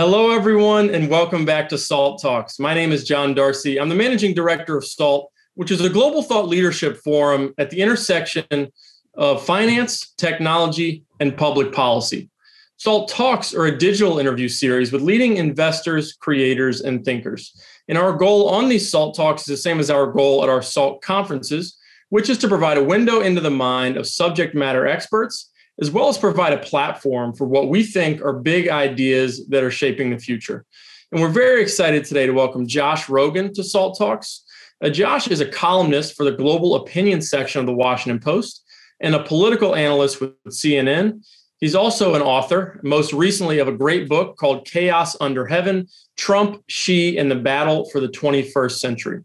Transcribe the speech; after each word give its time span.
Hello, 0.00 0.30
everyone, 0.30 0.88
and 0.94 1.10
welcome 1.10 1.44
back 1.44 1.68
to 1.68 1.76
SALT 1.76 2.22
Talks. 2.22 2.58
My 2.58 2.72
name 2.72 2.90
is 2.90 3.04
John 3.04 3.34
Darcy. 3.34 3.78
I'm 3.78 3.90
the 3.90 3.94
managing 3.94 4.32
director 4.32 4.78
of 4.78 4.86
SALT, 4.86 5.30
which 5.56 5.70
is 5.70 5.82
a 5.82 5.90
global 5.90 6.22
thought 6.22 6.48
leadership 6.48 6.96
forum 7.04 7.52
at 7.58 7.68
the 7.68 7.82
intersection 7.82 8.72
of 9.12 9.44
finance, 9.44 10.14
technology, 10.16 11.04
and 11.20 11.36
public 11.36 11.70
policy. 11.70 12.30
SALT 12.78 13.10
Talks 13.10 13.52
are 13.52 13.66
a 13.66 13.76
digital 13.76 14.18
interview 14.18 14.48
series 14.48 14.90
with 14.90 15.02
leading 15.02 15.36
investors, 15.36 16.14
creators, 16.14 16.80
and 16.80 17.04
thinkers. 17.04 17.52
And 17.86 17.98
our 17.98 18.14
goal 18.14 18.48
on 18.48 18.70
these 18.70 18.90
SALT 18.90 19.14
Talks 19.14 19.42
is 19.42 19.48
the 19.48 19.56
same 19.58 19.80
as 19.80 19.90
our 19.90 20.10
goal 20.10 20.42
at 20.42 20.48
our 20.48 20.62
SALT 20.62 21.02
conferences, 21.02 21.76
which 22.08 22.30
is 22.30 22.38
to 22.38 22.48
provide 22.48 22.78
a 22.78 22.82
window 22.82 23.20
into 23.20 23.42
the 23.42 23.50
mind 23.50 23.98
of 23.98 24.06
subject 24.06 24.54
matter 24.54 24.86
experts 24.86 25.49
as 25.80 25.90
well 25.90 26.08
as 26.08 26.18
provide 26.18 26.52
a 26.52 26.58
platform 26.58 27.32
for 27.32 27.46
what 27.46 27.68
we 27.68 27.82
think 27.82 28.22
are 28.22 28.34
big 28.34 28.68
ideas 28.68 29.46
that 29.48 29.62
are 29.62 29.70
shaping 29.70 30.10
the 30.10 30.18
future. 30.18 30.64
And 31.10 31.20
we're 31.20 31.28
very 31.28 31.62
excited 31.62 32.04
today 32.04 32.26
to 32.26 32.32
welcome 32.32 32.66
Josh 32.66 33.06
Rogin 33.06 33.52
to 33.54 33.64
Salt 33.64 33.98
Talks. 33.98 34.44
Uh, 34.82 34.90
Josh 34.90 35.28
is 35.28 35.40
a 35.40 35.46
columnist 35.46 36.16
for 36.16 36.24
the 36.24 36.32
global 36.32 36.76
opinion 36.76 37.22
section 37.22 37.60
of 37.60 37.66
the 37.66 37.74
Washington 37.74 38.20
Post 38.20 38.62
and 39.00 39.14
a 39.14 39.22
political 39.22 39.74
analyst 39.74 40.20
with 40.20 40.34
CNN. 40.48 41.24
He's 41.58 41.74
also 41.74 42.14
an 42.14 42.22
author, 42.22 42.80
most 42.82 43.12
recently 43.12 43.58
of 43.58 43.68
a 43.68 43.72
great 43.72 44.08
book 44.08 44.36
called 44.36 44.66
Chaos 44.66 45.16
Under 45.20 45.46
Heaven 45.46 45.88
Trump, 46.16 46.62
Xi, 46.68 47.18
and 47.18 47.30
the 47.30 47.36
Battle 47.36 47.88
for 47.90 48.00
the 48.00 48.08
21st 48.08 48.78
Century. 48.78 49.24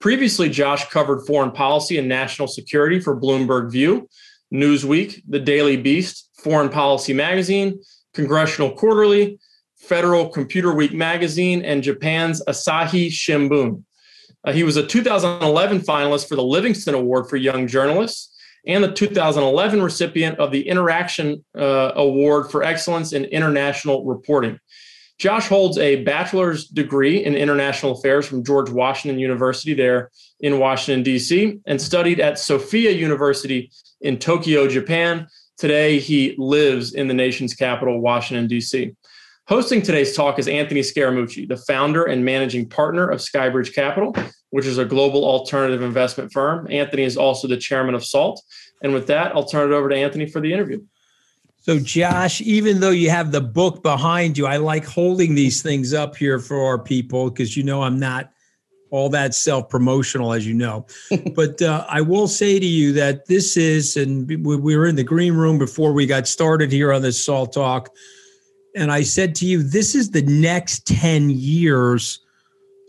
Previously, 0.00 0.48
Josh 0.48 0.88
covered 0.90 1.24
foreign 1.26 1.52
policy 1.52 1.96
and 1.98 2.08
national 2.08 2.48
security 2.48 2.98
for 2.98 3.18
Bloomberg 3.18 3.70
View, 3.70 4.08
Newsweek, 4.52 5.22
The 5.28 5.40
Daily 5.40 5.76
Beast, 5.76 6.30
Foreign 6.42 6.68
Policy 6.68 7.12
Magazine, 7.12 7.80
Congressional 8.14 8.72
Quarterly, 8.72 9.38
Federal 9.76 10.28
Computer 10.28 10.72
Week 10.74 10.92
Magazine, 10.92 11.64
and 11.64 11.82
Japan's 11.82 12.44
Asahi 12.46 13.08
Shimbun. 13.08 13.82
Uh, 14.44 14.52
he 14.52 14.64
was 14.64 14.76
a 14.76 14.86
2011 14.86 15.80
finalist 15.80 16.28
for 16.28 16.36
the 16.36 16.42
Livingston 16.42 16.94
Award 16.94 17.28
for 17.28 17.36
Young 17.36 17.66
Journalists 17.66 18.32
and 18.66 18.84
the 18.84 18.92
2011 18.92 19.82
recipient 19.82 20.38
of 20.38 20.52
the 20.52 20.68
Interaction 20.68 21.44
uh, 21.56 21.92
Award 21.96 22.50
for 22.50 22.62
Excellence 22.62 23.12
in 23.12 23.24
International 23.24 24.04
Reporting. 24.04 24.58
Josh 25.18 25.48
holds 25.48 25.78
a 25.78 26.02
bachelor's 26.02 26.66
degree 26.66 27.24
in 27.24 27.34
international 27.36 27.92
affairs 27.92 28.26
from 28.26 28.44
George 28.44 28.70
Washington 28.70 29.20
University 29.20 29.74
there 29.74 30.10
in 30.42 30.58
Washington, 30.58 31.02
D.C., 31.02 31.60
and 31.66 31.80
studied 31.80 32.20
at 32.20 32.38
Sophia 32.38 32.90
University 32.90 33.70
in 34.00 34.18
Tokyo, 34.18 34.68
Japan. 34.68 35.28
Today, 35.56 35.98
he 35.98 36.34
lives 36.36 36.94
in 36.94 37.08
the 37.08 37.14
nation's 37.14 37.54
capital, 37.54 38.00
Washington, 38.00 38.48
D.C. 38.48 38.94
Hosting 39.48 39.82
today's 39.82 40.14
talk 40.14 40.38
is 40.38 40.48
Anthony 40.48 40.80
Scaramucci, 40.80 41.48
the 41.48 41.56
founder 41.56 42.04
and 42.04 42.24
managing 42.24 42.68
partner 42.68 43.08
of 43.08 43.20
Skybridge 43.20 43.74
Capital, 43.74 44.14
which 44.50 44.66
is 44.66 44.78
a 44.78 44.84
global 44.84 45.24
alternative 45.24 45.82
investment 45.82 46.32
firm. 46.32 46.66
Anthony 46.70 47.02
is 47.02 47.16
also 47.16 47.48
the 47.48 47.56
chairman 47.56 47.94
of 47.94 48.04
SALT. 48.04 48.40
And 48.82 48.92
with 48.92 49.06
that, 49.08 49.34
I'll 49.34 49.44
turn 49.44 49.72
it 49.72 49.74
over 49.74 49.88
to 49.88 49.96
Anthony 49.96 50.26
for 50.26 50.40
the 50.40 50.52
interview. 50.52 50.82
So, 51.58 51.78
Josh, 51.78 52.40
even 52.40 52.80
though 52.80 52.90
you 52.90 53.10
have 53.10 53.30
the 53.30 53.40
book 53.40 53.84
behind 53.84 54.36
you, 54.36 54.46
I 54.46 54.56
like 54.56 54.84
holding 54.84 55.36
these 55.36 55.62
things 55.62 55.94
up 55.94 56.16
here 56.16 56.40
for 56.40 56.64
our 56.64 56.78
people 56.78 57.30
because 57.30 57.56
you 57.56 57.62
know 57.62 57.82
I'm 57.82 58.00
not 58.00 58.31
all 58.92 59.08
that 59.08 59.34
self 59.34 59.68
promotional, 59.68 60.32
as 60.32 60.46
you 60.46 60.54
know. 60.54 60.86
but 61.34 61.60
uh, 61.60 61.84
I 61.88 62.02
will 62.02 62.28
say 62.28 62.60
to 62.60 62.66
you 62.66 62.92
that 62.92 63.26
this 63.26 63.56
is, 63.56 63.96
and 63.96 64.28
we 64.28 64.76
were 64.76 64.86
in 64.86 64.96
the 64.96 65.02
green 65.02 65.34
room 65.34 65.58
before 65.58 65.92
we 65.92 66.06
got 66.06 66.28
started 66.28 66.70
here 66.70 66.92
on 66.92 67.02
this 67.02 67.22
Salt 67.24 67.54
Talk. 67.54 67.88
And 68.76 68.92
I 68.92 69.02
said 69.02 69.34
to 69.36 69.46
you, 69.46 69.62
this 69.62 69.94
is 69.94 70.10
the 70.10 70.22
next 70.22 70.86
10 70.86 71.30
years 71.30 72.20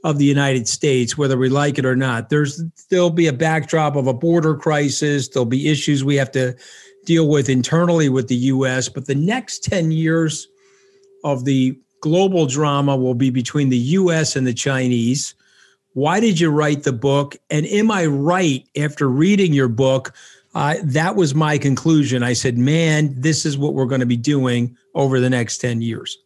of 0.03 0.17
the 0.17 0.25
United 0.25 0.67
States, 0.67 1.17
whether 1.17 1.37
we 1.37 1.47
like 1.47 1.79
it 1.79 1.85
or 1.85 1.95
not. 1.95 2.29
There's 2.29 2.61
there'll 2.89 3.09
be 3.09 3.27
a 3.27 3.33
backdrop 3.33 3.95
of 3.95 4.07
a 4.07 4.13
border 4.13 4.55
crisis. 4.55 5.29
There'll 5.29 5.45
be 5.45 5.69
issues 5.69 6.03
we 6.03 6.17
have 6.17 6.31
to 6.33 6.55
deal 7.05 7.29
with 7.29 7.47
internally 7.47 8.09
with 8.09 8.27
the 8.27 8.35
US, 8.35 8.89
but 8.89 9.07
the 9.07 9.15
next 9.15 9.63
10 9.63 9.91
years 9.91 10.47
of 11.23 11.45
the 11.45 11.79
global 12.01 12.45
drama 12.45 12.97
will 12.97 13.13
be 13.13 13.29
between 13.29 13.69
the 13.69 13.77
US 13.77 14.35
and 14.35 14.45
the 14.45 14.53
Chinese. 14.53 15.35
Why 15.93 16.19
did 16.19 16.39
you 16.39 16.49
write 16.49 16.83
the 16.83 16.93
book? 16.93 17.35
And 17.49 17.65
am 17.67 17.91
I 17.91 18.05
right 18.05 18.67
after 18.77 19.07
reading 19.07 19.53
your 19.53 19.67
book? 19.67 20.13
Uh, 20.55 20.75
that 20.83 21.15
was 21.15 21.33
my 21.33 21.57
conclusion. 21.57 22.23
I 22.23 22.33
said, 22.33 22.57
man, 22.57 23.13
this 23.19 23.45
is 23.45 23.57
what 23.57 23.73
we're 23.73 23.85
going 23.85 24.01
to 24.01 24.07
be 24.07 24.17
doing 24.17 24.75
over 24.95 25.19
the 25.19 25.29
next 25.29 25.59
10 25.59 25.81
years. 25.81 26.17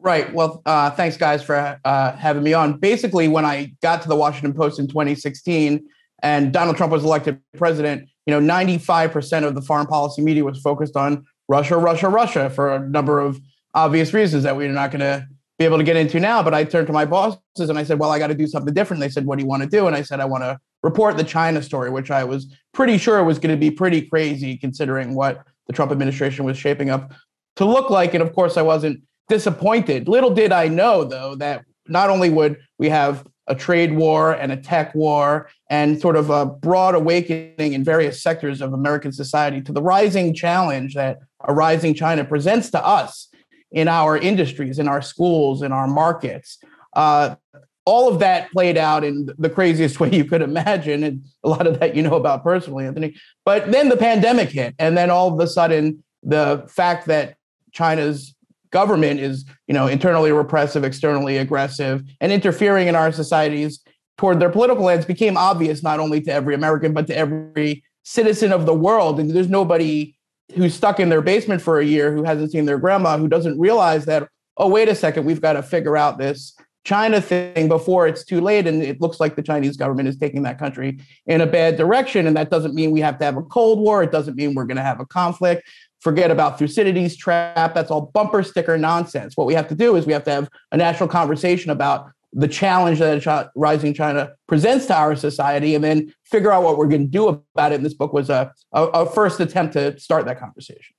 Right. 0.00 0.32
Well, 0.32 0.62
uh, 0.64 0.90
thanks, 0.90 1.16
guys, 1.16 1.42
for 1.42 1.80
uh, 1.84 2.12
having 2.16 2.42
me 2.42 2.52
on. 2.52 2.78
Basically, 2.78 3.26
when 3.26 3.44
I 3.44 3.72
got 3.82 4.02
to 4.02 4.08
the 4.08 4.16
Washington 4.16 4.54
Post 4.54 4.78
in 4.78 4.86
2016 4.86 5.84
and 6.22 6.52
Donald 6.52 6.76
Trump 6.76 6.92
was 6.92 7.04
elected 7.04 7.40
president, 7.56 8.08
you 8.26 8.38
know, 8.38 8.40
95% 8.40 9.44
of 9.44 9.54
the 9.54 9.62
foreign 9.62 9.86
policy 9.86 10.22
media 10.22 10.44
was 10.44 10.60
focused 10.60 10.96
on 10.96 11.24
Russia, 11.48 11.76
Russia, 11.76 12.08
Russia 12.08 12.50
for 12.50 12.74
a 12.74 12.88
number 12.88 13.18
of 13.18 13.40
obvious 13.74 14.12
reasons 14.12 14.44
that 14.44 14.56
we're 14.56 14.70
not 14.70 14.90
going 14.90 15.00
to 15.00 15.26
be 15.58 15.64
able 15.64 15.78
to 15.78 15.84
get 15.84 15.96
into 15.96 16.20
now. 16.20 16.42
But 16.42 16.54
I 16.54 16.64
turned 16.64 16.86
to 16.86 16.92
my 16.92 17.04
bosses 17.04 17.40
and 17.58 17.78
I 17.78 17.82
said, 17.82 17.98
well, 17.98 18.10
I 18.10 18.18
got 18.18 18.28
to 18.28 18.34
do 18.34 18.46
something 18.46 18.72
different. 18.72 19.00
They 19.00 19.08
said, 19.08 19.26
what 19.26 19.38
do 19.38 19.44
you 19.44 19.48
want 19.48 19.62
to 19.62 19.68
do? 19.68 19.86
And 19.86 19.96
I 19.96 20.02
said, 20.02 20.20
I 20.20 20.24
want 20.24 20.44
to 20.44 20.58
report 20.82 21.16
the 21.16 21.24
China 21.24 21.62
story, 21.62 21.90
which 21.90 22.10
I 22.10 22.24
was 22.24 22.54
pretty 22.72 22.96
sure 22.98 23.22
was 23.24 23.38
going 23.38 23.54
to 23.54 23.60
be 23.60 23.70
pretty 23.70 24.02
crazy 24.02 24.56
considering 24.56 25.14
what 25.14 25.44
the 25.66 25.72
Trump 25.72 25.90
administration 25.90 26.44
was 26.44 26.56
shaping 26.56 26.90
up 26.90 27.12
to 27.56 27.64
look 27.64 27.90
like. 27.90 28.14
And 28.14 28.22
of 28.22 28.32
course, 28.32 28.56
I 28.56 28.62
wasn't 28.62 29.02
disappointed. 29.28 30.08
Little 30.08 30.30
did 30.30 30.52
I 30.52 30.68
know, 30.68 31.04
though, 31.04 31.34
that 31.36 31.64
not 31.88 32.08
only 32.08 32.30
would 32.30 32.58
we 32.78 32.88
have 32.88 33.26
a 33.48 33.54
trade 33.54 33.92
war 33.92 34.32
and 34.32 34.52
a 34.52 34.56
tech 34.56 34.94
war 34.94 35.48
and 35.70 36.00
sort 36.00 36.16
of 36.16 36.30
a 36.30 36.46
broad 36.46 36.94
awakening 36.94 37.72
in 37.72 37.82
various 37.82 38.22
sectors 38.22 38.60
of 38.60 38.72
American 38.72 39.10
society 39.10 39.60
to 39.62 39.72
the 39.72 39.82
rising 39.82 40.34
challenge 40.34 40.94
that 40.94 41.18
a 41.44 41.52
rising 41.52 41.94
China 41.94 42.24
presents 42.24 42.70
to 42.70 42.86
us 42.86 43.28
in 43.70 43.88
our 43.88 44.16
industries, 44.16 44.78
in 44.78 44.88
our 44.88 45.02
schools, 45.02 45.62
in 45.62 45.72
our 45.72 45.86
markets. 45.86 46.58
Uh, 46.94 47.36
all 47.84 48.06
of 48.06 48.18
that 48.18 48.50
played 48.52 48.76
out 48.76 49.02
in 49.02 49.30
the 49.38 49.48
craziest 49.48 49.98
way 50.00 50.10
you 50.10 50.24
could 50.24 50.42
imagine. 50.42 51.02
And 51.02 51.24
a 51.42 51.48
lot 51.48 51.66
of 51.66 51.80
that 51.80 51.96
you 51.96 52.02
know 52.02 52.16
about 52.16 52.42
personally, 52.42 52.86
Anthony. 52.86 53.16
But 53.44 53.72
then 53.72 53.88
the 53.88 53.96
pandemic 53.96 54.50
hit. 54.50 54.74
And 54.78 54.96
then 54.96 55.10
all 55.10 55.32
of 55.32 55.40
a 55.40 55.46
sudden, 55.46 56.02
the 56.22 56.66
fact 56.68 57.06
that 57.06 57.36
China's 57.72 58.34
government 58.70 59.20
is, 59.20 59.46
you 59.66 59.74
know, 59.74 59.86
internally 59.86 60.32
repressive, 60.32 60.84
externally 60.84 61.38
aggressive, 61.38 62.02
and 62.20 62.32
interfering 62.32 62.88
in 62.88 62.94
our 62.94 63.10
societies 63.12 63.80
toward 64.18 64.40
their 64.40 64.50
political 64.50 64.88
ends 64.90 65.06
became 65.06 65.36
obvious 65.36 65.82
not 65.82 66.00
only 66.00 66.20
to 66.20 66.30
every 66.30 66.54
American, 66.54 66.92
but 66.92 67.06
to 67.06 67.16
every 67.16 67.82
citizen 68.02 68.52
of 68.52 68.66
the 68.66 68.74
world. 68.74 69.18
And 69.18 69.30
there's 69.30 69.48
nobody 69.48 70.17
who's 70.54 70.74
stuck 70.74 71.00
in 71.00 71.08
their 71.08 71.22
basement 71.22 71.60
for 71.60 71.78
a 71.78 71.84
year 71.84 72.12
who 72.12 72.24
hasn't 72.24 72.50
seen 72.50 72.64
their 72.64 72.78
grandma 72.78 73.18
who 73.18 73.28
doesn't 73.28 73.58
realize 73.58 74.06
that 74.06 74.28
oh 74.56 74.68
wait 74.68 74.88
a 74.88 74.94
second 74.94 75.24
we've 75.24 75.42
got 75.42 75.54
to 75.54 75.62
figure 75.62 75.96
out 75.96 76.18
this 76.18 76.54
china 76.84 77.20
thing 77.20 77.68
before 77.68 78.06
it's 78.06 78.24
too 78.24 78.40
late 78.40 78.66
and 78.66 78.82
it 78.82 79.00
looks 79.00 79.20
like 79.20 79.36
the 79.36 79.42
chinese 79.42 79.76
government 79.76 80.08
is 80.08 80.16
taking 80.16 80.42
that 80.42 80.58
country 80.58 80.98
in 81.26 81.40
a 81.40 81.46
bad 81.46 81.76
direction 81.76 82.26
and 82.26 82.36
that 82.36 82.50
doesn't 82.50 82.74
mean 82.74 82.90
we 82.90 83.00
have 83.00 83.18
to 83.18 83.24
have 83.24 83.36
a 83.36 83.42
cold 83.42 83.78
war 83.78 84.02
it 84.02 84.12
doesn't 84.12 84.36
mean 84.36 84.54
we're 84.54 84.64
going 84.64 84.76
to 84.76 84.82
have 84.82 85.00
a 85.00 85.06
conflict. 85.06 85.68
Forget 86.00 86.30
about 86.30 86.58
thucydides 86.58 87.16
trap 87.16 87.74
that's 87.74 87.90
all 87.90 88.12
bumper 88.14 88.42
sticker 88.42 88.78
nonsense. 88.78 89.36
What 89.36 89.46
we 89.46 89.54
have 89.54 89.68
to 89.68 89.74
do 89.74 89.96
is 89.96 90.06
we 90.06 90.12
have 90.12 90.24
to 90.24 90.30
have 90.30 90.48
a 90.72 90.76
national 90.76 91.08
conversation 91.08 91.70
about 91.70 92.10
the 92.38 92.46
challenge 92.46 93.00
that 93.00 93.50
rising 93.56 93.92
China 93.92 94.30
presents 94.46 94.86
to 94.86 94.94
our 94.94 95.16
society, 95.16 95.74
and 95.74 95.82
then 95.82 96.14
figure 96.24 96.52
out 96.52 96.62
what 96.62 96.78
we're 96.78 96.86
going 96.86 97.02
to 97.02 97.10
do 97.10 97.26
about 97.26 97.72
it. 97.72 97.76
And 97.76 97.84
this 97.84 97.94
book 97.94 98.12
was 98.12 98.30
a, 98.30 98.52
a, 98.72 98.84
a, 98.84 99.10
first 99.10 99.40
attempt 99.40 99.72
to 99.72 99.98
start 99.98 100.24
that 100.26 100.38
conversation. 100.38 100.94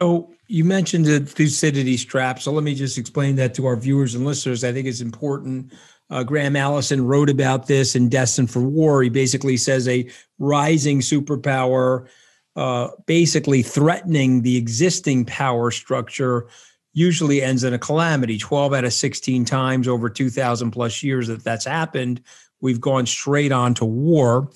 So 0.00 0.32
you 0.46 0.64
mentioned 0.64 1.04
the 1.04 1.20
Thucydides 1.20 2.02
trap. 2.02 2.40
So 2.40 2.50
let 2.50 2.64
me 2.64 2.74
just 2.74 2.96
explain 2.96 3.36
that 3.36 3.52
to 3.54 3.66
our 3.66 3.76
viewers 3.76 4.14
and 4.14 4.24
listeners. 4.24 4.64
I 4.64 4.72
think 4.72 4.86
it's 4.86 5.02
important. 5.02 5.74
Uh, 6.08 6.22
Graham 6.22 6.56
Allison 6.56 7.04
wrote 7.04 7.28
about 7.28 7.66
this 7.66 7.94
in 7.94 8.08
Destined 8.08 8.50
for 8.50 8.62
War. 8.62 9.02
He 9.02 9.10
basically 9.10 9.58
says 9.58 9.86
a 9.86 10.08
rising 10.38 11.00
superpower, 11.00 12.08
uh, 12.56 12.88
basically 13.04 13.60
threatening 13.60 14.40
the 14.40 14.56
existing 14.56 15.26
power 15.26 15.70
structure 15.70 16.48
usually 16.92 17.42
ends 17.42 17.64
in 17.64 17.74
a 17.74 17.78
calamity. 17.78 18.38
12 18.38 18.74
out 18.74 18.84
of 18.84 18.92
16 18.92 19.44
times 19.44 19.88
over 19.88 20.08
2,000 20.08 20.70
plus 20.70 21.02
years 21.02 21.28
that 21.28 21.44
that's 21.44 21.64
happened, 21.64 22.20
we've 22.60 22.80
gone 22.80 23.06
straight 23.06 23.52
on 23.52 23.74
to 23.74 23.84
war. 23.84 24.50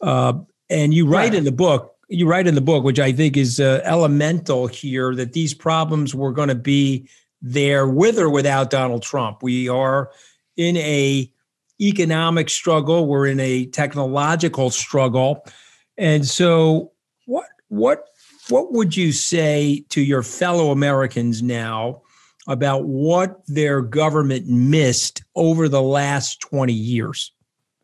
Uh, 0.00 0.34
and 0.70 0.92
you 0.92 1.06
write 1.06 1.34
in 1.34 1.44
the 1.44 1.52
book, 1.52 1.94
you 2.08 2.26
write 2.26 2.46
in 2.46 2.54
the 2.54 2.60
book, 2.60 2.84
which 2.84 2.98
I 2.98 3.12
think 3.12 3.36
is 3.36 3.60
uh, 3.60 3.80
elemental 3.84 4.66
here, 4.66 5.14
that 5.14 5.32
these 5.32 5.54
problems 5.54 6.14
were 6.14 6.32
going 6.32 6.48
to 6.48 6.54
be 6.54 7.08
there 7.40 7.86
with 7.86 8.18
or 8.18 8.28
without 8.28 8.70
Donald 8.70 9.02
Trump. 9.02 9.42
We 9.42 9.68
are 9.68 10.10
in 10.56 10.76
a 10.78 11.30
economic 11.80 12.50
struggle. 12.50 13.06
We're 13.06 13.26
in 13.26 13.40
a 13.40 13.66
technological 13.66 14.70
struggle, 14.70 15.44
and 15.96 16.26
so 16.26 16.92
what 17.26 17.46
what 17.68 18.08
what 18.50 18.72
would 18.72 18.96
you 18.96 19.12
say 19.12 19.84
to 19.90 20.00
your 20.00 20.22
fellow 20.22 20.70
Americans 20.70 21.42
now 21.42 22.02
about 22.48 22.86
what 22.86 23.46
their 23.46 23.82
government 23.82 24.48
missed 24.48 25.22
over 25.36 25.68
the 25.68 25.82
last 25.82 26.40
20 26.40 26.72
years 26.72 27.32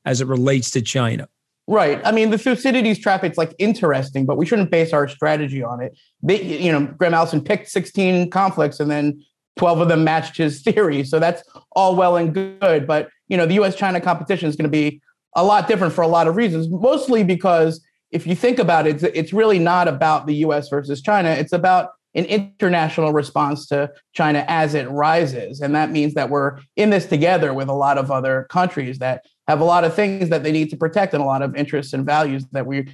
as 0.07 0.21
it 0.21 0.27
relates 0.27 0.71
to 0.73 0.83
China. 0.83 1.29
Right. 1.67 2.01
I 2.05 2.13
mean, 2.13 2.31
the 2.31 2.39
Thucydides 2.39 2.99
trap, 2.99 3.25
it's 3.25 3.39
like 3.39 3.55
interesting, 3.59 4.27
but 4.27 4.37
we 4.37 4.45
shouldn't 4.45 4.71
base 4.71 4.93
our 4.93 5.07
strategy 5.07 5.63
on 5.63 5.83
it. 5.83 5.97
They, 6.23 6.43
you 6.43 6.73
know, 6.73 6.87
Graham 6.87 7.15
Allison 7.15 7.43
picked 7.43 7.69
16 7.69 8.31
conflicts 8.31 8.81
and 8.81 8.91
then 8.91 9.23
12 9.57 9.81
of 9.81 9.89
them 9.89 10.03
matched 10.03 10.37
his 10.37 10.63
theory. 10.63 11.05
So 11.05 11.19
that's 11.19 11.43
all 11.73 11.95
well 11.95 12.17
and 12.17 12.35
good. 12.35 12.87
But, 12.87 13.09
you 13.29 13.37
know, 13.37 13.47
the 13.47 13.55
US 13.63 13.77
China 13.77 14.01
competition 14.01 14.49
is 14.49 14.57
going 14.57 14.65
to 14.65 14.71
be 14.71 15.01
a 15.37 15.45
lot 15.45 15.69
different 15.69 15.93
for 15.93 16.03
a 16.03 16.09
lot 16.09 16.27
of 16.27 16.37
reasons, 16.37 16.69
mostly 16.71 17.23
because 17.23 17.83
if 18.15 18.29
you 18.29 18.37
think 18.37 18.61
about 18.61 18.87
it, 18.87 19.03
it's 19.03 19.33
really 19.33 19.59
not 19.59 19.89
about 19.89 20.27
the 20.27 20.37
US 20.47 20.69
versus 20.69 21.03
China. 21.03 21.31
It's 21.31 21.53
about 21.53 21.91
an 22.15 22.25
international 22.27 23.13
response 23.13 23.67
to 23.67 23.91
China 24.13 24.45
as 24.47 24.75
it 24.75 24.89
rises. 24.89 25.61
And 25.61 25.75
that 25.75 25.91
means 25.91 26.15
that 26.15 26.31
we're 26.31 26.61
in 26.77 26.91
this 26.91 27.07
together 27.07 27.53
with 27.53 27.69
a 27.69 27.75
lot 27.75 27.99
of 27.99 28.13
other 28.13 28.47
countries 28.51 29.01
that 29.01 29.25
have 29.49 29.61
a 29.61 29.65
lot 29.65 29.83
of 29.83 29.95
things 29.95 30.29
that 30.29 30.45
they 30.45 30.53
need 30.53 30.71
to 30.71 30.77
protect 30.77 31.13
and 31.13 31.23
a 31.23 31.27
lot 31.27 31.43
of 31.43 31.57
interests 31.57 31.93
and 31.93 32.07
values 32.07 32.47
that 32.53 32.67
we 32.67 32.87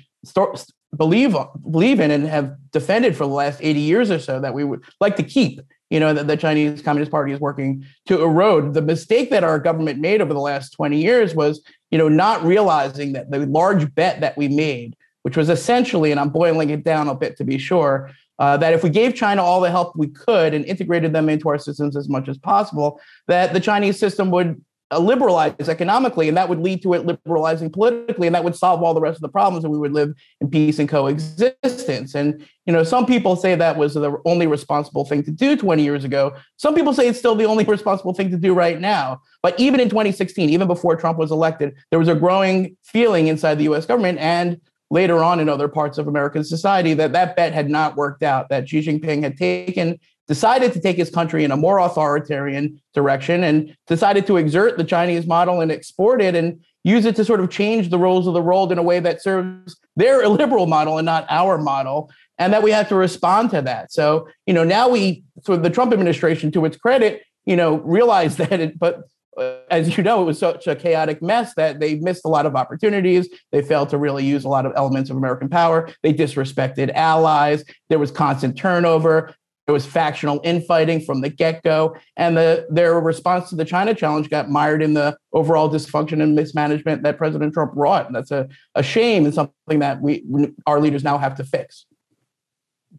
believe 0.97 1.37
believe 1.71 2.01
in 2.01 2.11
and 2.11 2.27
have 2.27 2.57
defended 2.73 3.15
for 3.15 3.25
the 3.25 3.33
last 3.33 3.61
80 3.63 3.81
years 3.81 4.11
or 4.11 4.19
so 4.19 4.41
that 4.41 4.55
we 4.55 4.65
would 4.65 4.83
like 5.01 5.17
to 5.17 5.23
keep 5.23 5.61
you 5.89 6.01
know 6.01 6.13
that 6.13 6.27
the 6.27 6.37
chinese 6.37 6.83
communist 6.83 7.13
party 7.13 7.33
is 7.33 7.39
working 7.39 7.87
to 8.07 8.21
erode 8.21 8.75
the 8.75 8.83
mistake 8.83 9.31
that 9.31 9.45
our 9.45 9.61
government 9.61 10.01
made 10.01 10.21
over 10.21 10.35
the 10.35 10.41
last 10.41 10.71
20 10.71 11.01
years 11.01 11.33
was 11.33 11.63
you 11.93 11.97
know 11.97 12.09
not 12.09 12.43
realizing 12.43 13.13
that 13.13 13.31
the 13.31 13.47
large 13.47 13.95
bet 13.95 14.21
that 14.21 14.37
we 14.37 14.49
made 14.49 14.97
which 15.23 15.37
was 15.37 15.49
essentially 15.49 16.11
and 16.11 16.21
i'm 16.21 16.31
boiling 16.31 16.71
it 16.71 16.85
down 16.85 17.09
a 17.09 17.15
bit 17.15 17.37
to 17.37 17.45
be 17.45 17.59
sure 17.59 18.11
uh, 18.41 18.57
that 18.57 18.73
if 18.73 18.83
we 18.83 18.89
gave 18.89 19.15
China 19.15 19.43
all 19.43 19.61
the 19.61 19.71
help 19.71 19.95
we 19.95 20.09
could 20.09 20.55
and 20.55 20.65
integrated 20.65 21.13
them 21.13 21.29
into 21.29 21.51
our 21.51 21.59
systems 21.59 21.95
as 21.95 22.09
much 22.09 22.27
as 22.27 22.39
possible, 22.39 22.99
that 23.29 23.53
the 23.53 23.61
Chinese 23.61 23.99
system 23.99 24.31
would 24.31 24.65
uh, 24.93 24.99
liberalize 24.99 25.69
economically, 25.69 26.27
and 26.27 26.37
that 26.37 26.49
would 26.49 26.59
lead 26.59 26.83
to 26.83 26.95
it 26.95 27.07
liberalizing 27.07 27.71
politically, 27.71 28.27
and 28.27 28.35
that 28.35 28.43
would 28.43 28.57
solve 28.57 28.83
all 28.83 28.95
the 28.95 29.01
rest 29.01 29.17
of 29.17 29.21
the 29.21 29.29
problems, 29.29 29.63
and 29.63 29.73
we 29.73 29.79
would 29.79 29.93
live 29.93 30.13
in 30.41 30.51
peace 30.51 30.79
and 30.79 30.89
coexistence. 30.89 32.15
And 32.15 32.45
you 32.67 32.73
know, 32.73 32.83
some 32.83 33.07
people 33.07 33.37
say 33.37 33.55
that 33.55 33.77
was 33.77 33.95
the 33.95 34.17
only 34.25 34.47
responsible 34.47 35.05
thing 35.05 35.23
to 35.25 35.31
do 35.31 35.55
20 35.55 35.83
years 35.83 36.03
ago. 36.03 36.35
Some 36.57 36.75
people 36.75 36.93
say 36.93 37.07
it's 37.07 37.19
still 37.19 37.37
the 37.37 37.45
only 37.45 37.65
responsible 37.77 38.15
thing 38.15 38.31
to 38.31 38.37
do 38.37 38.53
right 38.53 38.81
now. 38.81 39.21
But 39.43 39.61
even 39.61 39.81
in 39.81 39.91
2016, 39.91 40.51
even 40.51 40.67
before 40.67 40.97
Trump 40.97 41.19
was 41.19 41.31
elected, 41.31 41.75
there 41.91 41.99
was 41.99 42.09
a 42.09 42.15
growing 42.15 42.77
feeling 42.83 43.29
inside 43.29 43.57
the 43.57 43.65
U.S. 43.65 43.87
government 43.87 44.19
and 44.19 44.61
later 44.91 45.23
on 45.23 45.41
in 45.41 45.49
other 45.49 45.69
parts 45.69 45.99
of 45.99 46.09
American 46.09 46.45
society 46.45 46.95
that 46.95 47.13
that 47.13 47.37
bet 47.37 47.53
had 47.53 47.71
not 47.71 47.97
worked 47.97 48.23
out. 48.23 48.49
That 48.49 48.69
Xi 48.69 48.81
Jinping 48.81 49.23
had 49.23 49.37
taken 49.37 49.99
decided 50.31 50.73
to 50.73 50.81
take 50.81 50.97
his 50.97 51.11
country 51.11 51.43
in 51.43 51.51
a 51.51 51.57
more 51.57 51.79
authoritarian 51.81 52.81
direction 52.95 53.43
and 53.43 53.77
decided 53.89 54.27
to 54.29 54.37
exert 54.37 54.79
the 54.79 54.85
Chinese 54.85 55.27
model 55.27 55.61
and 55.61 55.73
export 55.73 56.23
it 56.23 56.37
and 56.37 56.61
use 56.85 57.05
it 57.05 57.17
to 57.17 57.25
sort 57.25 57.41
of 57.41 57.51
change 57.51 57.91
the 57.91 57.99
roles 57.99 58.29
of 58.29 58.35
the 58.35 58.41
world 58.41 58.71
in 58.71 58.79
a 58.79 58.83
way 58.83 59.01
that 59.01 59.21
serves 59.21 59.77
their 59.97 60.23
illiberal 60.29 60.67
model 60.67 60.99
and 60.99 61.07
not 61.07 61.27
our 61.31 61.59
model. 61.59 62.11
And 62.39 62.53
that 62.53 62.63
we 62.63 62.71
have 62.71 62.89
to 62.89 62.95
respond 62.95 63.51
to 63.51 63.61
that. 63.63 63.93
So, 63.93 64.29
you 64.47 64.55
know, 64.55 64.65
now 64.65 64.89
we, 64.89 65.25
so 65.43 65.57
the 65.57 65.69
Trump 65.69 65.93
administration, 65.93 66.51
to 66.53 66.65
its 66.65 66.77
credit, 66.77 67.23
you 67.45 67.57
know, 67.57 67.79
realized 67.79 68.39
that 68.43 68.61
it, 68.61 68.79
but 68.79 69.03
Uh, 69.37 69.59
as 69.71 69.97
you 69.97 70.03
know, 70.03 70.23
it 70.23 70.25
was 70.25 70.39
such 70.39 70.67
a 70.67 70.75
chaotic 70.75 71.23
mess 71.23 71.55
that 71.55 71.81
they 71.81 71.97
missed 71.97 72.25
a 72.25 72.29
lot 72.29 72.47
of 72.47 72.57
opportunities. 72.57 73.29
They 73.53 73.63
failed 73.63 73.89
to 73.91 73.99
really 73.99 74.25
use 74.25 74.45
a 74.45 74.49
lot 74.49 74.67
of 74.67 74.73
elements 74.77 75.11
of 75.11 75.17
American 75.17 75.49
power. 75.49 75.89
They 76.03 76.13
disrespected 76.13 76.93
allies. 76.95 77.65
There 77.89 77.99
was 77.99 78.11
constant 78.11 78.57
turnover. 78.57 79.35
There 79.67 79.75
was 79.75 79.87
factional 79.87 80.41
infighting 80.43 81.01
from 81.01 81.21
the 81.21 81.29
get 81.29 81.63
go, 81.63 81.95
and 82.17 82.37
the, 82.37 82.67
their 82.71 82.99
response 82.99 83.51
to 83.51 83.55
the 83.55 83.65
China 83.65 83.95
challenge 83.95 84.29
got 84.29 84.51
mired 84.51 84.83
in 84.83 84.95
the 84.95 85.17
overall 85.33 85.71
dysfunction 85.71 86.21
and 86.21 86.35
mismanagement 86.35 87.05
that 87.05 87.19
President 87.19 87.55
Trump 87.55 87.71
wrought. 87.77 88.07
And 88.07 88.17
that's 88.17 88.33
a, 88.33 88.49
a 88.75 88.83
shame 88.83 89.27
and 89.27 89.33
something 89.33 89.79
that 89.79 90.03
we 90.03 90.25
our 90.67 90.81
leaders 90.81 91.05
now 91.05 91.19
have 91.19 91.37
to 91.37 91.45
fix. 91.45 91.87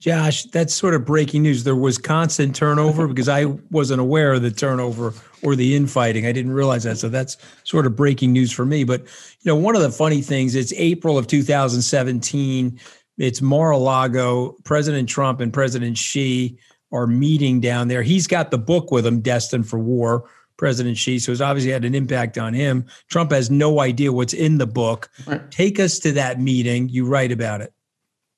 Josh, 0.02 0.44
that's 0.46 0.74
sort 0.74 0.96
of 0.96 1.06
breaking 1.06 1.44
news. 1.44 1.64
There 1.64 1.76
was 1.76 1.98
constant 1.98 2.56
turnover 2.56 3.08
because 3.08 3.30
I 3.30 3.46
wasn't 3.46 4.02
aware 4.02 4.34
of 4.34 4.42
the 4.42 4.52
turnover 4.52 5.14
or 5.44 5.56
the 5.56 5.76
infighting. 5.76 6.26
I 6.26 6.32
didn't 6.32 6.52
realize 6.52 6.84
that. 6.84 6.98
So 6.98 7.08
that's 7.08 7.38
sort 7.64 7.86
of 7.86 7.96
breaking 7.96 8.34
news 8.34 8.52
for 8.52 8.66
me. 8.66 8.84
But 8.84 9.02
you 9.02 9.46
know, 9.46 9.56
one 9.56 9.76
of 9.76 9.82
the 9.82 9.92
funny 9.92 10.22
things, 10.22 10.56
it's 10.56 10.74
April 10.74 11.18
of 11.18 11.28
2017 11.28 12.80
it's 13.22 13.42
Mar-a-Lago. 13.42 14.56
President 14.64 15.08
Trump 15.08 15.42
and 15.42 15.54
President 15.54 15.98
Xi 15.98 16.58
are 16.92 17.08
meeting 17.08 17.60
down 17.62 17.88
there. 17.88 18.02
He's 18.02 18.28
got 18.28 18.52
the 18.52 18.58
book 18.58 18.92
with 18.92 19.06
him, 19.06 19.22
Destined 19.22 19.70
for 19.70 19.80
War. 19.80 20.28
President 20.58 20.96
Xi, 20.96 21.18
so 21.18 21.32
it's 21.32 21.42
obviously 21.42 21.72
had 21.72 21.86
an 21.86 21.96
impact 21.96 22.38
on 22.38 22.54
him. 22.54 22.86
Trump 23.10 23.32
has 23.32 23.50
no 23.50 23.80
idea 23.80 24.12
what's 24.12 24.34
in 24.34 24.60
the 24.60 24.68
book. 24.68 25.10
Right. 25.26 25.50
Take 25.50 25.80
us 25.80 25.98
to 26.00 26.12
that 26.12 26.40
meeting. 26.40 26.88
You 26.88 27.06
write 27.06 27.32
about 27.32 27.62
it. 27.62 27.74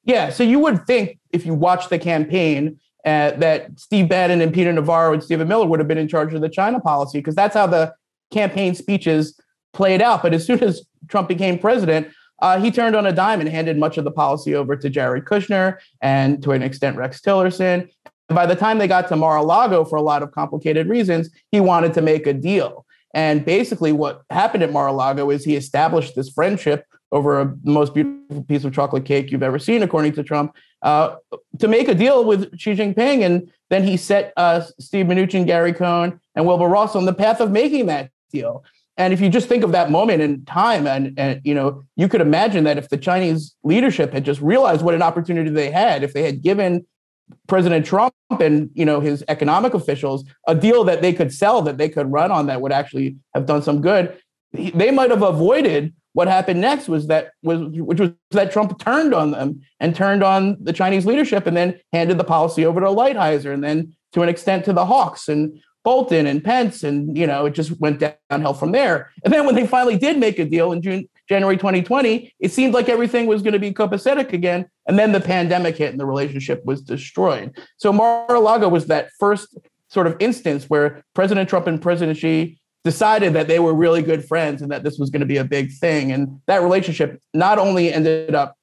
Yeah, 0.05 0.29
so 0.29 0.43
you 0.43 0.59
would 0.59 0.85
think 0.85 1.19
if 1.31 1.45
you 1.45 1.53
watch 1.53 1.89
the 1.89 1.99
campaign 1.99 2.79
uh, 3.05 3.31
that 3.31 3.79
Steve 3.79 4.09
Bannon 4.09 4.41
and 4.41 4.53
Peter 4.53 4.71
Navarro 4.71 5.13
and 5.13 5.23
Stephen 5.23 5.47
Miller 5.47 5.65
would 5.65 5.79
have 5.79 5.87
been 5.87 5.97
in 5.97 6.07
charge 6.07 6.33
of 6.33 6.41
the 6.41 6.49
China 6.49 6.79
policy 6.79 7.19
because 7.19 7.35
that's 7.35 7.55
how 7.55 7.67
the 7.67 7.93
campaign 8.31 8.75
speeches 8.75 9.39
played 9.73 10.01
out. 10.01 10.21
But 10.21 10.33
as 10.33 10.45
soon 10.45 10.63
as 10.63 10.85
Trump 11.07 11.27
became 11.27 11.57
president, 11.57 12.07
uh, 12.41 12.59
he 12.59 12.71
turned 12.71 12.95
on 12.95 13.05
a 13.05 13.11
dime 13.11 13.39
and 13.39 13.49
handed 13.49 13.77
much 13.77 13.97
of 13.97 14.03
the 14.03 14.11
policy 14.11 14.55
over 14.55 14.75
to 14.75 14.89
Jared 14.89 15.25
Kushner 15.25 15.77
and 16.01 16.41
to 16.43 16.51
an 16.51 16.61
extent 16.61 16.97
Rex 16.97 17.21
Tillerson. 17.21 17.89
And 18.29 18.35
by 18.35 18.45
the 18.45 18.55
time 18.55 18.77
they 18.77 18.87
got 18.87 19.07
to 19.09 19.15
Mar-a-Lago 19.15 19.85
for 19.85 19.95
a 19.95 20.01
lot 20.01 20.23
of 20.23 20.31
complicated 20.31 20.87
reasons, 20.87 21.29
he 21.51 21.59
wanted 21.59 21.93
to 21.93 22.01
make 22.01 22.27
a 22.27 22.33
deal. 22.33 22.85
And 23.13 23.45
basically, 23.45 23.91
what 23.91 24.23
happened 24.29 24.63
at 24.63 24.71
Mar-a-Lago 24.71 25.29
is 25.29 25.45
he 25.45 25.55
established 25.55 26.15
this 26.15 26.29
friendship 26.29 26.85
over 27.13 27.39
a, 27.39 27.55
most 27.63 27.93
beautiful 27.93 28.43
piece 28.43 28.65
of 28.65 28.73
chocolate 28.73 29.05
cake 29.05 29.31
you've 29.31 29.43
ever 29.43 29.59
seen, 29.59 29.83
according 29.83 30.11
to 30.13 30.23
Trump, 30.23 30.53
uh, 30.81 31.15
to 31.59 31.67
make 31.67 31.87
a 31.87 31.95
deal 31.95 32.25
with 32.25 32.57
Xi 32.59 32.75
Jinping. 32.75 33.23
And 33.23 33.49
then 33.69 33.83
he 33.83 33.95
set 33.95 34.33
uh, 34.35 34.61
Steve 34.79 35.05
Mnuchin, 35.05 35.45
Gary 35.45 35.73
Cohn, 35.73 36.19
and 36.35 36.45
Wilbur 36.45 36.67
Ross 36.67 36.95
on 36.95 37.05
the 37.05 37.13
path 37.13 37.39
of 37.39 37.51
making 37.51 37.85
that 37.85 38.09
deal. 38.31 38.65
And 38.97 39.13
if 39.13 39.21
you 39.21 39.29
just 39.29 39.47
think 39.47 39.63
of 39.63 39.71
that 39.71 39.89
moment 39.89 40.21
in 40.21 40.43
time, 40.45 40.85
and, 40.85 41.17
and 41.17 41.41
you 41.43 41.55
know, 41.55 41.83
you 41.95 42.07
could 42.07 42.21
imagine 42.21 42.63
that 42.65 42.77
if 42.77 42.89
the 42.89 42.97
Chinese 42.97 43.55
leadership 43.63 44.11
had 44.11 44.25
just 44.25 44.41
realized 44.41 44.81
what 44.81 44.93
an 44.93 45.01
opportunity 45.01 45.49
they 45.49 45.71
had, 45.71 46.03
if 46.03 46.13
they 46.13 46.23
had 46.23 46.41
given 46.41 46.85
President 47.47 47.85
Trump 47.85 48.13
and 48.39 48.69
you 48.73 48.85
know 48.85 48.99
his 48.99 49.23
economic 49.27 49.73
officials 49.73 50.25
a 50.47 50.53
deal 50.53 50.83
that 50.83 51.01
they 51.01 51.13
could 51.13 51.33
sell, 51.33 51.61
that 51.63 51.77
they 51.77 51.89
could 51.89 52.11
run 52.11 52.31
on, 52.31 52.47
that 52.47 52.61
would 52.61 52.71
actually 52.71 53.15
have 53.33 53.45
done 53.45 53.61
some 53.61 53.81
good, 53.81 54.15
they 54.53 54.91
might 54.91 55.09
have 55.09 55.23
avoided 55.23 55.93
what 56.13 56.27
happened 56.27 56.61
next. 56.61 56.87
Was 56.87 57.07
that 57.07 57.31
was 57.43 57.61
which 57.61 57.99
was 57.99 58.11
that 58.31 58.51
Trump 58.51 58.79
turned 58.79 59.13
on 59.13 59.31
them 59.31 59.61
and 59.79 59.95
turned 59.95 60.23
on 60.23 60.57
the 60.61 60.73
Chinese 60.73 61.05
leadership, 61.05 61.45
and 61.45 61.57
then 61.57 61.79
handed 61.91 62.17
the 62.17 62.23
policy 62.23 62.65
over 62.65 62.79
to 62.79 62.87
Lighthizer, 62.87 63.53
and 63.53 63.63
then 63.63 63.95
to 64.13 64.21
an 64.21 64.29
extent 64.29 64.65
to 64.65 64.73
the 64.73 64.85
Hawks 64.85 65.27
and 65.27 65.59
Bolton 65.83 66.27
and 66.27 66.43
Pence, 66.43 66.83
and 66.83 67.17
you 67.17 67.27
know 67.27 67.45
it 67.45 67.53
just 67.53 67.79
went 67.79 68.01
downhill 68.29 68.53
from 68.53 68.71
there. 68.71 69.11
And 69.23 69.33
then 69.33 69.45
when 69.45 69.55
they 69.55 69.67
finally 69.67 69.97
did 69.97 70.17
make 70.17 70.39
a 70.39 70.45
deal 70.45 70.71
in 70.71 70.81
June, 70.81 71.09
January 71.27 71.57
2020, 71.57 72.33
it 72.39 72.51
seemed 72.51 72.73
like 72.73 72.89
everything 72.89 73.25
was 73.25 73.41
going 73.41 73.53
to 73.53 73.59
be 73.59 73.73
copacetic 73.73 74.33
again. 74.33 74.65
And 74.85 74.99
then 74.99 75.11
the 75.11 75.21
pandemic 75.21 75.77
hit, 75.77 75.91
and 75.91 75.99
the 75.99 76.05
relationship 76.05 76.63
was 76.65 76.81
destroyed. 76.81 77.57
So 77.77 77.91
Mar-a-Lago 77.91 78.69
was 78.69 78.87
that 78.87 79.09
first 79.19 79.57
sort 79.89 80.07
of 80.07 80.15
instance 80.19 80.69
where 80.69 81.03
President 81.13 81.49
Trump 81.49 81.67
and 81.67 81.81
President 81.81 82.17
Xi 82.17 82.59
decided 82.83 83.33
that 83.33 83.47
they 83.47 83.59
were 83.59 83.73
really 83.73 84.01
good 84.01 84.25
friends 84.25 84.61
and 84.61 84.71
that 84.71 84.83
this 84.83 84.97
was 84.97 85.09
going 85.09 85.21
to 85.21 85.25
be 85.25 85.37
a 85.37 85.43
big 85.43 85.71
thing. 85.71 86.11
And 86.11 86.41
that 86.47 86.61
relationship 86.61 87.21
not 87.33 87.57
only 87.57 87.93
ended 87.93 88.35
up 88.35 88.57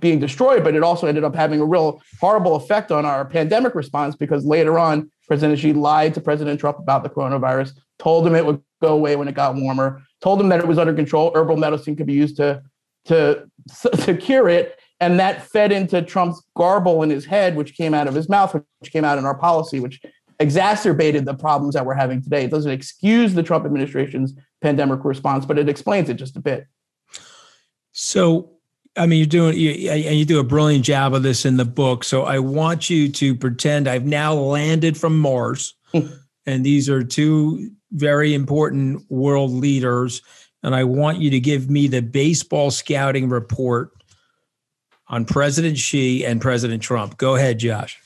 being 0.00 0.18
destroyed, 0.18 0.62
but 0.62 0.74
it 0.74 0.82
also 0.82 1.06
ended 1.06 1.24
up 1.24 1.34
having 1.34 1.60
a 1.60 1.64
real 1.64 2.02
horrible 2.20 2.56
effect 2.56 2.92
on 2.92 3.06
our 3.06 3.24
pandemic 3.24 3.74
response 3.74 4.14
because 4.14 4.44
later 4.44 4.78
on 4.78 5.10
President 5.26 5.58
Xi 5.58 5.72
lied 5.72 6.14
to 6.14 6.20
President 6.20 6.60
Trump 6.60 6.78
about 6.78 7.02
the 7.02 7.08
coronavirus, 7.08 7.72
told 7.98 8.26
him 8.26 8.34
it 8.34 8.44
would 8.44 8.60
go 8.82 8.94
away 8.94 9.16
when 9.16 9.28
it 9.28 9.34
got 9.34 9.54
warmer, 9.54 10.02
told 10.20 10.40
him 10.40 10.48
that 10.50 10.60
it 10.60 10.66
was 10.66 10.78
under 10.78 10.92
control, 10.92 11.32
herbal 11.34 11.56
medicine 11.56 11.96
could 11.96 12.06
be 12.06 12.12
used 12.12 12.36
to, 12.36 12.62
to, 13.06 13.48
cure 14.20 14.48
it. 14.48 14.78
And 15.00 15.18
that 15.18 15.46
fed 15.48 15.72
into 15.72 16.02
Trump's 16.02 16.42
garble 16.56 17.02
in 17.02 17.10
his 17.10 17.24
head, 17.24 17.56
which 17.56 17.74
came 17.74 17.94
out 17.94 18.06
of 18.06 18.14
his 18.14 18.28
mouth, 18.28 18.54
which 18.54 18.92
came 18.92 19.04
out 19.04 19.18
in 19.18 19.24
our 19.24 19.36
policy, 19.36 19.80
which 19.80 20.00
exacerbated 20.42 21.24
the 21.24 21.34
problems 21.34 21.74
that 21.74 21.86
we're 21.86 21.94
having 21.94 22.20
today. 22.22 22.44
It 22.44 22.50
doesn't 22.50 22.70
excuse 22.70 23.34
the 23.34 23.42
Trump 23.42 23.64
administration's 23.64 24.34
pandemic 24.60 25.04
response, 25.04 25.46
but 25.46 25.58
it 25.58 25.68
explains 25.68 26.08
it 26.08 26.14
just 26.14 26.36
a 26.36 26.40
bit. 26.40 26.66
So 27.92 28.52
I 28.96 29.06
mean, 29.06 29.18
you're 29.20 29.26
doing, 29.26 29.56
you, 29.56 29.90
and 29.90 30.16
you 30.16 30.24
do 30.24 30.38
a 30.38 30.44
brilliant 30.44 30.84
job 30.84 31.14
of 31.14 31.22
this 31.22 31.46
in 31.46 31.56
the 31.56 31.64
book. 31.64 32.04
So 32.04 32.24
I 32.24 32.38
want 32.38 32.90
you 32.90 33.08
to 33.10 33.34
pretend 33.34 33.88
I've 33.88 34.04
now 34.04 34.34
landed 34.34 34.98
from 34.98 35.18
Mars, 35.18 35.74
and 36.46 36.66
these 36.66 36.90
are 36.90 37.02
two 37.02 37.70
very 37.92 38.34
important 38.34 39.02
world 39.10 39.50
leaders. 39.50 40.20
And 40.62 40.74
I 40.74 40.84
want 40.84 41.18
you 41.18 41.30
to 41.30 41.40
give 41.40 41.70
me 41.70 41.88
the 41.88 42.02
baseball 42.02 42.70
scouting 42.70 43.28
report 43.28 43.90
on 45.08 45.24
President 45.24 45.78
Xi 45.78 46.24
and 46.24 46.40
President 46.40 46.82
Trump. 46.82 47.16
Go 47.16 47.34
ahead, 47.34 47.58
Josh. 47.58 47.98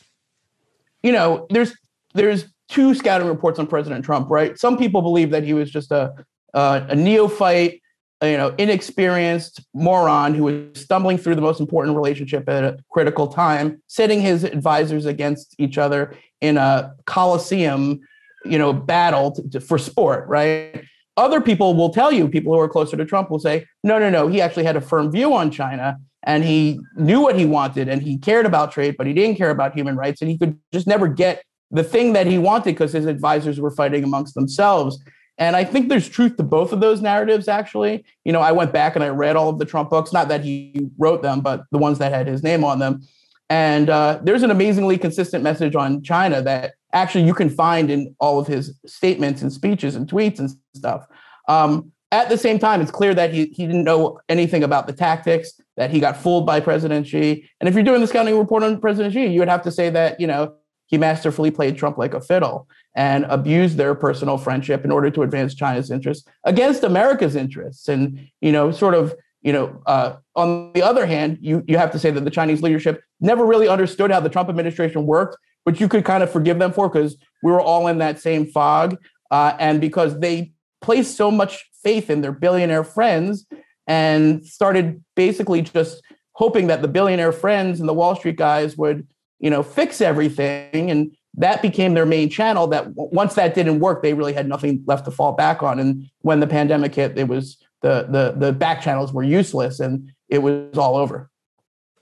You 1.02 1.12
know, 1.12 1.46
there's 1.50 1.74
there's 2.16 2.46
two 2.68 2.94
scouting 2.94 3.28
reports 3.28 3.58
on 3.58 3.66
President 3.66 4.04
Trump, 4.04 4.30
right? 4.30 4.58
Some 4.58 4.76
people 4.76 5.02
believe 5.02 5.30
that 5.30 5.44
he 5.44 5.54
was 5.54 5.70
just 5.70 5.92
a 5.92 6.12
uh, 6.54 6.86
a 6.88 6.96
neophyte, 6.96 7.82
you 8.22 8.36
know, 8.36 8.54
inexperienced 8.56 9.60
moron 9.74 10.34
who 10.34 10.44
was 10.44 10.80
stumbling 10.80 11.18
through 11.18 11.34
the 11.34 11.42
most 11.42 11.60
important 11.60 11.94
relationship 11.94 12.48
at 12.48 12.64
a 12.64 12.78
critical 12.90 13.28
time, 13.28 13.82
setting 13.88 14.22
his 14.22 14.42
advisors 14.42 15.04
against 15.04 15.54
each 15.58 15.76
other 15.76 16.16
in 16.40 16.56
a 16.56 16.94
coliseum, 17.04 18.00
you 18.46 18.58
know, 18.58 18.72
battle 18.72 19.32
to, 19.32 19.48
to, 19.50 19.60
for 19.60 19.76
sport, 19.76 20.26
right? 20.28 20.82
Other 21.18 21.40
people 21.40 21.74
will 21.74 21.90
tell 21.90 22.10
you, 22.10 22.28
people 22.28 22.54
who 22.54 22.60
are 22.60 22.68
closer 22.68 22.96
to 22.96 23.04
Trump 23.04 23.30
will 23.30 23.38
say, 23.38 23.66
no, 23.84 23.98
no, 23.98 24.08
no, 24.08 24.28
he 24.28 24.40
actually 24.40 24.64
had 24.64 24.76
a 24.76 24.80
firm 24.80 25.10
view 25.10 25.34
on 25.34 25.50
China 25.50 25.98
and 26.22 26.42
he 26.44 26.80
knew 26.96 27.20
what 27.20 27.38
he 27.38 27.44
wanted 27.44 27.88
and 27.88 28.02
he 28.02 28.18
cared 28.18 28.46
about 28.46 28.72
trade, 28.72 28.96
but 28.96 29.06
he 29.06 29.12
didn't 29.12 29.36
care 29.36 29.50
about 29.50 29.74
human 29.74 29.96
rights 29.96 30.20
and 30.20 30.30
he 30.30 30.36
could 30.36 30.58
just 30.72 30.86
never 30.86 31.06
get 31.06 31.42
the 31.70 31.84
thing 31.84 32.12
that 32.12 32.26
he 32.26 32.38
wanted 32.38 32.72
because 32.72 32.92
his 32.92 33.06
advisors 33.06 33.60
were 33.60 33.70
fighting 33.70 34.04
amongst 34.04 34.34
themselves. 34.34 35.02
And 35.38 35.54
I 35.54 35.64
think 35.64 35.88
there's 35.88 36.08
truth 36.08 36.36
to 36.36 36.42
both 36.42 36.72
of 36.72 36.80
those 36.80 37.02
narratives, 37.02 37.48
actually. 37.48 38.04
You 38.24 38.32
know, 38.32 38.40
I 38.40 38.52
went 38.52 38.72
back 38.72 38.94
and 38.94 39.04
I 39.04 39.08
read 39.08 39.36
all 39.36 39.50
of 39.50 39.58
the 39.58 39.66
Trump 39.66 39.90
books, 39.90 40.12
not 40.12 40.28
that 40.28 40.42
he 40.42 40.88
wrote 40.96 41.22
them, 41.22 41.40
but 41.40 41.64
the 41.72 41.78
ones 41.78 41.98
that 41.98 42.12
had 42.12 42.26
his 42.26 42.42
name 42.42 42.64
on 42.64 42.78
them. 42.78 43.02
And 43.50 43.90
uh, 43.90 44.20
there's 44.22 44.42
an 44.42 44.50
amazingly 44.50 44.98
consistent 44.98 45.44
message 45.44 45.76
on 45.76 46.02
China 46.02 46.42
that 46.42 46.74
actually 46.92 47.24
you 47.24 47.34
can 47.34 47.50
find 47.50 47.90
in 47.90 48.14
all 48.18 48.38
of 48.38 48.46
his 48.46 48.74
statements 48.86 49.42
and 49.42 49.52
speeches 49.52 49.94
and 49.94 50.08
tweets 50.08 50.38
and 50.38 50.50
stuff. 50.74 51.06
Um, 51.48 51.92
at 52.12 52.28
the 52.28 52.38
same 52.38 52.58
time, 52.58 52.80
it's 52.80 52.90
clear 52.90 53.14
that 53.14 53.32
he, 53.34 53.46
he 53.46 53.66
didn't 53.66 53.84
know 53.84 54.18
anything 54.28 54.62
about 54.62 54.86
the 54.86 54.92
tactics, 54.92 55.60
that 55.76 55.90
he 55.90 56.00
got 56.00 56.16
fooled 56.16 56.46
by 56.46 56.60
President 56.60 57.06
Xi. 57.06 57.48
And 57.60 57.68
if 57.68 57.74
you're 57.74 57.84
doing 57.84 58.00
the 58.00 58.06
scouting 58.06 58.38
report 58.38 58.62
on 58.62 58.80
President 58.80 59.12
Xi, 59.12 59.26
you 59.26 59.40
would 59.40 59.48
have 59.48 59.62
to 59.62 59.70
say 59.70 59.90
that, 59.90 60.20
you 60.20 60.26
know, 60.26 60.54
he 60.86 60.98
masterfully 60.98 61.50
played 61.50 61.76
Trump 61.76 61.98
like 61.98 62.14
a 62.14 62.20
fiddle 62.20 62.68
and 62.94 63.24
abused 63.28 63.76
their 63.76 63.94
personal 63.94 64.38
friendship 64.38 64.84
in 64.84 64.90
order 64.90 65.10
to 65.10 65.22
advance 65.22 65.54
China's 65.54 65.90
interests 65.90 66.26
against 66.44 66.82
America's 66.82 67.36
interests. 67.36 67.88
And, 67.88 68.28
you 68.40 68.52
know, 68.52 68.70
sort 68.70 68.94
of, 68.94 69.14
you 69.42 69.52
know, 69.52 69.82
uh, 69.86 70.16
on 70.34 70.72
the 70.72 70.82
other 70.82 71.06
hand, 71.06 71.38
you, 71.40 71.62
you 71.66 71.76
have 71.76 71.90
to 71.92 71.98
say 71.98 72.10
that 72.10 72.24
the 72.24 72.30
Chinese 72.30 72.62
leadership 72.62 73.02
never 73.20 73.44
really 73.44 73.68
understood 73.68 74.10
how 74.10 74.20
the 74.20 74.28
Trump 74.28 74.48
administration 74.48 75.06
worked, 75.06 75.36
but 75.64 75.80
you 75.80 75.88
could 75.88 76.04
kind 76.04 76.22
of 76.22 76.30
forgive 76.30 76.58
them 76.58 76.72
for 76.72 76.88
because 76.88 77.16
we 77.42 77.52
were 77.52 77.60
all 77.60 77.86
in 77.88 77.98
that 77.98 78.18
same 78.20 78.46
fog. 78.46 78.96
Uh, 79.30 79.54
and 79.58 79.80
because 79.80 80.20
they 80.20 80.52
placed 80.80 81.16
so 81.16 81.30
much 81.30 81.68
faith 81.82 82.10
in 82.10 82.20
their 82.20 82.32
billionaire 82.32 82.84
friends 82.84 83.44
and 83.86 84.44
started 84.44 85.02
basically 85.14 85.62
just 85.62 86.02
hoping 86.32 86.66
that 86.68 86.82
the 86.82 86.88
billionaire 86.88 87.32
friends 87.32 87.80
and 87.80 87.88
the 87.88 87.94
Wall 87.94 88.14
Street 88.14 88.36
guys 88.36 88.76
would 88.76 89.06
you 89.38 89.50
know, 89.50 89.62
fix 89.62 90.00
everything. 90.00 90.90
And 90.90 91.16
that 91.34 91.62
became 91.62 91.94
their 91.94 92.06
main 92.06 92.30
channel. 92.30 92.66
That 92.66 92.88
once 92.94 93.34
that 93.34 93.54
didn't 93.54 93.80
work, 93.80 94.02
they 94.02 94.14
really 94.14 94.32
had 94.32 94.48
nothing 94.48 94.82
left 94.86 95.04
to 95.04 95.10
fall 95.10 95.32
back 95.32 95.62
on. 95.62 95.78
And 95.78 96.08
when 96.20 96.40
the 96.40 96.46
pandemic 96.46 96.94
hit, 96.94 97.18
it 97.18 97.28
was 97.28 97.58
the 97.82 98.06
the 98.08 98.34
the 98.36 98.52
back 98.52 98.80
channels 98.80 99.12
were 99.12 99.22
useless, 99.22 99.80
and 99.80 100.10
it 100.28 100.38
was 100.38 100.76
all 100.78 100.96
over. 100.96 101.30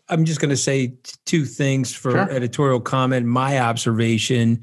I'm 0.08 0.24
just 0.24 0.40
going 0.40 0.50
to 0.50 0.56
say 0.56 0.94
two 1.24 1.44
things 1.44 1.94
for 1.94 2.12
sure. 2.12 2.30
editorial 2.30 2.80
comment. 2.80 3.26
My 3.26 3.58
observation, 3.58 4.62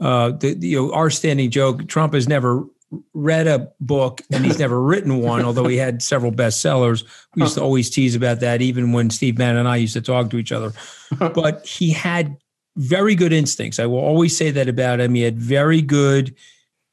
uh, 0.00 0.32
the, 0.32 0.56
you 0.58 0.76
know, 0.76 0.92
our 0.92 1.10
standing 1.10 1.50
joke: 1.50 1.86
Trump 1.86 2.14
has 2.14 2.28
never 2.28 2.64
read 3.14 3.46
a 3.46 3.72
book 3.80 4.20
and 4.32 4.44
he's 4.44 4.58
never 4.58 4.80
written 4.82 5.18
one, 5.18 5.44
although 5.44 5.66
he 5.66 5.76
had 5.76 6.02
several 6.02 6.32
bestsellers. 6.32 7.04
We 7.34 7.42
used 7.42 7.54
to 7.54 7.62
always 7.62 7.88
tease 7.90 8.14
about 8.14 8.40
that, 8.40 8.62
even 8.62 8.92
when 8.92 9.10
Steve 9.10 9.36
Bannon 9.36 9.58
and 9.58 9.68
I 9.68 9.76
used 9.76 9.94
to 9.94 10.00
talk 10.00 10.30
to 10.30 10.38
each 10.38 10.52
other. 10.52 10.72
But 11.18 11.66
he 11.66 11.90
had 11.90 12.36
very 12.76 13.14
good 13.14 13.32
instincts. 13.32 13.78
I 13.78 13.86
will 13.86 13.98
always 13.98 14.36
say 14.36 14.50
that 14.52 14.68
about 14.68 15.00
him. 15.00 15.14
He 15.14 15.22
had 15.22 15.38
very 15.38 15.82
good 15.82 16.34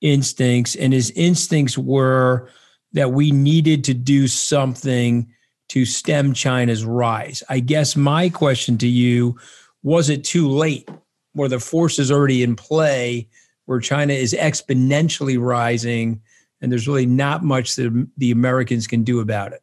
instincts, 0.01 0.75
and 0.75 0.91
his 0.91 1.11
instincts 1.11 1.77
were 1.77 2.49
that 2.93 3.11
we 3.11 3.31
needed 3.31 3.83
to 3.85 3.93
do 3.93 4.27
something 4.27 5.31
to 5.69 5.85
stem 5.85 6.33
China's 6.33 6.83
rise. 6.83 7.43
I 7.49 7.59
guess 7.59 7.95
my 7.95 8.29
question 8.29 8.77
to 8.79 8.87
you 8.87 9.37
was 9.83 10.09
it 10.09 10.23
too 10.23 10.49
late? 10.49 10.89
Were 11.35 11.47
the 11.47 11.59
forces 11.59 12.11
already 12.11 12.41
in 12.41 12.55
play? 12.55 13.27
Where 13.67 13.79
China 13.79 14.13
is 14.13 14.33
exponentially 14.33 15.39
rising, 15.39 16.21
and 16.59 16.71
there's 16.71 16.87
really 16.87 17.05
not 17.05 17.43
much 17.43 17.75
that 17.75 18.07
the 18.17 18.31
Americans 18.31 18.87
can 18.87 19.03
do 19.03 19.19
about 19.19 19.53
it. 19.53 19.61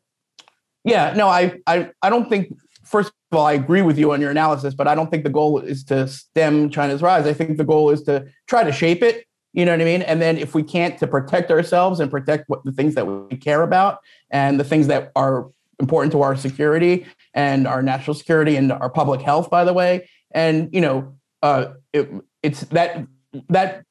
Yeah, 0.84 1.14
no, 1.16 1.26
I, 1.26 1.58
I, 1.66 1.90
I 2.00 2.10
don't 2.10 2.28
think. 2.28 2.56
First 2.84 3.12
of 3.32 3.38
all, 3.38 3.46
I 3.46 3.54
agree 3.54 3.80
with 3.80 3.98
you 3.98 4.12
on 4.12 4.20
your 4.20 4.30
analysis, 4.30 4.74
but 4.74 4.86
I 4.86 4.94
don't 4.94 5.10
think 5.10 5.24
the 5.24 5.30
goal 5.30 5.58
is 5.58 5.82
to 5.84 6.06
stem 6.06 6.68
China's 6.68 7.02
rise. 7.02 7.26
I 7.26 7.32
think 7.32 7.56
the 7.56 7.64
goal 7.64 7.90
is 7.90 8.02
to 8.02 8.26
try 8.46 8.62
to 8.62 8.70
shape 8.70 9.02
it. 9.02 9.26
You 9.54 9.64
know 9.64 9.72
what 9.72 9.80
I 9.80 9.84
mean? 9.84 10.02
And 10.02 10.20
then 10.20 10.36
if 10.36 10.54
we 10.54 10.62
can't, 10.62 10.98
to 10.98 11.06
protect 11.06 11.50
ourselves 11.50 11.98
and 11.98 12.10
protect 12.10 12.44
what 12.48 12.62
the 12.64 12.72
things 12.72 12.94
that 12.96 13.06
we 13.06 13.36
care 13.38 13.62
about 13.62 14.00
and 14.30 14.60
the 14.60 14.64
things 14.64 14.86
that 14.88 15.12
are 15.16 15.48
important 15.80 16.12
to 16.12 16.20
our 16.20 16.36
security 16.36 17.06
and 17.32 17.66
our 17.66 17.82
national 17.82 18.14
security 18.14 18.56
and 18.56 18.70
our 18.70 18.90
public 18.90 19.22
health, 19.22 19.48
by 19.48 19.64
the 19.64 19.72
way. 19.72 20.08
And 20.32 20.68
you 20.74 20.82
know, 20.82 21.16
uh, 21.42 21.72
it, 21.94 22.10
it's 22.42 22.60
that 22.66 23.06
that 23.48 23.84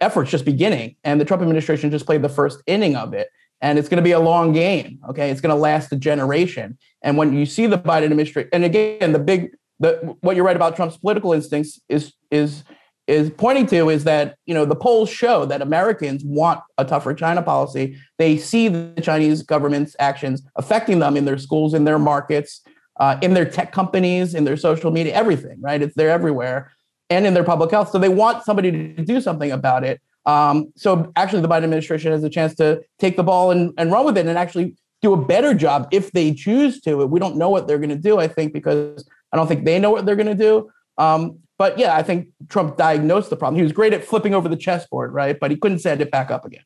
effort's 0.00 0.30
just 0.30 0.44
beginning, 0.44 0.96
and 1.04 1.20
the 1.20 1.24
Trump 1.24 1.42
administration 1.42 1.90
just 1.90 2.06
played 2.06 2.22
the 2.22 2.28
first 2.28 2.62
inning 2.66 2.96
of 2.96 3.14
it. 3.14 3.28
And 3.62 3.78
it's 3.78 3.88
going 3.88 3.98
to 3.98 4.02
be 4.02 4.12
a 4.12 4.20
long 4.20 4.52
game. 4.52 4.98
Okay, 5.10 5.30
it's 5.30 5.40
going 5.40 5.54
to 5.54 5.60
last 5.60 5.92
a 5.92 5.96
generation. 5.96 6.78
And 7.02 7.16
when 7.16 7.34
you 7.34 7.44
see 7.44 7.66
the 7.66 7.78
Biden 7.78 8.04
administration, 8.04 8.48
and 8.52 8.64
again, 8.64 9.12
the 9.12 9.18
big, 9.18 9.50
the 9.78 10.16
what 10.20 10.36
you're 10.36 10.44
right 10.44 10.56
about 10.56 10.76
Trump's 10.76 10.96
political 10.96 11.32
instincts 11.32 11.80
is 11.88 12.14
is 12.30 12.64
is 13.06 13.30
pointing 13.30 13.66
to 13.66 13.90
is 13.90 14.04
that 14.04 14.36
you 14.46 14.54
know 14.54 14.64
the 14.64 14.76
polls 14.76 15.10
show 15.10 15.44
that 15.44 15.60
Americans 15.60 16.24
want 16.24 16.60
a 16.78 16.84
tougher 16.84 17.12
China 17.12 17.42
policy. 17.42 17.96
They 18.18 18.38
see 18.38 18.68
the 18.68 19.00
Chinese 19.02 19.42
government's 19.42 19.94
actions 19.98 20.42
affecting 20.56 20.98
them 20.98 21.16
in 21.16 21.24
their 21.24 21.38
schools, 21.38 21.74
in 21.74 21.84
their 21.84 21.98
markets, 21.98 22.62
uh, 22.98 23.18
in 23.20 23.34
their 23.34 23.44
tech 23.44 23.72
companies, 23.72 24.34
in 24.34 24.44
their 24.44 24.56
social 24.56 24.90
media, 24.90 25.12
everything. 25.12 25.60
Right? 25.60 25.82
It's 25.82 25.94
there 25.96 26.10
everywhere 26.10 26.72
and 27.10 27.26
in 27.26 27.34
their 27.34 27.44
public 27.44 27.70
health. 27.70 27.90
So 27.90 27.98
they 27.98 28.08
want 28.08 28.44
somebody 28.44 28.70
to 28.70 29.04
do 29.04 29.20
something 29.20 29.52
about 29.52 29.84
it. 29.84 30.00
Um, 30.26 30.72
so 30.76 31.12
actually, 31.16 31.42
the 31.42 31.48
Biden 31.48 31.64
administration 31.64 32.12
has 32.12 32.22
a 32.24 32.30
chance 32.30 32.54
to 32.56 32.82
take 32.98 33.16
the 33.16 33.22
ball 33.22 33.50
and, 33.50 33.72
and 33.76 33.90
run 33.90 34.04
with 34.04 34.16
it 34.16 34.26
and 34.26 34.38
actually 34.38 34.76
do 35.02 35.12
a 35.12 35.16
better 35.16 35.54
job 35.54 35.88
if 35.90 36.12
they 36.12 36.32
choose 36.32 36.80
to. 36.82 37.06
We 37.06 37.20
don't 37.20 37.36
know 37.36 37.50
what 37.50 37.66
they're 37.66 37.78
going 37.78 37.90
to 37.90 37.96
do, 37.96 38.18
I 38.18 38.28
think, 38.28 38.52
because 38.52 39.04
I 39.32 39.36
don't 39.36 39.48
think 39.48 39.64
they 39.64 39.78
know 39.78 39.90
what 39.90 40.06
they're 40.06 40.16
going 40.16 40.26
to 40.26 40.34
do. 40.34 40.70
Um, 40.98 41.38
but 41.58 41.78
yeah, 41.78 41.96
I 41.96 42.02
think 42.02 42.28
Trump 42.48 42.76
diagnosed 42.76 43.30
the 43.30 43.36
problem. 43.36 43.56
He 43.56 43.62
was 43.62 43.72
great 43.72 43.92
at 43.92 44.04
flipping 44.04 44.34
over 44.34 44.48
the 44.48 44.56
chessboard, 44.56 45.12
right? 45.12 45.38
But 45.38 45.50
he 45.50 45.56
couldn't 45.56 45.80
set 45.80 46.00
it 46.00 46.10
back 46.10 46.30
up 46.30 46.44
again. 46.44 46.62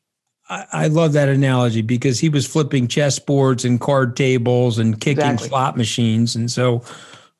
I, 0.49 0.65
I 0.71 0.87
love 0.87 1.13
that 1.13 1.27
analogy 1.27 1.81
because 1.81 2.19
he 2.19 2.29
was 2.29 2.45
flipping 2.45 2.87
chessboards 2.87 3.65
and 3.65 3.79
card 3.79 4.15
tables 4.15 4.77
and 4.77 4.99
kicking 4.99 5.23
exactly. 5.23 5.47
slot 5.49 5.77
machines. 5.77 6.35
And 6.35 6.51
so 6.51 6.83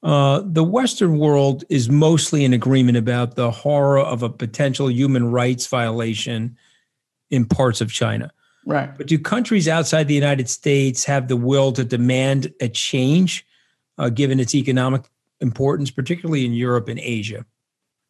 uh, 0.06 0.44
the 0.46 0.64
Western 0.64 1.18
world 1.18 1.64
is 1.68 1.90
mostly 1.90 2.46
in 2.46 2.54
agreement 2.54 2.96
about 2.96 3.36
the 3.36 3.50
horror 3.50 3.98
of 3.98 4.22
a 4.22 4.30
potential 4.30 4.90
human 4.90 5.32
rights 5.32 5.66
violation 5.66 6.56
in 7.32 7.44
parts 7.44 7.82
of 7.82 7.92
China. 7.92 8.32
Right. 8.68 8.96
But 8.96 9.08
do 9.08 9.18
countries 9.18 9.68
outside 9.68 10.08
the 10.08 10.14
United 10.14 10.48
States 10.48 11.06
have 11.06 11.28
the 11.28 11.36
will 11.36 11.72
to 11.72 11.84
demand 11.84 12.54
a 12.62 12.70
change, 12.70 13.48
uh, 13.98 14.10
given 14.10 14.40
its 14.40 14.54
economic 14.54 15.06
importance, 15.42 15.90
particularly 15.90 16.46
in 16.46 16.54
Europe 16.54 16.88
and 16.88 17.00
Asia? 17.00 17.44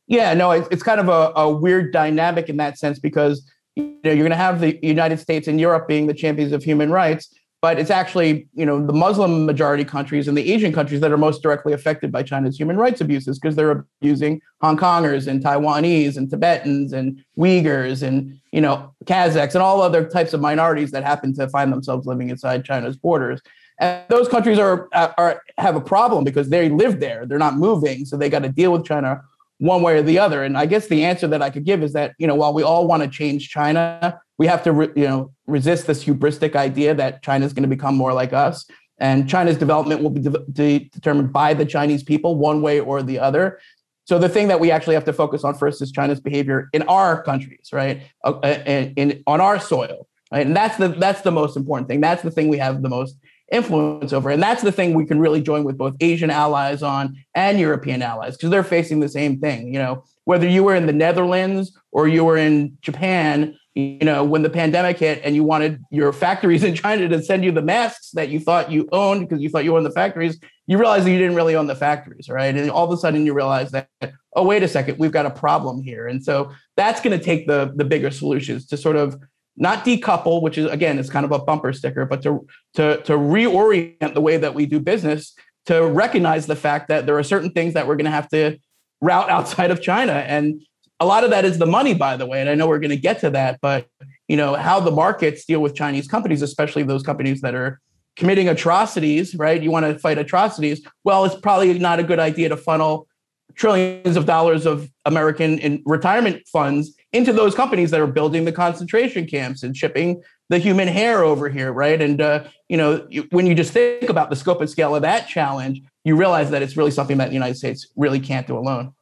Yeah, 0.08 0.34
no, 0.34 0.52
it's, 0.52 0.68
it's 0.72 0.84
kind 0.84 1.00
of 1.00 1.08
a, 1.08 1.32
a 1.40 1.50
weird 1.50 1.94
dynamic 1.94 2.50
in 2.50 2.58
that 2.58 2.78
sense 2.78 3.00
because 3.00 3.50
you 3.78 3.98
know 4.04 4.12
you're 4.12 4.18
going 4.18 4.32
to 4.32 4.36
have 4.36 4.60
the 4.60 4.78
United 4.86 5.22
States 5.22 5.48
and 5.48 5.62
Europe 5.62 5.88
being 5.88 6.08
the 6.08 6.14
champions 6.14 6.52
of 6.52 6.62
human 6.62 6.92
rights, 6.92 7.34
but 7.66 7.80
it's 7.80 7.90
actually 7.90 8.48
you 8.54 8.64
know 8.64 8.86
the 8.86 8.94
Muslim 8.94 9.44
majority 9.44 9.84
countries 9.84 10.28
and 10.28 10.38
the 10.38 10.54
Asian 10.54 10.72
countries 10.72 11.02
that 11.02 11.12
are 11.12 11.18
most 11.18 11.42
directly 11.42 11.74
affected 11.74 12.12
by 12.12 12.22
China's 12.22 12.60
human 12.60 12.78
rights 12.78 13.02
abuses 13.02 13.40
because 13.40 13.56
they're 13.56 13.72
abusing 13.72 14.40
Hong 14.62 14.78
Kongers 14.78 15.26
and 15.26 15.44
Taiwanese 15.44 16.16
and 16.16 16.30
Tibetans 16.30 16.94
and 16.94 17.26
Uyghurs 17.40 18.04
and 18.04 18.40
you 18.52 18.62
know 18.62 18.94
Kazakhs 19.06 19.56
and 19.56 19.64
all 19.64 19.82
other 19.82 20.08
types 20.08 20.32
of 20.36 20.42
minorities 20.42 20.92
that 20.92 21.04
happen 21.04 21.34
to 21.38 21.50
find 21.50 21.74
themselves 21.74 22.06
living 22.06 22.30
inside 22.30 22.64
China's 22.66 22.98
borders. 22.98 23.42
And 23.80 24.04
those 24.10 24.28
countries 24.28 24.60
are, 24.60 24.88
are 24.94 25.42
have 25.58 25.76
a 25.76 25.82
problem 25.82 26.24
because 26.24 26.50
they 26.50 26.70
live 26.70 27.00
there; 27.00 27.26
they're 27.26 27.40
not 27.40 27.56
moving, 27.56 28.06
so 28.06 28.16
they 28.16 28.30
got 28.30 28.44
to 28.44 28.50
deal 28.50 28.74
with 28.74 28.86
China 28.86 29.24
one 29.58 29.82
way 29.82 29.98
or 29.98 30.04
the 30.04 30.20
other. 30.20 30.44
And 30.44 30.56
I 30.56 30.68
guess 30.68 30.86
the 30.88 31.04
answer 31.04 31.26
that 31.30 31.42
I 31.42 31.50
could 31.50 31.66
give 31.66 31.82
is 31.82 31.94
that 31.94 32.14
you 32.20 32.28
know 32.28 32.36
while 32.36 32.54
we 32.54 32.62
all 32.62 32.86
want 32.86 33.02
to 33.02 33.10
change 33.10 33.50
China, 33.50 34.22
we 34.38 34.46
have 34.46 34.64
to 34.66 34.72
you 34.96 35.08
know 35.08 35.32
resist 35.48 35.88
this 35.88 36.04
hubristic 36.04 36.56
idea 36.56 36.94
that 36.94 37.22
China 37.22 37.46
is 37.46 37.54
going 37.54 37.64
to 37.64 37.70
become 37.70 37.96
more 37.96 38.14
like 38.14 38.34
us. 38.34 38.66
And 38.98 39.30
China's 39.30 39.58
development 39.58 40.02
will 40.02 40.10
be 40.10 40.22
de- 40.22 40.46
de- 40.52 40.90
determined 40.90 41.34
by 41.34 41.54
the 41.54 41.66
Chinese 41.66 42.04
people, 42.04 42.36
one 42.36 42.62
way 42.62 42.80
or 42.80 43.04
the 43.04 43.20
other. 43.20 43.60
So 44.06 44.20
the 44.20 44.30
thing 44.30 44.48
that 44.50 44.60
we 44.60 44.72
actually 44.72 44.94
have 44.94 45.06
to 45.06 45.14
focus 45.14 45.44
on 45.44 45.56
first 45.56 45.82
is 45.82 45.92
China's 45.92 46.20
behavior 46.20 46.70
in 46.74 46.84
our 46.84 47.24
countries, 47.24 47.70
right? 47.74 48.04
Uh, 48.24 48.40
in, 48.66 48.94
in 48.96 49.24
on 49.26 49.42
our 49.42 49.60
soil, 49.60 50.08
right? 50.32 50.46
And 50.46 50.56
that's 50.56 50.78
the 50.78 50.90
that's 50.90 51.22
the 51.22 51.32
most 51.32 51.58
important 51.58 51.90
thing. 51.90 52.02
That's 52.02 52.22
the 52.22 52.32
thing 52.32 52.48
we 52.48 52.60
have 52.60 52.84
the 52.84 52.90
most 52.90 53.18
influence 53.52 54.14
over. 54.14 54.30
And 54.30 54.42
that's 54.42 54.62
the 54.62 54.72
thing 54.72 54.94
we 54.94 55.06
can 55.06 55.20
really 55.20 55.42
join 55.42 55.64
with 55.64 55.78
both 55.78 55.96
Asian 56.00 56.30
allies 56.30 56.82
on 56.84 57.18
and 57.34 57.60
European 57.60 58.02
allies 58.02 58.38
because 58.38 58.50
they're 58.50 58.64
facing 58.64 59.00
the 59.00 59.10
same 59.10 59.40
thing. 59.40 59.74
You 59.74 59.80
know, 59.80 60.04
whether 60.26 60.48
you 60.48 60.64
were 60.64 60.76
in 60.76 60.86
the 60.86 60.94
Netherlands 60.94 61.78
or 61.92 62.08
you 62.08 62.26
were 62.26 62.38
in 62.38 62.78
Japan, 62.82 63.58
you 63.76 64.00
know, 64.06 64.24
when 64.24 64.42
the 64.42 64.50
pandemic 64.50 64.98
hit 64.98 65.22
and 65.24 65.36
you 65.36 65.44
wanted 65.44 65.84
your 65.92 66.14
factories 66.14 66.64
in 66.70 66.74
China 66.76 67.08
to 67.10 67.22
send 67.22 67.44
you 67.44 67.52
the 67.52 67.62
masks 67.62 68.12
that 68.12 68.30
you 68.30 68.40
thought 68.40 68.72
you 68.72 68.88
owned 68.92 69.28
because 69.28 69.42
you 69.42 69.50
thought 69.50 69.66
you 69.66 69.76
owned 69.76 69.86
the 69.86 69.92
factories, 69.92 70.40
you 70.66 70.78
realize 70.78 71.04
that 71.04 71.12
you 71.12 71.20
didn't 71.20 71.36
really 71.36 71.56
own 71.56 71.68
the 71.68 71.76
factories, 71.76 72.30
right? 72.30 72.56
And 72.56 72.72
all 72.72 72.86
of 72.86 72.92
a 72.92 72.98
sudden 72.98 73.26
you 73.26 73.34
realize 73.34 73.72
that, 73.72 73.90
oh, 74.36 74.44
wait 74.44 74.64
a 74.64 74.68
second, 74.68 74.98
we've 74.98 75.12
got 75.12 75.26
a 75.26 75.32
problem 75.32 75.84
here. 75.84 76.08
And 76.08 76.24
so 76.24 76.52
that's 76.78 77.02
going 77.02 77.18
to 77.18 77.24
take 77.24 77.48
the 77.48 77.74
the 77.76 77.84
bigger 77.84 78.12
solutions 78.12 78.66
to 78.68 78.78
sort 78.78 78.96
of 78.96 79.20
not 79.58 79.86
decouple, 79.86 80.42
which 80.42 80.58
is 80.58 80.70
again, 80.72 80.98
it's 80.98 81.10
kind 81.10 81.26
of 81.26 81.32
a 81.32 81.40
bumper 81.40 81.74
sticker, 81.74 82.06
but 82.06 82.22
to 82.24 82.48
to 82.76 83.02
to 83.04 83.14
reorient 83.14 84.14
the 84.14 84.22
way 84.22 84.38
that 84.38 84.54
we 84.54 84.66
do 84.66 84.80
business 84.80 85.36
to 85.66 85.86
recognize 85.86 86.46
the 86.46 86.56
fact 86.56 86.90
that 86.90 87.06
there 87.06 87.18
are 87.18 87.24
certain 87.24 87.52
things 87.52 87.74
that 87.74 87.88
we're 87.88 87.96
going 87.96 88.06
to 88.06 88.12
have 88.12 88.30
to 88.30 88.58
route 89.02 89.30
outside 89.36 89.72
of 89.72 89.82
China, 89.82 90.14
and 90.14 90.62
a 91.00 91.06
lot 91.06 91.24
of 91.24 91.30
that 91.32 91.46
is 91.46 91.58
the 91.58 91.66
money, 91.66 91.94
by 91.94 92.18
the 92.18 92.26
way. 92.26 92.42
And 92.42 92.50
I 92.50 92.56
know 92.56 92.68
we're 92.68 92.80
going 92.80 92.90
to 92.90 92.98
get 92.98 93.20
to 93.20 93.30
that, 93.32 93.60
but 93.62 93.88
you 94.28 94.38
know 94.38 94.56
how 94.56 94.80
the 94.80 94.92
markets 94.92 95.46
deal 95.46 95.62
with 95.62 95.76
Chinese 95.76 96.08
companies, 96.08 96.42
especially 96.42 96.84
those 96.84 97.04
companies 97.04 97.42
that 97.42 97.54
are 97.54 97.80
committing 98.16 98.48
atrocities, 98.48 99.36
right? 99.36 99.62
You 99.62 99.72
want 99.72 99.86
to 99.86 100.00
fight 100.00 100.18
atrocities. 100.18 100.86
Well, 101.04 101.26
it's 101.26 101.36
probably 101.36 101.78
not 101.78 102.00
a 102.00 102.04
good 102.04 102.20
idea 102.20 102.50
to 102.50 102.58
funnel 102.58 103.08
trillions 103.56 104.18
of 104.18 104.26
dollars 104.26 104.66
of 104.66 104.90
American 105.06 105.60
in 105.60 105.82
retirement 105.86 106.46
funds 106.48 106.94
into 107.14 107.32
those 107.32 107.56
companies 107.56 107.92
that 107.92 108.02
are 108.02 108.08
building 108.08 108.46
the 108.46 108.52
concentration 108.52 109.26
camps 109.26 109.64
and 109.64 109.76
shipping 109.78 110.22
the 110.50 110.58
human 110.58 110.88
hair 110.88 111.24
over 111.24 111.50
here, 111.50 111.72
right? 111.72 112.02
And 112.02 112.22
uh, 112.22 112.44
you 112.70 112.78
know, 112.78 113.06
you, 113.10 113.28
when 113.32 113.46
you 113.46 113.56
just 113.56 113.72
think 113.72 114.10
about 114.10 114.30
the 114.30 114.36
scope 114.36 114.62
and 114.62 114.70
scale 114.70 114.96
of 114.96 115.02
that 115.04 115.28
challenge, 115.28 115.82
you 116.04 116.16
realize 116.16 116.52
that 116.52 116.62
it's 116.62 116.78
really 116.78 116.92
something 116.92 117.18
that 117.18 117.28
the 117.28 117.34
United 117.34 117.56
States 117.56 117.88
really 117.96 118.20
can't 118.20 118.48
do 118.48 118.58
alone. 118.58 118.94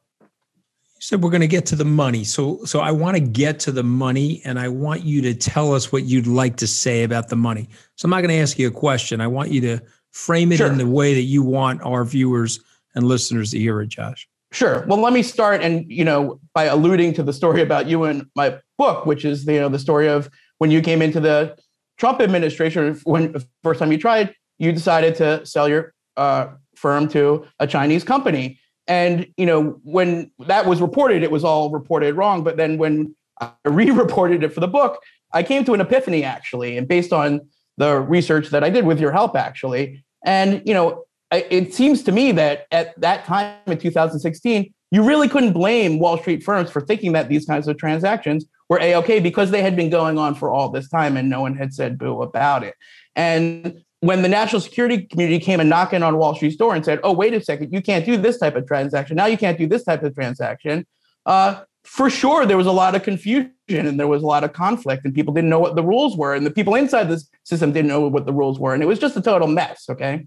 Said 1.04 1.22
we're 1.22 1.28
going 1.28 1.42
to 1.42 1.46
get 1.46 1.66
to 1.66 1.76
the 1.76 1.84
money, 1.84 2.24
so 2.24 2.64
so 2.64 2.80
I 2.80 2.90
want 2.90 3.14
to 3.14 3.20
get 3.20 3.60
to 3.60 3.72
the 3.72 3.82
money, 3.82 4.40
and 4.46 4.58
I 4.58 4.68
want 4.68 5.04
you 5.04 5.20
to 5.20 5.34
tell 5.34 5.74
us 5.74 5.92
what 5.92 6.04
you'd 6.04 6.26
like 6.26 6.56
to 6.56 6.66
say 6.66 7.02
about 7.02 7.28
the 7.28 7.36
money. 7.36 7.68
So 7.96 8.06
I'm 8.06 8.10
not 8.10 8.22
going 8.22 8.30
to 8.30 8.38
ask 8.40 8.58
you 8.58 8.68
a 8.68 8.70
question. 8.70 9.20
I 9.20 9.26
want 9.26 9.50
you 9.50 9.60
to 9.60 9.82
frame 10.12 10.50
it 10.50 10.56
sure. 10.56 10.66
in 10.66 10.78
the 10.78 10.86
way 10.86 11.12
that 11.12 11.24
you 11.24 11.42
want 11.42 11.82
our 11.82 12.06
viewers 12.06 12.58
and 12.94 13.06
listeners 13.06 13.50
to 13.50 13.58
hear 13.58 13.82
it, 13.82 13.88
Josh. 13.88 14.26
Sure. 14.50 14.82
Well, 14.86 14.98
let 14.98 15.12
me 15.12 15.22
start 15.22 15.60
and 15.60 15.84
you 15.92 16.06
know 16.06 16.40
by 16.54 16.64
alluding 16.64 17.12
to 17.14 17.22
the 17.22 17.34
story 17.34 17.60
about 17.60 17.86
you 17.86 18.04
and 18.04 18.24
my 18.34 18.58
book, 18.78 19.04
which 19.04 19.26
is 19.26 19.46
you 19.46 19.60
know 19.60 19.68
the 19.68 19.78
story 19.78 20.08
of 20.08 20.30
when 20.56 20.70
you 20.70 20.80
came 20.80 21.02
into 21.02 21.20
the 21.20 21.54
Trump 21.98 22.22
administration. 22.22 22.98
When 23.04 23.32
the 23.32 23.46
first 23.62 23.78
time 23.78 23.92
you 23.92 23.98
tried, 23.98 24.34
you 24.56 24.72
decided 24.72 25.16
to 25.16 25.44
sell 25.44 25.68
your 25.68 25.92
uh, 26.16 26.46
firm 26.76 27.08
to 27.08 27.44
a 27.58 27.66
Chinese 27.66 28.04
company, 28.04 28.58
and 28.86 29.26
you 29.36 29.46
know 29.46 29.80
when 29.82 30.30
that 30.46 30.66
was 30.66 30.80
reported, 30.80 31.22
it 31.22 31.30
was 31.30 31.44
all 31.44 31.70
reported 31.70 32.14
wrong. 32.14 32.44
But 32.44 32.56
then 32.56 32.78
when 32.78 33.14
I 33.40 33.50
re-reported 33.64 34.42
it 34.42 34.52
for 34.52 34.60
the 34.60 34.68
book, 34.68 35.00
I 35.32 35.42
came 35.42 35.64
to 35.64 35.74
an 35.74 35.80
epiphany 35.80 36.24
actually, 36.24 36.76
and 36.76 36.86
based 36.86 37.12
on 37.12 37.40
the 37.76 37.98
research 38.00 38.50
that 38.50 38.62
I 38.62 38.70
did 38.70 38.86
with 38.86 39.00
your 39.00 39.12
help 39.12 39.36
actually, 39.36 40.04
and 40.24 40.62
you 40.64 40.74
know 40.74 41.04
it 41.32 41.74
seems 41.74 42.02
to 42.04 42.12
me 42.12 42.32
that 42.32 42.66
at 42.70 42.98
that 43.00 43.24
time 43.24 43.56
in 43.66 43.78
2016, 43.78 44.72
you 44.90 45.02
really 45.02 45.28
couldn't 45.28 45.52
blame 45.52 45.98
Wall 45.98 46.18
Street 46.18 46.42
firms 46.42 46.70
for 46.70 46.80
thinking 46.80 47.12
that 47.12 47.28
these 47.28 47.46
kinds 47.46 47.66
of 47.66 47.76
transactions 47.76 48.44
were 48.68 48.80
a 48.80 48.94
okay 48.96 49.20
because 49.20 49.50
they 49.50 49.62
had 49.62 49.76
been 49.76 49.90
going 49.90 50.18
on 50.18 50.34
for 50.34 50.50
all 50.50 50.68
this 50.68 50.88
time 50.88 51.16
and 51.16 51.28
no 51.28 51.40
one 51.40 51.56
had 51.56 51.74
said 51.74 51.98
boo 51.98 52.22
about 52.22 52.62
it. 52.62 52.74
And 53.16 53.83
when 54.04 54.22
the 54.22 54.28
national 54.28 54.60
security 54.60 55.02
community 55.02 55.38
came 55.38 55.60
and 55.60 55.70
knocking 55.70 56.02
on 56.02 56.18
Wall 56.18 56.34
Street's 56.34 56.56
door 56.56 56.74
and 56.74 56.84
said, 56.84 57.00
"Oh, 57.02 57.12
wait 57.12 57.32
a 57.32 57.42
second, 57.42 57.72
you 57.72 57.80
can't 57.80 58.04
do 58.04 58.16
this 58.16 58.38
type 58.38 58.54
of 58.54 58.66
transaction. 58.66 59.16
Now 59.16 59.26
you 59.26 59.38
can't 59.38 59.56
do 59.56 59.66
this 59.66 59.84
type 59.84 60.02
of 60.02 60.14
transaction," 60.14 60.86
uh, 61.26 61.62
for 61.84 62.10
sure 62.10 62.44
there 62.44 62.56
was 62.56 62.66
a 62.66 62.72
lot 62.72 62.94
of 62.94 63.02
confusion 63.02 63.52
and 63.68 63.98
there 63.98 64.08
was 64.08 64.22
a 64.22 64.26
lot 64.26 64.44
of 64.44 64.52
conflict, 64.52 65.04
and 65.04 65.14
people 65.14 65.32
didn't 65.32 65.50
know 65.50 65.58
what 65.58 65.74
the 65.74 65.82
rules 65.82 66.16
were, 66.16 66.34
and 66.34 66.44
the 66.44 66.50
people 66.50 66.74
inside 66.74 67.08
the 67.08 67.22
system 67.44 67.72
didn't 67.72 67.88
know 67.88 68.06
what 68.08 68.26
the 68.26 68.32
rules 68.32 68.58
were, 68.58 68.74
and 68.74 68.82
it 68.82 68.86
was 68.86 68.98
just 68.98 69.16
a 69.16 69.22
total 69.22 69.48
mess. 69.48 69.86
Okay. 69.88 70.26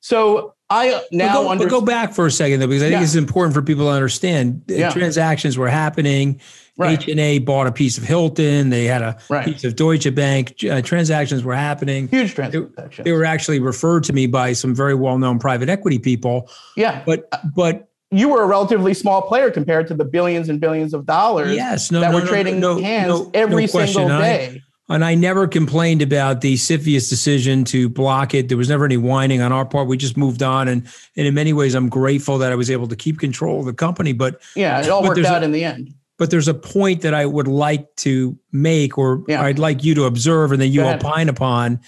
So 0.00 0.54
I 0.68 1.02
now 1.10 1.42
but 1.42 1.56
go, 1.56 1.64
but 1.64 1.70
go 1.70 1.80
back 1.80 2.12
for 2.12 2.26
a 2.26 2.30
second 2.30 2.60
though, 2.60 2.66
because 2.66 2.82
I 2.82 2.86
think 2.86 2.98
yeah. 2.98 3.04
it's 3.04 3.14
important 3.14 3.54
for 3.54 3.62
people 3.62 3.86
to 3.86 3.90
understand. 3.92 4.62
Yeah. 4.66 4.90
Transactions 4.90 5.56
were 5.56 5.68
happening. 5.68 6.40
HNA 6.78 7.44
bought 7.44 7.66
a 7.66 7.72
piece 7.72 7.96
of 7.96 8.04
Hilton. 8.04 8.70
They 8.70 8.84
had 8.84 9.02
a 9.02 9.18
right. 9.30 9.46
piece 9.46 9.64
of 9.64 9.76
Deutsche 9.76 10.14
Bank. 10.14 10.62
Uh, 10.62 10.82
transactions 10.82 11.42
were 11.42 11.54
happening. 11.54 12.08
Huge 12.08 12.34
transactions. 12.34 12.96
They, 12.96 13.02
they, 13.04 13.12
were 13.12 13.24
actually 13.24 13.60
referred 13.60 14.04
to 14.04 14.12
me 14.12 14.26
by 14.26 14.52
some 14.52 14.74
very 14.74 14.94
well-known 14.94 15.38
private 15.38 15.68
equity 15.68 15.98
people. 15.98 16.50
Yeah, 16.76 17.02
but 17.06 17.30
but 17.54 17.88
you 18.10 18.28
were 18.28 18.42
a 18.42 18.46
relatively 18.46 18.94
small 18.94 19.22
player 19.22 19.50
compared 19.50 19.86
to 19.88 19.94
the 19.94 20.04
billions 20.04 20.48
and 20.48 20.60
billions 20.60 20.94
of 20.94 21.06
dollars. 21.06 21.54
Yes, 21.54 21.90
no, 21.90 22.00
that 22.00 22.12
no, 22.12 22.20
were 22.20 22.26
trading 22.26 22.60
no, 22.60 22.78
hands 22.80 23.28
every 23.34 23.66
single 23.66 24.08
day. 24.08 24.62
And 24.88 25.04
I 25.04 25.16
never 25.16 25.48
complained 25.48 26.00
about 26.00 26.42
the 26.42 26.54
CFIUS 26.54 27.08
decision 27.08 27.64
to 27.64 27.88
block 27.88 28.34
it. 28.34 28.48
There 28.48 28.56
was 28.56 28.68
never 28.68 28.84
any 28.84 28.96
whining 28.96 29.40
on 29.40 29.50
our 29.50 29.64
part. 29.64 29.88
We 29.88 29.96
just 29.96 30.16
moved 30.16 30.44
on. 30.44 30.68
And, 30.68 30.86
and 31.16 31.26
in 31.26 31.34
many 31.34 31.52
ways, 31.52 31.74
I'm 31.74 31.88
grateful 31.88 32.38
that 32.38 32.52
I 32.52 32.54
was 32.54 32.70
able 32.70 32.86
to 32.86 32.94
keep 32.94 33.18
control 33.18 33.58
of 33.58 33.66
the 33.66 33.74
company. 33.74 34.12
But 34.12 34.40
yeah, 34.54 34.80
it 34.80 34.88
all 34.88 35.02
worked 35.02 35.24
out 35.24 35.42
a, 35.42 35.44
in 35.44 35.50
the 35.50 35.64
end. 35.64 35.92
But 36.18 36.30
there's 36.30 36.48
a 36.48 36.54
point 36.54 37.02
that 37.02 37.14
I 37.14 37.26
would 37.26 37.48
like 37.48 37.94
to 37.96 38.38
make, 38.52 38.96
or 38.96 39.22
yeah. 39.28 39.42
I'd 39.42 39.58
like 39.58 39.84
you 39.84 39.94
to 39.94 40.04
observe 40.04 40.52
and 40.52 40.60
then 40.60 40.72
you 40.72 40.82
opine 40.82 41.28
upon. 41.28 41.80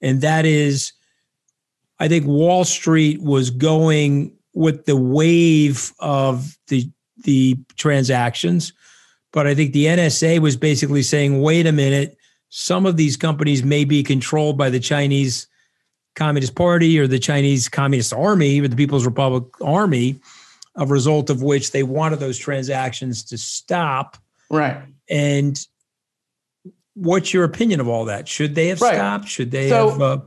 And 0.00 0.20
that 0.22 0.46
is, 0.46 0.92
I 1.98 2.08
think 2.08 2.26
Wall 2.26 2.64
Street 2.64 3.22
was 3.22 3.50
going 3.50 4.32
with 4.54 4.86
the 4.86 4.96
wave 4.96 5.92
of 5.98 6.56
the 6.68 6.90
the 7.24 7.58
transactions. 7.76 8.72
But 9.32 9.46
I 9.46 9.54
think 9.54 9.72
the 9.72 9.86
NSA 9.86 10.38
was 10.38 10.56
basically 10.56 11.02
saying, 11.02 11.42
wait 11.42 11.66
a 11.66 11.72
minute 11.72 12.16
some 12.56 12.86
of 12.86 12.96
these 12.96 13.16
companies 13.16 13.64
may 13.64 13.84
be 13.84 14.00
controlled 14.00 14.56
by 14.56 14.70
the 14.70 14.78
Chinese 14.78 15.48
Communist 16.14 16.54
Party 16.54 16.96
or 17.00 17.08
the 17.08 17.18
Chinese 17.18 17.68
Communist 17.68 18.12
Army 18.12 18.60
or 18.60 18.68
the 18.68 18.76
People's 18.76 19.04
Republic 19.04 19.42
Army, 19.60 20.20
a 20.76 20.86
result 20.86 21.30
of 21.30 21.42
which 21.42 21.72
they 21.72 21.82
wanted 21.82 22.18
those 22.18 22.38
transactions 22.38 23.24
to 23.24 23.38
stop. 23.38 24.16
Right. 24.50 24.82
And 25.08 25.58
what's 26.94 27.32
your 27.32 27.44
opinion 27.44 27.80
of 27.80 27.88
all 27.88 28.06
that? 28.06 28.28
Should 28.28 28.54
they 28.54 28.68
have 28.68 28.80
right. 28.80 28.94
stopped? 28.94 29.28
Should 29.28 29.50
they 29.50 29.68
so, 29.68 29.90
have? 29.90 30.02
Uh, 30.02 30.20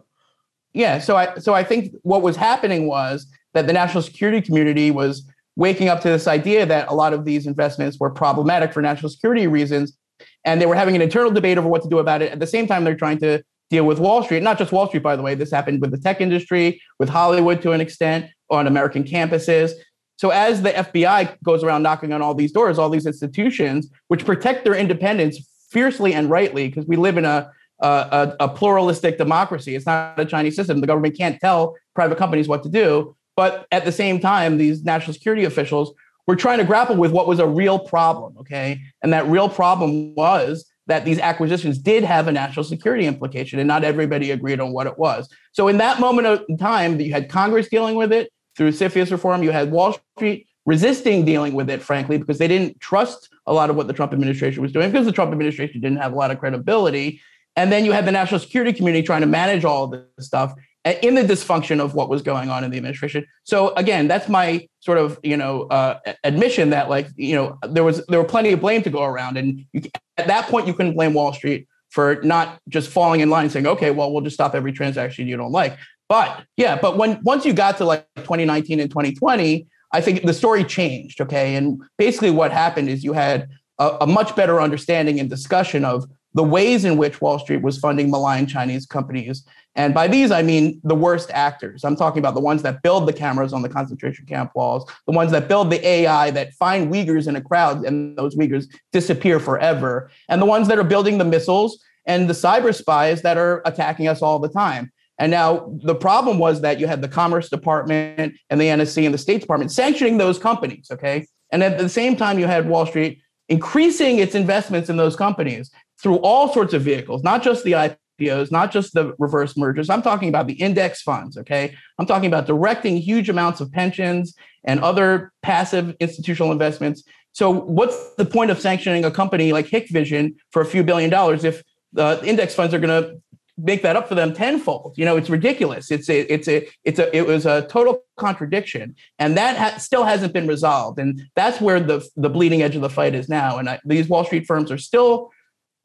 yeah. 0.74 1.00
So 1.00 1.16
I 1.16 1.38
so 1.38 1.54
I 1.54 1.64
think 1.64 1.94
what 2.04 2.22
was 2.22 2.36
happening 2.36 2.88
was 2.88 3.28
that 3.54 3.68
the 3.68 3.74
national 3.74 4.04
security 4.04 4.42
community 4.42 4.92
was 4.92 5.26
waking 5.56 5.90
up 5.90 6.02
to 6.02 6.10
this 6.10 6.28
idea 6.28 6.66
that 6.66 6.88
a 6.88 6.94
lot 6.94 7.14
of 7.14 7.26
these 7.26 7.48
investments 7.48 8.00
were 8.00 8.12
problematic 8.12 8.72
for 8.72 8.82
national 8.82 9.10
security 9.10 9.48
reasons 9.48 9.98
and 10.46 10.62
they 10.62 10.66
were 10.66 10.76
having 10.76 10.96
an 10.96 11.02
internal 11.02 11.32
debate 11.32 11.58
over 11.58 11.68
what 11.68 11.84
to 11.84 11.90
do 11.90 12.00
about 12.00 12.22
it. 12.22 12.32
At 12.32 12.40
the 12.40 12.48
same 12.48 12.68
time, 12.68 12.84
they're 12.84 12.96
trying 12.96 13.18
to 13.20 13.44
deal 13.70 13.86
with 13.86 14.00
Wall 14.00 14.24
Street, 14.24 14.44
not 14.44 14.58
just 14.58 14.72
Wall 14.72 14.88
Street, 14.88 15.04
by 15.04 15.16
the 15.16 15.22
way. 15.22 15.36
This 15.36 15.52
happened 15.52 15.82
with 15.82 15.92
the 15.92 15.98
tech 15.98 16.22
industry, 16.22 16.82
with 17.00 17.10
Hollywood 17.10 17.62
to 17.64 17.72
an 17.72 17.82
extent, 17.82 18.28
on 18.50 18.66
American 18.66 19.04
campuses. 19.04 19.72
So 20.18 20.32
as 20.32 20.62
the 20.62 20.72
FBI 20.72 21.38
goes 21.44 21.64
around 21.64 21.84
knocking 21.84 22.12
on 22.12 22.22
all 22.22 22.34
these 22.34 22.52
doors, 22.52 22.78
all 22.78 22.90
these 22.90 23.06
institutions, 23.06 23.90
which 24.08 24.26
protect 24.26 24.64
their 24.64 24.76
independence 24.76 25.40
fiercely 25.70 26.14
and 26.14 26.30
rightly, 26.30 26.68
because 26.68 26.86
we 26.86 26.96
live 26.96 27.18
in 27.18 27.26
a, 27.26 27.52
a, 27.80 28.36
a 28.40 28.50
pluralistic 28.50 29.18
democracy. 29.18 29.76
It's 29.76 29.86
not 29.86 30.20
a 30.20 30.26
Chinese 30.26 30.56
system. 30.56 30.82
The 30.82 30.88
government 30.88 31.18
can't 31.18 31.40
tell 31.40 31.76
private 31.96 32.18
companies 32.18 32.48
what 32.48 32.64
to 32.64 32.70
do. 32.70 33.16
But 33.36 33.68
at 33.72 33.86
the 33.86 33.92
same 33.92 34.20
time, 34.20 34.58
these 34.58 34.84
national 34.84 35.14
security 35.14 35.46
officials 35.46 35.94
we're 36.28 36.36
trying 36.36 36.58
to 36.60 36.66
grapple 36.66 36.98
with 36.98 37.12
what 37.12 37.26
was 37.26 37.40
a 37.40 37.48
real 37.48 37.80
problem, 37.80 38.38
okay? 38.38 38.82
And 39.02 39.14
that 39.14 39.26
real 39.28 39.48
problem 39.48 40.14
was 40.14 40.66
that 40.88 41.06
these 41.06 41.20
acquisitions 41.20 41.78
did 41.78 42.04
have 42.04 42.28
a 42.28 42.32
national 42.32 42.66
security 42.66 43.06
implication, 43.06 43.60
and 43.60 43.68
not 43.68 43.84
everybody 43.84 44.32
agreed 44.32 44.60
on 44.60 44.74
what 44.74 44.88
it 44.88 45.00
was. 45.00 45.30
So, 45.54 45.68
in 45.70 45.78
that 45.78 46.00
moment 46.00 46.28
of 46.28 46.46
time, 46.60 47.00
you 47.00 47.14
had 47.14 47.30
Congress 47.30 47.70
dealing 47.70 47.96
with 47.96 48.12
it 48.12 48.32
through 48.58 48.72
CFIUS 48.72 49.12
reform, 49.12 49.44
you 49.44 49.52
had 49.52 49.72
Wall 49.72 49.96
Street 50.18 50.48
resisting 50.66 51.24
dealing 51.24 51.54
with 51.54 51.70
it, 51.70 51.82
frankly, 51.82 52.18
because 52.18 52.40
they 52.40 52.48
didn't 52.48 52.80
trust 52.82 53.30
a 53.46 53.54
lot 53.54 53.70
of 53.70 53.76
what 53.76 53.88
the 53.88 53.94
Trump 53.94 54.12
administration 54.12 54.62
was 54.62 54.74
doing, 54.74 54.92
because 54.92 55.06
the 55.06 55.12
Trump 55.12 55.32
administration 55.32 55.80
didn't 55.80 56.00
have 56.00 56.12
a 56.12 56.16
lot 56.16 56.32
of 56.32 56.40
credibility. 56.40 57.22
And 57.56 57.72
then 57.72 57.86
you 57.86 57.92
had 57.92 58.06
the 58.06 58.12
national 58.12 58.40
security 58.40 58.74
community 58.74 59.06
trying 59.06 59.22
to 59.22 59.28
manage 59.28 59.64
all 59.64 59.88
this 59.88 60.04
stuff 60.20 60.54
in 61.02 61.16
the 61.16 61.24
dysfunction 61.24 61.80
of 61.80 61.94
what 61.96 62.10
was 62.10 62.22
going 62.22 62.50
on 62.50 62.64
in 62.64 62.72
the 62.72 62.78
administration. 62.78 63.26
So 63.44 63.74
again, 63.76 64.08
that's 64.08 64.30
my 64.30 64.68
sort 64.80 64.98
of 64.98 65.20
you 65.24 65.38
know 65.38 65.64
uh, 65.64 66.00
admission 66.24 66.70
that 66.70 66.90
like 66.90 67.08
you 67.16 67.36
know 67.36 67.58
there 67.68 67.84
was 67.84 68.06
there 68.08 68.20
were 68.20 68.28
plenty 68.28 68.52
of 68.52 68.60
blame 68.60 68.84
to 68.84 68.90
go 68.90 69.04
around, 69.04 69.38
and 69.38 69.66
you, 69.74 69.82
at 70.18 70.28
that 70.28 70.48
point 70.48 70.68
you 70.68 70.74
couldn't 70.74 70.94
blame 70.94 71.14
Wall 71.14 71.34
Street 71.34 71.68
for 71.90 72.20
not 72.24 72.60
just 72.70 72.90
falling 72.90 73.22
in 73.22 73.30
line 73.30 73.50
saying, 73.50 73.66
okay, 73.66 73.92
well 73.92 74.12
we'll 74.12 74.22
just 74.22 74.36
stop 74.36 74.56
every 74.56 74.72
transaction 74.72 75.28
you 75.28 75.38
don't 75.38 75.52
like. 75.52 75.78
But 76.10 76.46
yeah, 76.56 76.78
but 76.80 76.98
when 76.98 77.22
once 77.24 77.46
you 77.46 77.54
got 77.54 77.78
to 77.78 77.86
like 77.86 78.08
2019 78.18 78.80
and 78.80 78.90
2020, 78.90 79.68
I 79.92 80.02
think 80.02 80.24
the 80.24 80.34
story 80.34 80.64
changed. 80.64 81.22
Okay, 81.22 81.56
and 81.56 81.82
basically 81.98 82.32
what 82.32 82.52
happened 82.52 82.90
is 82.90 83.04
you 83.04 83.14
had 83.14 83.50
a, 83.80 83.98
a 84.02 84.08
much 84.08 84.36
better 84.36 84.62
understanding 84.62 85.20
and 85.20 85.30
discussion 85.30 85.86
of 85.86 86.06
the 86.34 86.44
ways 86.44 86.86
in 86.86 86.98
which 86.98 87.20
Wall 87.20 87.40
Street 87.40 87.64
was 87.64 87.80
funding 87.80 88.12
malign 88.12 88.46
Chinese 88.46 88.86
companies. 88.86 89.44
And 89.76 89.94
by 89.94 90.08
these, 90.08 90.32
I 90.32 90.44
mean 90.44 90.80
the 90.84 90.96
worst 90.96 91.32
actors. 91.32 91.84
I'm 91.84 91.96
talking 91.96 92.20
about 92.20 92.36
the 92.36 92.42
ones 92.42 92.62
that 92.64 92.84
build 92.84 93.08
the 93.08 93.14
cameras 93.14 93.54
on 93.54 93.62
the 93.62 93.70
concentration 93.70 94.26
camp 94.26 94.52
walls, 94.56 94.90
the 95.06 95.14
ones 95.14 95.32
that 95.32 95.48
build 95.48 95.72
the 95.72 95.86
AI 95.86 96.32
that 96.32 96.54
find 96.54 96.94
Uyghurs 96.94 97.28
in 97.28 97.36
a 97.36 97.42
crowd 97.42 97.86
and 97.86 98.18
those 98.18 98.36
Uyghurs 98.36 98.68
disappear 98.92 99.40
forever, 99.40 100.12
and 100.30 100.42
the 100.42 100.46
ones 100.46 100.68
that 100.68 100.78
are 100.78 100.84
building 100.84 101.18
the 101.18 101.26
missiles 101.26 101.84
and 102.06 102.30
the 102.30 102.34
cyber 102.34 102.74
spies 102.74 103.22
that 103.22 103.38
are 103.38 103.62
attacking 103.66 104.08
us 104.08 104.22
all 104.22 104.40
the 104.40 104.50
time. 104.50 104.92
And 105.20 105.32
now 105.32 105.72
the 105.84 105.96
problem 105.96 106.38
was 106.38 106.62
that 106.62 106.80
you 106.80 106.88
had 106.88 107.02
the 107.02 107.08
Commerce 107.08 107.50
Department 107.50 108.36
and 108.50 108.62
the 108.62 108.66
NSC 108.66 109.04
and 109.04 109.14
the 109.14 109.18
State 109.18 109.42
Department 109.42 109.72
sanctioning 109.72 110.18
those 110.18 110.38
companies. 110.38 110.90
Okay. 110.92 111.26
And 111.52 111.64
at 111.64 111.78
the 111.78 111.90
same 111.90 112.16
time, 112.16 112.40
you 112.40 112.46
had 112.46 112.70
Wall 112.70 112.86
Street 112.86 113.22
increasing 113.50 114.20
its 114.20 114.36
investments 114.36 114.90
in 114.90 114.98
those 114.98 115.16
companies 115.16 115.72
through 116.02 116.18
all 116.18 116.52
sorts 116.54 116.74
of 116.74 116.82
vehicles, 116.82 117.24
not 117.24 117.42
just 117.42 117.64
the 117.64 117.72
IPOs, 118.20 118.52
not 118.52 118.72
just 118.72 118.94
the 118.94 119.14
reverse 119.18 119.58
mergers. 119.58 119.90
I'm 119.90 120.02
talking 120.02 120.30
about 120.30 120.48
the 120.48 120.54
index 120.54 121.02
funds, 121.02 121.38
okay? 121.38 121.76
I'm 121.98 122.06
talking 122.06 122.28
about 122.28 122.46
directing 122.46 122.98
huge 122.98 123.30
amounts 123.30 123.62
of 123.62 123.72
pensions 123.72 124.36
and 124.66 124.80
other 124.82 125.32
passive 125.42 125.96
institutional 126.00 126.52
investments. 126.52 127.04
So, 127.32 127.52
what's 127.52 128.16
the 128.16 128.26
point 128.26 128.52
of 128.52 128.60
sanctioning 128.60 129.06
a 129.06 129.12
company 129.12 129.54
like 129.54 129.68
Hikvision 129.68 130.36
for 130.52 130.62
a 130.62 130.66
few 130.66 130.84
billion 130.84 131.10
dollars 131.10 131.44
if 131.44 131.64
the 131.94 132.22
index 132.24 132.54
funds 132.54 132.74
are 132.74 132.80
going 132.80 133.04
to 133.04 133.22
make 133.58 133.82
that 133.82 133.96
up 133.96 134.08
for 134.08 134.16
them 134.16 134.34
tenfold. 134.34 134.94
You 134.98 135.06
know, 135.06 135.18
it's 135.18 135.30
ridiculous. 135.30 135.90
It's 135.92 136.10
a, 136.10 136.32
it's 136.32 136.48
a, 136.48 136.68
it's 136.84 137.00
a, 137.00 137.16
it 137.16 137.26
was 137.26 137.46
a 137.46 137.68
total 137.68 138.04
contradiction, 138.18 138.96
and 139.20 139.36
that 139.38 139.58
ha- 139.58 139.78
still 139.80 140.04
hasn't 140.04 140.34
been 140.34 140.48
resolved. 140.48 141.00
And 141.00 141.24
that's 141.36 141.60
where 141.60 141.80
the 141.80 142.08
the 142.16 142.30
bleeding 142.30 142.62
edge 142.62 142.76
of 142.76 142.82
the 142.82 142.90
fight 142.90 143.16
is 143.16 143.28
now. 143.28 143.58
And 143.58 143.70
I, 143.70 143.80
these 143.84 144.08
Wall 144.08 144.24
Street 144.24 144.46
firms 144.46 144.72
are 144.72 144.78
still 144.78 145.32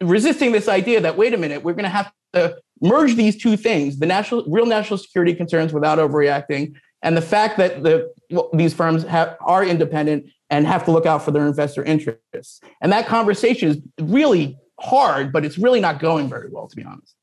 resisting 0.02 0.52
this 0.52 0.68
idea 0.68 1.00
that 1.00 1.16
wait 1.16 1.32
a 1.32 1.38
minute, 1.38 1.62
we're 1.62 1.74
going 1.74 1.84
to 1.84 1.88
have 1.88 2.12
to 2.34 2.56
merge 2.80 3.14
these 3.14 3.40
two 3.40 3.56
things: 3.56 3.98
the 3.98 4.06
national, 4.06 4.44
real 4.46 4.66
national 4.66 4.98
security 4.98 5.34
concerns 5.34 5.72
without 5.72 5.98
overreacting, 5.98 6.74
and 7.02 7.16
the 7.16 7.22
fact 7.22 7.56
that 7.58 7.82
the 7.82 8.12
well, 8.30 8.50
these 8.52 8.74
firms 8.74 9.02
have, 9.04 9.36
are 9.40 9.64
independent 9.64 10.30
and 10.50 10.66
have 10.66 10.84
to 10.84 10.90
look 10.90 11.06
out 11.06 11.22
for 11.22 11.30
their 11.30 11.46
investor 11.46 11.82
interests. 11.82 12.60
And 12.82 12.92
that 12.92 13.06
conversation 13.06 13.70
is 13.70 13.78
really 14.00 14.58
hard, 14.78 15.32
but 15.32 15.44
it's 15.44 15.56
really 15.56 15.80
not 15.80 15.98
going 15.98 16.28
very 16.28 16.48
well, 16.50 16.68
to 16.68 16.76
be 16.76 16.84
honest. 16.84 17.14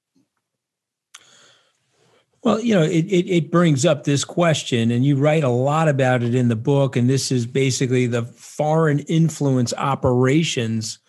Well, 2.42 2.62
you 2.62 2.74
know, 2.74 2.84
it, 2.84 3.06
it, 3.06 3.30
it, 3.30 3.52
brings 3.52 3.86
up 3.86 4.06
this 4.06 4.24
question, 4.24 4.92
and 4.92 5.04
you 5.06 5.18
write 5.18 5.44
a 5.44 5.50
lot 5.50 5.90
about 5.90 6.24
it 6.24 6.34
in 6.34 6.48
the 6.48 6.56
book. 6.56 6.96
And 6.96 7.10
this 7.10 7.32
is 7.32 7.46
basically 7.46 8.08
the 8.08 8.24
foreign 8.24 9.00
influence 9.00 9.74
operations 9.74 11.00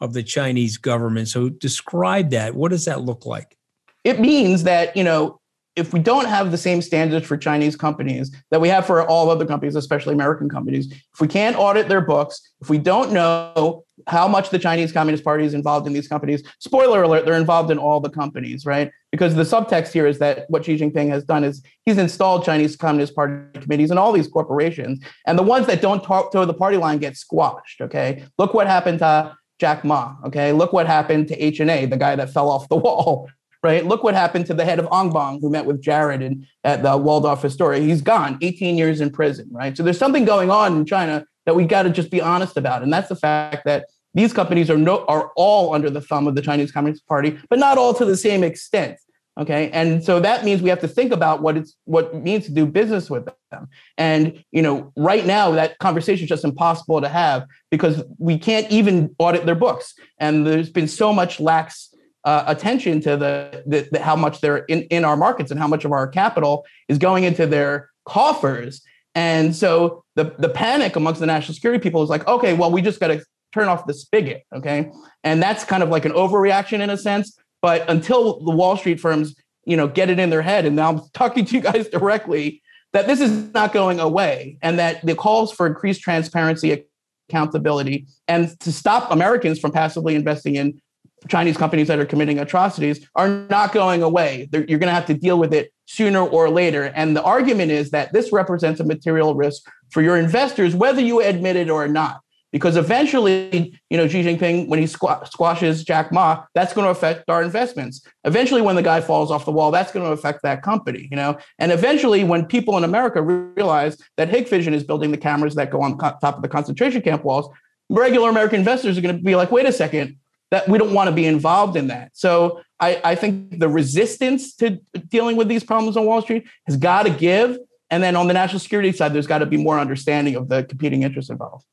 of 0.00 0.12
the 0.12 0.24
Chinese 0.24 0.76
government. 0.78 1.28
So 1.28 1.48
describe 1.48 2.30
that. 2.30 2.56
What 2.56 2.72
does 2.72 2.84
that 2.86 3.02
look 3.02 3.24
like? 3.24 3.56
It 4.02 4.18
means 4.18 4.64
that, 4.64 4.96
you 4.96 5.04
know, 5.04 5.40
if 5.74 5.92
we 5.92 6.00
don't 6.00 6.26
have 6.26 6.50
the 6.50 6.58
same 6.58 6.82
standards 6.82 7.26
for 7.26 7.36
Chinese 7.36 7.76
companies 7.76 8.34
that 8.50 8.60
we 8.60 8.68
have 8.68 8.84
for 8.86 9.06
all 9.06 9.30
other 9.30 9.46
companies, 9.46 9.74
especially 9.74 10.12
American 10.12 10.48
companies, 10.48 10.92
if 10.92 11.20
we 11.20 11.28
can't 11.28 11.56
audit 11.56 11.88
their 11.88 12.02
books, 12.02 12.52
if 12.60 12.68
we 12.68 12.76
don't 12.76 13.12
know 13.12 13.84
how 14.06 14.28
much 14.28 14.50
the 14.50 14.58
Chinese 14.58 14.92
Communist 14.92 15.24
Party 15.24 15.44
is 15.44 15.54
involved 15.54 15.86
in 15.86 15.94
these 15.94 16.08
companies, 16.08 16.42
spoiler 16.58 17.02
alert, 17.02 17.24
they're 17.24 17.34
involved 17.34 17.70
in 17.70 17.78
all 17.78 18.00
the 18.00 18.10
companies, 18.10 18.66
right? 18.66 18.90
Because 19.10 19.34
the 19.34 19.44
subtext 19.44 19.92
here 19.92 20.06
is 20.06 20.18
that 20.18 20.44
what 20.48 20.64
Xi 20.64 20.76
Jinping 20.76 21.08
has 21.08 21.24
done 21.24 21.42
is 21.42 21.62
he's 21.86 21.98
installed 21.98 22.44
Chinese 22.44 22.76
Communist 22.76 23.14
Party 23.14 23.60
committees 23.60 23.90
in 23.90 23.96
all 23.96 24.12
these 24.12 24.28
corporations, 24.28 25.02
and 25.26 25.38
the 25.38 25.42
ones 25.42 25.66
that 25.68 25.80
don't 25.80 26.04
talk 26.04 26.32
to 26.32 26.44
the 26.44 26.54
party 26.54 26.76
line 26.76 26.98
get 26.98 27.16
squashed. 27.16 27.80
Okay, 27.80 28.24
look 28.38 28.52
what 28.52 28.66
happened 28.66 28.98
to 28.98 29.34
Jack 29.58 29.84
Ma. 29.84 30.16
Okay, 30.26 30.52
look 30.52 30.72
what 30.72 30.86
happened 30.86 31.28
to 31.28 31.38
HNA, 31.38 31.88
the 31.88 31.96
guy 31.96 32.16
that 32.16 32.30
fell 32.30 32.50
off 32.50 32.68
the 32.68 32.76
wall. 32.84 33.30
Right. 33.62 33.86
Look 33.86 34.02
what 34.02 34.14
happened 34.14 34.46
to 34.46 34.54
the 34.54 34.64
head 34.64 34.80
of 34.80 34.88
Ong 34.90 35.12
Anbang, 35.12 35.40
who 35.40 35.48
met 35.48 35.66
with 35.66 35.80
Jared 35.80 36.20
and 36.20 36.44
at 36.64 36.82
the 36.82 36.96
Waldorf 36.96 37.44
Astoria. 37.44 37.80
He's 37.80 38.02
gone, 38.02 38.36
18 38.42 38.76
years 38.76 39.00
in 39.00 39.10
prison. 39.10 39.48
Right. 39.52 39.76
So 39.76 39.84
there's 39.84 39.98
something 39.98 40.24
going 40.24 40.50
on 40.50 40.76
in 40.76 40.84
China 40.84 41.24
that 41.46 41.54
we 41.54 41.64
got 41.64 41.84
to 41.84 41.90
just 41.90 42.10
be 42.10 42.20
honest 42.20 42.56
about, 42.56 42.82
and 42.82 42.92
that's 42.92 43.08
the 43.08 43.16
fact 43.16 43.64
that 43.64 43.86
these 44.14 44.32
companies 44.32 44.68
are 44.68 44.76
no 44.76 45.04
are 45.06 45.30
all 45.36 45.74
under 45.74 45.90
the 45.90 46.00
thumb 46.00 46.26
of 46.26 46.34
the 46.34 46.42
Chinese 46.42 46.72
Communist 46.72 47.06
Party, 47.06 47.38
but 47.48 47.58
not 47.58 47.78
all 47.78 47.94
to 47.94 48.04
the 48.04 48.16
same 48.16 48.42
extent. 48.42 48.98
Okay. 49.40 49.70
And 49.70 50.04
so 50.04 50.20
that 50.20 50.44
means 50.44 50.60
we 50.60 50.68
have 50.68 50.80
to 50.80 50.88
think 50.88 51.10
about 51.10 51.40
what 51.40 51.56
it's 51.56 51.74
what 51.84 52.12
it 52.12 52.22
means 52.22 52.44
to 52.46 52.52
do 52.52 52.66
business 52.66 53.08
with 53.08 53.26
them. 53.50 53.68
And 53.96 54.44
you 54.52 54.60
know, 54.60 54.92
right 54.96 55.24
now 55.24 55.52
that 55.52 55.78
conversation 55.78 56.24
is 56.24 56.28
just 56.28 56.44
impossible 56.44 57.00
to 57.00 57.08
have 57.08 57.46
because 57.70 58.02
we 58.18 58.38
can't 58.38 58.70
even 58.70 59.14
audit 59.18 59.46
their 59.46 59.54
books. 59.54 59.94
And 60.18 60.46
there's 60.46 60.68
been 60.68 60.88
so 60.88 61.14
much 61.14 61.40
lax 61.40 61.91
uh, 62.24 62.44
attention 62.46 63.00
to 63.00 63.16
the, 63.16 63.62
the, 63.66 63.88
the, 63.92 63.98
how 64.00 64.16
much 64.16 64.40
they're 64.40 64.58
in, 64.58 64.82
in 64.84 65.04
our 65.04 65.16
markets 65.16 65.50
and 65.50 65.58
how 65.58 65.66
much 65.66 65.84
of 65.84 65.92
our 65.92 66.06
capital 66.06 66.64
is 66.88 66.98
going 66.98 67.24
into 67.24 67.46
their 67.46 67.90
coffers. 68.04 68.82
And 69.14 69.54
so 69.54 70.04
the, 70.14 70.34
the 70.38 70.48
panic 70.48 70.96
amongst 70.96 71.20
the 71.20 71.26
national 71.26 71.54
security 71.54 71.82
people 71.82 72.02
is 72.02 72.10
like, 72.10 72.26
okay, 72.26 72.54
well, 72.54 72.70
we 72.70 72.80
just 72.80 73.00
got 73.00 73.08
to 73.08 73.24
turn 73.52 73.68
off 73.68 73.86
the 73.86 73.94
spigot. 73.94 74.44
Okay. 74.54 74.90
And 75.24 75.42
that's 75.42 75.64
kind 75.64 75.82
of 75.82 75.88
like 75.88 76.04
an 76.04 76.12
overreaction 76.12 76.80
in 76.80 76.90
a 76.90 76.96
sense. 76.96 77.36
But 77.60 77.88
until 77.88 78.40
the 78.40 78.50
Wall 78.50 78.76
Street 78.76 78.98
firms, 78.98 79.34
you 79.64 79.76
know, 79.76 79.86
get 79.86 80.10
it 80.10 80.18
in 80.18 80.30
their 80.30 80.42
head, 80.42 80.64
and 80.66 80.74
now 80.74 80.90
I'm 80.90 81.00
talking 81.12 81.44
to 81.44 81.54
you 81.54 81.60
guys 81.60 81.88
directly, 81.92 82.62
that 82.92 83.06
this 83.06 83.20
is 83.20 83.52
not 83.54 83.72
going 83.72 84.00
away, 84.00 84.58
and 84.60 84.78
that 84.78 85.04
the 85.04 85.14
calls 85.14 85.52
for 85.52 85.66
increased 85.66 86.02
transparency, 86.02 86.84
accountability, 87.28 88.06
and 88.28 88.58
to 88.60 88.72
stop 88.72 89.10
Americans 89.10 89.58
from 89.58 89.72
passively 89.72 90.14
investing 90.14 90.56
in 90.56 90.80
Chinese 91.28 91.56
companies 91.56 91.88
that 91.88 91.98
are 91.98 92.06
committing 92.06 92.38
atrocities 92.38 93.08
are 93.14 93.28
not 93.28 93.72
going 93.72 94.02
away. 94.02 94.48
They're, 94.50 94.64
you're 94.64 94.78
going 94.78 94.88
to 94.88 94.94
have 94.94 95.06
to 95.06 95.14
deal 95.14 95.38
with 95.38 95.54
it 95.54 95.72
sooner 95.86 96.20
or 96.20 96.50
later. 96.50 96.84
And 96.94 97.16
the 97.16 97.22
argument 97.22 97.70
is 97.70 97.90
that 97.90 98.12
this 98.12 98.32
represents 98.32 98.80
a 98.80 98.84
material 98.84 99.34
risk 99.34 99.62
for 99.90 100.02
your 100.02 100.16
investors, 100.16 100.74
whether 100.74 101.00
you 101.00 101.20
admit 101.20 101.56
it 101.56 101.70
or 101.70 101.86
not 101.88 102.20
because 102.52 102.76
eventually, 102.76 103.78
you 103.88 103.96
know, 103.96 104.06
Xi 104.06 104.22
Jinping, 104.22 104.68
when 104.68 104.78
he 104.78 104.86
squashes 104.86 105.82
Jack 105.82 106.12
Ma, 106.12 106.44
that's 106.54 106.74
going 106.74 106.84
to 106.84 106.90
affect 106.90 107.28
our 107.30 107.42
investments. 107.42 108.06
Eventually, 108.24 108.60
when 108.60 108.76
the 108.76 108.82
guy 108.82 109.00
falls 109.00 109.30
off 109.30 109.46
the 109.46 109.50
wall, 109.50 109.70
that's 109.70 109.90
going 109.90 110.04
to 110.04 110.12
affect 110.12 110.42
that 110.42 110.62
company, 110.62 111.08
you 111.10 111.16
know. 111.16 111.38
And 111.58 111.72
eventually, 111.72 112.24
when 112.24 112.44
people 112.44 112.76
in 112.76 112.84
America 112.84 113.22
realize 113.22 113.96
that 114.18 114.30
Hikvision 114.30 114.74
is 114.74 114.84
building 114.84 115.10
the 115.10 115.16
cameras 115.16 115.54
that 115.54 115.70
go 115.70 115.82
on 115.82 115.96
top 115.98 116.22
of 116.22 116.42
the 116.42 116.48
concentration 116.48 117.00
camp 117.00 117.24
walls, 117.24 117.48
regular 117.88 118.28
American 118.28 118.58
investors 118.58 118.98
are 118.98 119.00
going 119.00 119.16
to 119.16 119.22
be 119.22 119.34
like, 119.34 119.50
wait 119.50 119.66
a 119.66 119.72
second, 119.72 120.18
that 120.52 120.68
we 120.68 120.76
don't 120.76 120.92
want 120.92 121.08
to 121.08 121.16
be 121.16 121.24
involved 121.24 121.78
in 121.78 121.86
that. 121.86 122.10
So 122.12 122.60
I, 122.78 123.00
I 123.02 123.14
think 123.14 123.58
the 123.58 123.70
resistance 123.70 124.54
to 124.56 124.78
dealing 125.08 125.36
with 125.36 125.48
these 125.48 125.64
problems 125.64 125.96
on 125.96 126.04
Wall 126.04 126.20
Street 126.20 126.46
has 126.66 126.76
got 126.76 127.04
to 127.04 127.10
give. 127.10 127.56
And 127.88 128.02
then 128.02 128.16
on 128.16 128.26
the 128.26 128.34
national 128.34 128.60
security 128.60 128.92
side, 128.92 129.14
there's 129.14 129.26
got 129.26 129.38
to 129.38 129.46
be 129.46 129.56
more 129.56 129.78
understanding 129.78 130.36
of 130.36 130.50
the 130.50 130.64
competing 130.64 131.04
interests 131.04 131.30
involved. 131.30 131.64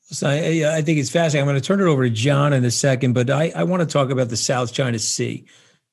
So 0.00 0.28
I, 0.28 0.76
I, 0.78 0.82
think 0.82 0.98
it's 0.98 1.10
fascinating. 1.10 1.46
I'm 1.46 1.52
going 1.52 1.60
to 1.60 1.66
turn 1.66 1.80
it 1.80 1.84
over 1.84 2.04
to 2.04 2.10
John 2.10 2.54
in 2.54 2.64
a 2.64 2.70
second, 2.70 3.12
but 3.12 3.28
I, 3.28 3.52
I 3.54 3.64
want 3.64 3.80
to 3.80 3.86
talk 3.86 4.08
about 4.08 4.30
the 4.30 4.36
South 4.36 4.72
China 4.72 4.98
Sea. 4.98 5.44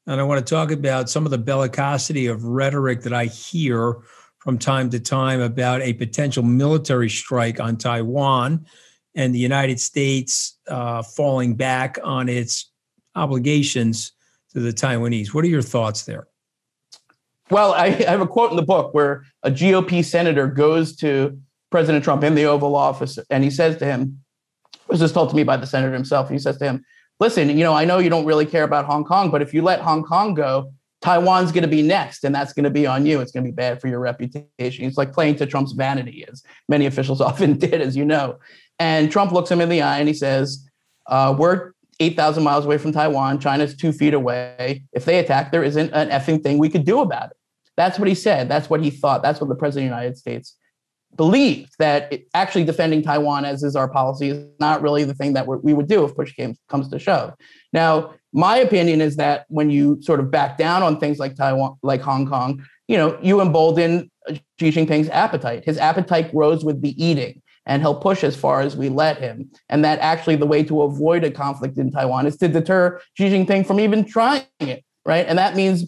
And 0.08 0.20
I 0.20 0.24
want 0.24 0.46
to 0.46 0.50
talk 0.50 0.72
about 0.72 1.10
some 1.10 1.26
of 1.26 1.32
the 1.32 1.40
bellicosity 1.40 2.32
of 2.32 2.46
rhetoric 2.46 3.02
that 3.02 3.14
I 3.14 3.26
hear 3.26 3.98
from 4.38 4.58
time 4.58 4.90
to 4.92 5.00
time 5.00 5.42
about 5.42 5.82
a 5.82 5.92
potential 5.92 6.42
military 6.42 7.10
strike 7.10 7.60
on 7.60 7.76
Taiwan 7.76 8.66
and 9.20 9.36
the 9.36 9.40
United 9.40 9.82
States 9.82 10.58
uh, 10.70 11.04
falling 11.04 11.54
back 11.54 12.00
on 12.06 12.30
its 12.30 12.72
obligations 13.16 14.14
to 14.54 14.62
the 14.62 14.72
Taiwanese. 14.72 15.34
What 15.34 15.44
are 15.44 15.50
your 15.50 15.62
thoughts 15.62 16.06
there? 16.06 16.28
Well, 17.52 17.74
I, 17.74 17.88
I 17.88 18.12
have 18.12 18.22
a 18.22 18.28
quote 18.28 18.52
in 18.52 18.56
the 18.56 18.64
book 18.64 18.94
where 18.94 19.26
a 19.44 19.52
GOP 19.52 20.06
senator 20.06 20.48
goes 20.48 20.96
to 20.98 21.38
President 21.70 22.06
Trump 22.06 22.24
in 22.24 22.34
the 22.34 22.46
Oval 22.46 22.78
Office, 22.78 23.20
and 23.30 23.44
he 23.44 23.50
says 23.50 23.76
to 23.78 23.86
him, 23.86 24.22
was 24.88 25.02
just 25.02 25.14
told 25.14 25.30
to 25.32 25.36
me 25.36 25.44
by 25.44 25.58
the 25.58 25.68
senator 25.68 25.94
himself. 25.94 26.30
He 26.30 26.40
says 26.40 26.58
to 26.60 26.66
him, 26.66 26.86
"Listen, 27.20 27.50
you 27.50 27.64
know, 27.64 27.74
I 27.74 27.84
know 27.84 28.00
you 28.00 28.10
don't 28.10 28.26
really 28.26 28.46
care 28.46 28.64
about 28.64 28.86
Hong 28.86 29.04
Kong, 29.04 29.30
but 29.30 29.42
if 29.42 29.54
you 29.54 29.62
let 29.62 29.82
Hong 29.82 30.02
Kong 30.02 30.34
go, 30.34 30.72
Taiwan's 31.02 31.52
going 31.52 31.64
to 31.64 31.70
be 31.70 31.82
next, 31.82 32.24
and 32.24 32.34
that's 32.34 32.54
going 32.54 32.64
to 32.64 32.70
be 32.70 32.88
on 32.88 33.06
you. 33.06 33.20
It's 33.20 33.32
going 33.34 33.44
to 33.44 33.52
be 33.52 33.56
bad 33.56 33.82
for 33.82 33.90
your 33.90 34.00
reputation." 34.00 34.86
It's 34.86 34.98
like 34.98 35.12
playing 35.12 35.36
to 35.36 35.46
Trump's 35.46 35.74
vanity, 35.74 36.26
as 36.32 36.42
many 36.70 36.86
officials 36.86 37.20
often 37.30 37.58
did, 37.58 37.82
as 37.82 37.98
you 37.98 38.06
know. 38.06 38.40
And 38.80 39.12
Trump 39.12 39.32
looks 39.32 39.52
him 39.52 39.62
in 39.62 39.70
the 39.70 39.82
eye 39.82 40.00
and 40.00 40.08
he 40.08 40.14
says, 40.14 40.66
uh, 41.08 41.36
"We're 41.38 41.74
8,000 42.00 42.44
miles 42.44 42.66
away 42.66 42.78
from 42.78 42.94
Taiwan. 42.94 43.40
China's 43.40 43.76
two 43.76 43.92
feet 43.92 44.14
away. 44.14 44.84
If 44.94 45.06
they 45.06 45.20
attack, 45.20 45.52
there 45.52 45.64
isn't 45.64 45.92
an 45.94 46.10
effing 46.10 46.42
thing 46.42 46.58
we 46.58 46.70
could 46.70 46.86
do 46.86 47.00
about 47.02 47.32
it." 47.32 47.38
That's 47.76 48.00
what 48.00 48.08
he 48.08 48.16
said. 48.16 48.50
That's 48.50 48.70
what 48.70 48.82
he 48.82 48.90
thought. 48.90 49.22
That's 49.22 49.40
what 49.40 49.50
the 49.50 49.56
president 49.56 49.92
of 49.92 49.92
the 49.92 50.02
United 50.02 50.18
States 50.18 50.56
believed 51.16 51.74
that 51.80 52.12
it, 52.14 52.28
actually 52.34 52.64
defending 52.64 53.02
Taiwan, 53.02 53.46
as 53.46 53.64
is 53.64 53.76
our 53.76 53.90
policy, 53.90 54.30
is 54.30 54.46
not 54.60 54.82
really 54.82 55.04
the 55.04 55.14
thing 55.14 55.34
that 55.34 55.48
we 55.48 55.74
would 55.74 55.88
do 55.88 56.04
if 56.06 56.16
push 56.16 56.34
came, 56.34 56.56
comes 56.68 56.90
to 56.90 57.00
shove. 57.00 57.34
Now, 57.74 58.14
my 58.32 58.58
opinion 58.58 59.02
is 59.02 59.16
that 59.16 59.46
when 59.50 59.70
you 59.70 60.02
sort 60.02 60.20
of 60.20 60.30
back 60.30 60.58
down 60.58 60.84
on 60.84 61.00
things 61.00 61.20
like 61.20 61.36
Taiwan, 61.36 61.78
like 61.82 62.02
Hong 62.02 62.28
Kong, 62.28 62.64
you 62.88 62.98
know, 62.98 63.18
you 63.22 63.42
embolden 63.42 64.10
Xi 64.60 64.72
Jinping's 64.72 65.10
appetite. 65.10 65.66
His 65.66 65.78
appetite 65.78 66.32
grows 66.32 66.64
with 66.64 66.82
the 66.82 67.04
eating. 67.04 67.42
And 67.70 67.84
he'll 67.84 67.96
push 67.96 68.24
as 68.24 68.36
far 68.36 68.62
as 68.62 68.76
we 68.76 68.90
let 68.90 69.20
him. 69.20 69.50
And 69.70 69.86
that 69.86 70.00
actually 70.00 70.36
the 70.36 70.48
way 70.48 70.64
to 70.64 70.82
avoid 70.82 71.24
a 71.24 71.30
conflict 71.30 71.78
in 71.78 71.92
Taiwan 71.92 72.26
is 72.26 72.36
to 72.38 72.48
deter 72.48 73.00
Xi 73.14 73.30
Jinping 73.30 73.66
from 73.66 73.80
even 73.80 74.04
trying 74.04 74.42
it, 74.60 74.84
right? 75.06 75.26
And 75.28 75.38
that 75.38 75.56
means 75.56 75.86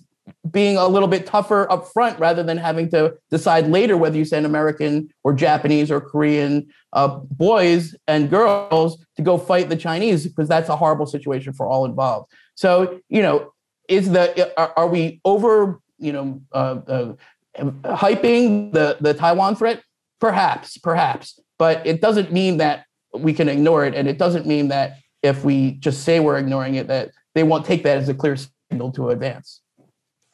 being 0.51 0.77
a 0.77 0.87
little 0.87 1.07
bit 1.07 1.25
tougher 1.25 1.69
up 1.71 1.87
front 1.87 2.19
rather 2.19 2.43
than 2.43 2.57
having 2.57 2.87
to 2.91 3.15
decide 3.31 3.67
later 3.67 3.97
whether 3.97 4.15
you 4.15 4.25
send 4.25 4.45
American 4.45 5.09
or 5.23 5.33
Japanese 5.33 5.89
or 5.89 5.99
Korean 5.99 6.67
uh, 6.93 7.07
boys 7.07 7.95
and 8.07 8.29
girls 8.29 9.03
to 9.15 9.23
go 9.23 9.39
fight 9.39 9.69
the 9.69 9.75
Chinese 9.75 10.27
because 10.27 10.47
that's 10.47 10.69
a 10.69 10.75
horrible 10.75 11.07
situation 11.07 11.51
for 11.51 11.65
all 11.65 11.85
involved. 11.85 12.31
So, 12.53 12.99
you 13.09 13.23
know, 13.23 13.53
is 13.89 14.11
the 14.11 14.53
are, 14.55 14.71
are 14.77 14.87
we 14.87 15.19
over, 15.25 15.79
you 15.97 16.13
know, 16.13 16.41
uh, 16.51 16.79
uh, 16.87 17.13
hyping 17.57 18.71
the 18.71 18.97
the 19.01 19.15
Taiwan 19.15 19.55
threat? 19.55 19.81
Perhaps, 20.19 20.77
perhaps, 20.77 21.39
but 21.61 21.85
it 21.85 22.01
doesn't 22.01 22.33
mean 22.33 22.57
that 22.57 22.87
we 23.13 23.33
can 23.33 23.47
ignore 23.47 23.85
it, 23.85 23.93
and 23.93 24.07
it 24.07 24.17
doesn't 24.17 24.47
mean 24.47 24.69
that 24.69 24.97
if 25.21 25.43
we 25.43 25.73
just 25.73 26.01
say 26.01 26.19
we're 26.19 26.39
ignoring 26.39 26.73
it, 26.73 26.87
that 26.87 27.11
they 27.35 27.43
won't 27.43 27.67
take 27.67 27.83
that 27.83 27.99
as 27.99 28.09
a 28.09 28.15
clear 28.15 28.35
signal 28.71 28.91
to 28.93 29.09
advance. 29.11 29.61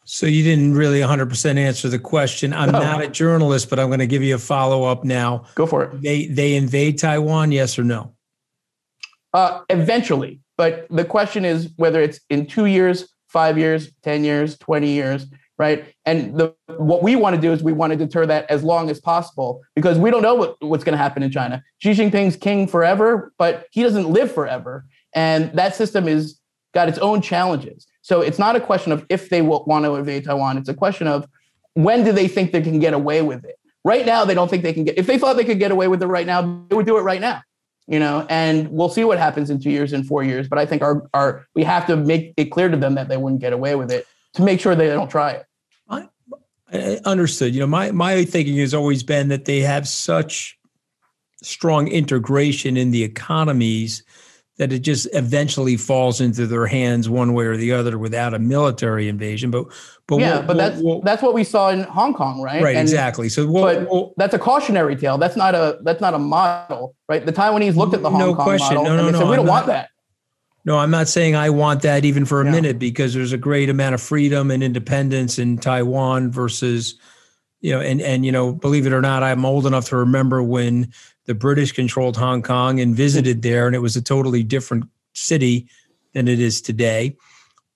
So 0.06 0.26
you 0.26 0.42
didn't 0.42 0.76
really 0.76 1.02
100% 1.02 1.58
answer 1.58 1.90
the 1.90 2.00
question. 2.00 2.54
I'm 2.54 2.72
no. 2.72 2.80
not 2.80 3.04
a 3.04 3.10
journalist, 3.10 3.70
but 3.70 3.78
I'm 3.78 3.88
going 3.88 4.00
to 4.00 4.08
give 4.08 4.24
you 4.24 4.36
a 4.36 4.38
follow 4.38 4.86
up 4.86 5.04
now. 5.04 5.44
Go 5.56 5.66
for 5.66 5.84
it. 5.84 6.02
They 6.02 6.28
they 6.28 6.56
invade 6.56 6.98
Taiwan, 6.98 7.52
yes 7.52 7.78
or 7.78 7.84
no? 7.84 8.16
Uh, 9.34 9.64
eventually, 9.70 10.40
but 10.56 10.88
the 10.90 11.04
question 11.04 11.44
is 11.44 11.74
whether 11.76 12.00
it's 12.00 12.22
in 12.30 12.46
two 12.46 12.68
years, 12.68 13.14
five 13.28 13.58
years, 13.58 13.92
ten 14.02 14.24
years, 14.24 14.58
twenty 14.58 14.92
years, 14.92 15.26
right? 15.58 15.94
And 16.06 16.38
the 16.38 16.54
what 16.68 17.04
we 17.04 17.16
want 17.16 17.36
to 17.36 17.42
do 17.42 17.52
is 17.52 17.64
we 17.64 17.74
want 17.74 17.92
to 17.92 17.98
deter 17.98 18.26
that 18.28 18.50
as 18.50 18.64
long 18.64 18.90
as 18.90 19.00
possible 19.00 19.62
because 19.76 19.98
we 19.98 20.12
don't 20.12 20.22
know 20.22 20.36
what, 20.36 20.56
what's 20.62 20.84
going 20.84 20.94
to 20.94 20.98
happen 20.98 21.24
in 21.24 21.32
China. 21.32 21.64
Xi 21.80 21.92
Jinping's 21.92 22.36
king 22.36 22.68
forever, 22.68 23.34
but 23.38 23.68
he 23.72 23.84
doesn't 23.84 24.10
live 24.10 24.32
forever, 24.32 24.86
and 25.14 25.52
that 25.54 25.76
system 25.76 26.06
has 26.08 26.40
got 26.74 26.90
its 26.90 27.00
own 27.00 27.22
challenges. 27.22 27.88
So 28.02 28.22
it's 28.22 28.40
not 28.40 28.56
a 28.56 28.60
question 28.60 28.92
of 28.92 29.06
if 29.10 29.30
they 29.30 29.42
want 29.42 29.86
to 29.86 29.96
invade 29.96 30.26
Taiwan. 30.26 30.58
It's 30.58 30.70
a 30.70 30.74
question 30.74 31.08
of 31.08 31.28
when 31.74 32.04
do 32.04 32.12
they 32.12 32.28
think 32.28 32.52
they 32.52 32.62
can 32.62 32.80
get 32.80 32.94
away 32.94 33.22
with 33.22 33.44
it. 33.44 33.58
Right 33.84 34.06
now, 34.06 34.26
they 34.26 34.34
don't 34.34 34.50
think 34.50 34.64
they 34.64 34.74
can 34.74 34.84
get. 34.84 34.98
If 34.98 35.08
they 35.08 35.18
thought 35.18 35.38
they 35.38 35.46
could 35.46 35.60
get 35.60 35.72
away 35.72 35.88
with 35.88 36.04
it 36.04 36.08
right 36.08 36.28
now, 36.28 36.42
they 36.70 36.76
would 36.76 36.86
do 36.86 36.98
it 36.98 37.02
right 37.02 37.22
now. 37.22 37.42
You 37.88 38.00
know, 38.00 38.28
and 38.30 38.70
we'll 38.70 38.90
see 38.90 39.06
what 39.06 39.18
happens 39.18 39.50
in 39.50 39.62
two 39.62 39.72
years 39.72 39.94
and 39.94 40.06
four 40.06 40.22
years. 40.22 40.48
But 40.50 40.60
I 40.60 40.66
think 40.66 40.82
our 40.82 41.08
our 41.14 41.48
we 41.56 41.64
have 41.64 41.88
to 41.88 41.96
make 41.96 42.34
it 42.38 42.46
clear 42.46 42.68
to 42.70 42.76
them 42.76 42.96
that 42.96 43.08
they 43.08 43.18
wouldn't 43.18 43.42
get 43.42 43.54
away 43.54 43.76
with 43.76 43.92
it 43.92 44.06
to 44.34 44.44
make 44.44 44.60
sure 44.60 44.76
they 44.76 44.88
don't 44.88 45.10
try 45.10 45.32
it. 45.32 45.46
Understood. 47.06 47.54
You 47.54 47.62
know, 47.62 47.68
my 47.68 47.92
my 47.92 48.26
thinking 48.26 48.58
has 48.58 48.74
always 48.74 49.02
been 49.02 49.30
that 49.30 49.46
they 49.46 49.60
have 49.62 49.88
such 49.88 50.58
strong 51.42 51.88
integration 51.88 52.76
in 52.78 52.92
the 52.92 53.04
economies 53.04 54.04
that 54.58 54.74
it 54.74 54.80
just 54.80 55.08
eventually 55.14 55.78
falls 55.78 56.20
into 56.20 56.48
their 56.48 56.66
hands 56.66 57.08
one 57.08 57.34
way 57.34 57.46
or 57.46 57.56
the 57.56 57.72
other 57.72 57.98
without 57.98 58.34
a 58.34 58.40
military 58.40 59.08
invasion. 59.08 59.52
But 59.52 59.68
but 60.08 60.20
yeah, 60.20 60.40
we'll, 60.40 60.48
but 60.48 60.58
that's 60.58 60.82
we'll, 60.82 61.02
that's 61.02 61.22
what 61.22 61.34
we 61.34 61.44
saw 61.44 61.70
in 61.70 61.84
Hong 61.84 62.14
Kong, 62.14 62.42
right? 62.42 62.62
Right, 62.62 62.76
and, 62.76 62.82
exactly. 62.82 63.30
So 63.30 63.52
but 63.52 64.14
that's 64.18 64.34
a 64.34 64.40
cautionary 64.40 64.96
tale. 64.96 65.18
That's 65.18 65.36
not 65.36 65.56
a 65.56 65.80
that's 65.84 66.02
not 66.02 66.14
a 66.16 66.20
model, 66.20 66.96
right? 67.08 67.26
The 67.26 67.34
Taiwanese 67.34 67.76
looked 67.76 67.94
at 67.94 68.02
the 68.02 68.10
Hong 68.10 68.20
no 68.20 68.36
Kong 68.36 68.44
question. 68.44 68.76
model 68.76 68.84
no, 68.84 68.96
no, 68.96 69.00
and 69.00 69.08
they 69.08 69.12
no, 69.12 69.20
said, 69.20 69.30
"We 69.30 69.36
don't 69.36 69.46
I'm 69.46 69.52
want 69.52 69.68
not, 69.68 69.74
that." 69.74 69.90
No, 70.68 70.78
I'm 70.78 70.92
not 70.92 71.08
saying 71.08 71.34
I 71.34 71.50
want 71.50 71.82
that 71.84 72.04
even 72.04 72.26
for 72.26 72.42
a 72.42 72.46
yeah. 72.46 72.52
minute 72.52 72.78
because 72.78 73.14
there's 73.14 73.32
a 73.32 73.38
great 73.38 73.70
amount 73.70 73.96
of 73.96 74.02
freedom 74.02 74.52
and 74.52 74.62
independence 74.62 75.40
in 75.40 75.58
Taiwan 75.58 76.30
versus, 76.30 76.96
you 77.62 77.72
know, 77.72 77.80
and 77.80 78.02
and 78.02 78.26
you 78.26 78.34
know, 78.34 78.52
believe 78.52 78.86
it 78.86 78.92
or 78.92 79.00
not, 79.00 79.24
I'm 79.24 79.46
old 79.46 79.66
enough 79.66 79.86
to 79.86 79.96
remember 79.96 80.44
when 80.44 80.92
the 81.24 81.34
British 81.34 81.72
controlled 81.72 82.18
Hong 82.18 82.42
Kong 82.42 82.82
and 82.82 82.94
visited 82.94 83.44
there, 83.44 83.66
and 83.66 83.78
it 83.78 83.80
was 83.80 83.96
a 83.96 84.02
totally 84.02 84.44
different 84.44 84.84
city 85.14 85.70
than 86.14 86.28
it 86.28 86.42
is 86.42 86.62
today. 86.62 87.16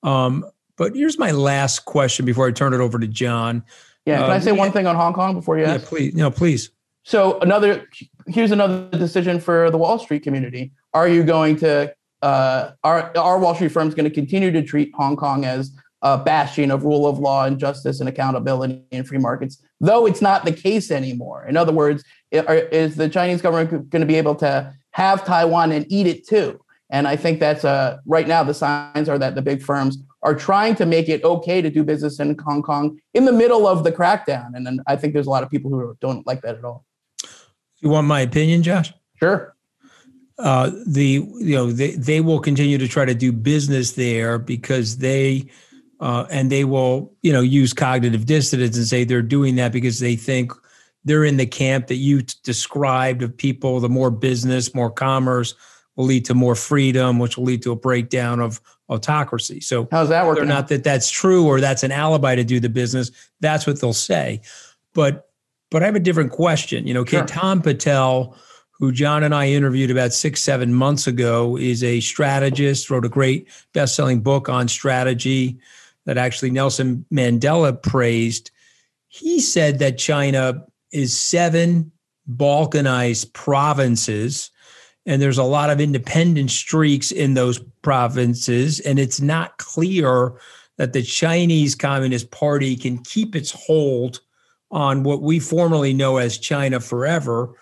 Um, 0.04 0.46
but 0.76 0.94
here's 0.94 1.18
my 1.18 1.32
last 1.32 1.86
question 1.86 2.26
before 2.26 2.46
I 2.46 2.52
turn 2.52 2.74
it 2.74 2.82
over 2.82 3.00
to 3.00 3.08
John. 3.08 3.64
Yeah, 4.06 4.20
can 4.20 4.32
I 4.32 4.40
say 4.40 4.52
one 4.52 4.74
thing 4.74 4.86
on 4.86 4.98
Hong 4.98 5.14
Kong 5.14 5.34
before 5.34 5.58
you 5.58 5.64
ask? 5.64 5.84
Yeah, 5.84 5.88
please. 5.88 6.14
No, 6.14 6.30
please. 6.30 6.72
So 7.04 7.40
another 7.40 7.88
here's 8.28 8.52
another 8.52 8.90
decision 8.90 9.40
for 9.40 9.72
the 9.72 9.78
Wall 9.78 9.98
Street 9.98 10.24
community. 10.24 10.74
Are 10.94 11.08
you 11.08 11.24
going 11.24 11.56
to 11.58 11.96
uh, 12.22 12.72
are 12.84 13.12
are 13.18 13.40
Wall 13.40 13.56
Street 13.56 13.72
firms 13.72 13.96
going 13.96 14.10
to 14.10 14.14
continue 14.14 14.52
to 14.52 14.64
treat 14.64 14.92
Hong 14.96 15.16
Kong 15.16 15.46
as 15.46 15.72
a 16.02 16.18
bastion 16.18 16.72
of 16.72 16.84
rule 16.84 17.08
of 17.08 17.20
law 17.20 17.46
and 17.46 17.60
justice 17.60 18.00
and 18.00 18.10
accountability 18.10 18.84
in 18.92 19.04
free 19.04 19.20
markets, 19.20 19.62
though 19.80 20.06
it's 20.06 20.22
not 20.22 20.46
the 20.46 20.52
case 20.52 20.90
anymore. 20.90 21.46
In 21.46 21.58
other 21.58 21.72
words, 21.72 22.04
is 22.32 22.96
the 22.96 23.08
Chinese 23.08 23.42
government 23.42 23.90
going 23.90 24.02
to 24.02 24.08
be 24.08 24.16
able 24.16 24.36
to 24.36 24.74
have 24.92 25.24
Taiwan 25.24 25.72
and 25.72 25.86
eat 25.90 26.08
it 26.08 26.28
too? 26.28 26.60
And 26.90 27.08
I 27.08 27.16
think 27.16 27.40
that's 27.40 27.64
uh, 27.64 27.98
right 28.06 28.28
now 28.28 28.44
the 28.44 28.54
signs 28.54 29.08
are 29.08 29.18
that 29.20 29.36
the 29.36 29.42
big 29.42 29.62
firms 29.62 29.98
are 30.24 30.36
trying 30.36 30.76
to 30.76 30.86
make 30.86 31.08
it 31.08 31.24
okay 31.24 31.62
to 31.62 31.70
do 31.70 31.84
business 31.84 32.20
in 32.20 32.38
Hong 32.40 32.62
Kong 32.62 33.00
in 33.14 33.26
the 33.26 33.32
middle 33.32 33.66
of 33.66 33.84
the 33.84 33.92
crackdown. 33.92 34.52
And 34.54 34.66
then 34.66 34.82
I 34.88 34.96
think 34.96 35.14
there's 35.14 35.28
a 35.28 35.30
lot 35.30 35.44
of 35.44 35.50
people 35.50 35.72
who 35.72 35.96
don't 36.02 36.26
like 36.28 36.42
that 36.42 36.56
at 36.58 36.64
all. 36.66 36.86
You 37.80 37.90
want 37.90 38.08
my 38.08 38.22
opinion, 38.22 38.62
Josh? 38.62 38.94
Sure. 39.16 39.56
Uh, 40.42 40.72
the 40.88 41.24
you 41.38 41.56
know 41.56 41.72
they 41.72 41.92
they 41.92 42.20
will 42.20 42.40
continue 42.40 42.78
to 42.78 42.88
try 42.88 43.06
to 43.06 43.14
do 43.14 43.32
business 43.32 43.92
there 43.92 44.40
because 44.40 44.98
they 44.98 45.46
uh, 46.00 46.26
and 46.32 46.52
they 46.52 46.64
will 46.64 47.14
you 47.22 47.32
know 47.32 47.42
use 47.42 47.74
cognitive 47.74 48.26
dissonance 48.26 48.76
and 48.76 48.88
say 48.88 49.04
they're 49.04 49.22
doing 49.22 49.56
that 49.56 49.72
because 49.72 50.00
they 50.00 50.16
think 50.16 50.52
they're 51.06 51.24
in 51.24 51.38
the 51.38 51.46
camp 51.46 51.88
that 51.88 51.96
you 51.96 52.24
described 52.44 53.22
of 53.22 53.36
people 53.38 53.80
the 53.80 53.90
more 53.90 54.10
business 54.10 54.74
more 54.74 54.90
commerce 54.90 55.54
will 55.96 56.06
lead 56.06 56.26
to 56.26 56.34
more 56.34 56.56
freedom 56.56 57.20
which 57.20 57.38
will 57.38 57.46
lead 57.46 57.62
to 57.62 57.72
a 57.72 57.76
breakdown 57.76 58.40
of 58.40 58.60
autocracy. 58.90 59.60
So 59.62 59.88
how's 59.92 60.10
that 60.10 60.26
working? 60.26 60.48
not 60.48 60.70
that 60.70 60.84
that's 60.84 61.10
true 61.10 61.46
or 61.46 61.62
that's 61.62 61.84
an 61.84 61.92
alibi 61.92 62.36
to 62.36 62.44
do 62.44 62.60
the 62.60 62.70
business 62.70 63.12
that's 63.42 63.68
what 63.68 63.80
they'll 63.80 63.94
say. 63.94 64.42
But 64.94 65.30
but 65.70 65.84
i 65.84 65.86
have 65.86 65.96
a 65.96 66.00
different 66.00 66.32
question. 66.32 66.88
You 66.88 66.96
know 66.96 67.06
sure. 67.06 67.26
tom 67.26 67.62
patel 67.62 68.36
who 68.82 68.92
john 68.92 69.24
and 69.24 69.34
i 69.34 69.48
interviewed 69.48 69.90
about 69.90 70.12
six 70.12 70.42
seven 70.42 70.74
months 70.74 71.08
ago 71.08 71.58
is 71.58 71.82
a 71.82 72.02
strategist 72.02 72.90
wrote 72.90 73.06
a 73.06 73.10
great 73.10 73.48
best-selling 73.74 74.20
book 74.20 74.50
on 74.50 74.68
strategy 74.68 75.58
that 76.06 76.18
actually 76.18 76.52
Nelson 76.52 77.06
Mandela 77.12 77.82
praised. 77.82 78.52
He 79.08 79.40
said 79.40 79.80
that 79.80 79.98
China 79.98 80.66
is 80.92 81.18
seven 81.18 81.92
balkanized 82.30 83.34
provinces, 83.34 84.52
and 85.06 85.22
there's 85.22 85.38
a 85.38 85.44
lot 85.44 85.70
of 85.70 85.82
independent 85.82 86.52
streaks 86.52 87.12
in 87.12 87.34
those 87.34 87.60
provinces, 87.82 88.80
and 88.82 89.00
it's 89.00 89.22
not 89.22 89.58
clear 89.58 90.34
that 90.78 90.94
the 90.94 91.04
Chinese 91.04 91.76
Communist 91.76 92.32
Party 92.32 92.76
can 92.76 92.98
keep 93.00 93.36
its 93.36 93.52
hold 93.52 94.22
on 94.72 95.04
what 95.04 95.22
we 95.22 95.40
formerly 95.40 95.94
know 95.94 96.18
as 96.18 96.38
China 96.38 96.80
forever. 96.80 97.54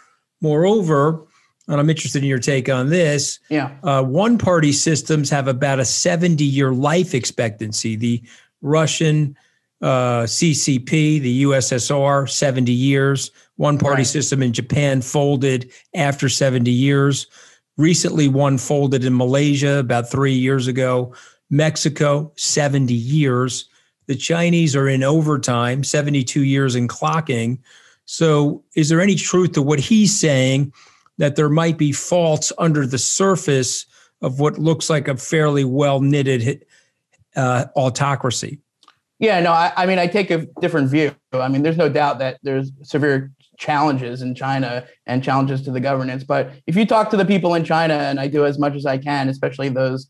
Moreover, 0.42 1.26
and 1.68 1.80
I'm 1.80 1.90
interested 1.90 2.24
in 2.24 2.30
your 2.30 2.40
take 2.40 2.68
on 2.68 2.90
this. 2.90 3.40
Yeah. 3.50 3.78
Uh, 3.84 4.04
one 4.04 4.38
party 4.38 4.72
systems 4.72 5.30
have 5.30 5.48
about 5.48 5.80
a 5.80 5.86
70 5.86 6.44
year 6.44 6.74
life 6.74 7.14
expectancy. 7.14 7.96
The 7.96 8.24
Russian 8.62 9.38
uh, 9.82 10.24
CCP, 10.24 11.22
the 11.22 11.44
USSR, 11.44 12.30
70 12.30 12.72
years. 12.72 13.32
One 13.58 13.78
party 13.78 14.02
right. 14.02 14.08
system 14.08 14.42
in 14.42 14.52
Japan 14.54 15.02
folded 15.02 15.72
after 15.94 16.28
70 16.28 16.72
years. 16.72 17.28
Recently, 17.78 18.28
one 18.28 18.58
folded 18.58 19.06
in 19.06 19.16
Malaysia 19.16 19.78
about 19.80 20.10
three 20.10 20.34
years 20.34 20.68
ago. 20.68 21.14
Mexico, 21.50 22.32
70 22.36 22.94
years. 22.94 23.70
The 24.08 24.16
Chinese 24.16 24.76
are 24.76 24.90
in 24.90 25.04
overtime, 25.04 25.84
72 25.84 26.44
years 26.44 26.76
in 26.76 26.88
clocking. 26.88 27.60
So, 28.12 28.64
is 28.76 28.90
there 28.90 29.02
any 29.02 29.16
truth 29.16 29.52
to 29.54 29.62
what 29.62 29.80
he's 29.80 30.20
saying? 30.20 30.74
that 31.20 31.36
there 31.36 31.50
might 31.50 31.78
be 31.78 31.92
faults 31.92 32.52
under 32.58 32.88
the 32.88 32.98
surface 32.98 33.86
of 34.22 34.40
what 34.40 34.58
looks 34.58 34.90
like 34.90 35.08
a 35.08 35.16
fairly 35.16 35.64
well 35.64 36.02
knitted 36.02 36.66
uh, 37.36 37.66
autocracy. 37.76 38.60
Yeah, 39.20 39.42
no, 39.42 39.52
I, 39.52 39.72
I, 39.76 39.86
mean, 39.86 40.00
I 40.00 40.08
take 40.08 40.32
a 40.32 40.48
different 40.62 40.90
view. 40.90 41.14
I 41.34 41.50
mean, 41.50 41.62
there's 41.62 41.78
no 41.78 41.90
doubt 41.90 42.20
that 42.20 42.40
there's 42.42 42.72
severe 42.84 43.32
challenges 43.58 44.22
in 44.22 44.34
China 44.34 44.88
and 45.06 45.22
challenges 45.22 45.62
to 45.64 45.72
the 45.72 45.82
governance. 45.82 46.24
But 46.24 46.54
if 46.66 46.78
you 46.78 46.86
talk 46.86 47.10
to 47.10 47.18
the 47.18 47.26
people 47.26 47.54
in 47.54 47.66
China, 47.66 47.96
and 47.96 48.18
I 48.18 48.28
do 48.28 48.46
as 48.46 48.58
much 48.58 48.76
as 48.76 48.86
I 48.86 48.98
can, 48.98 49.28
especially 49.28 49.68
those 49.68 50.10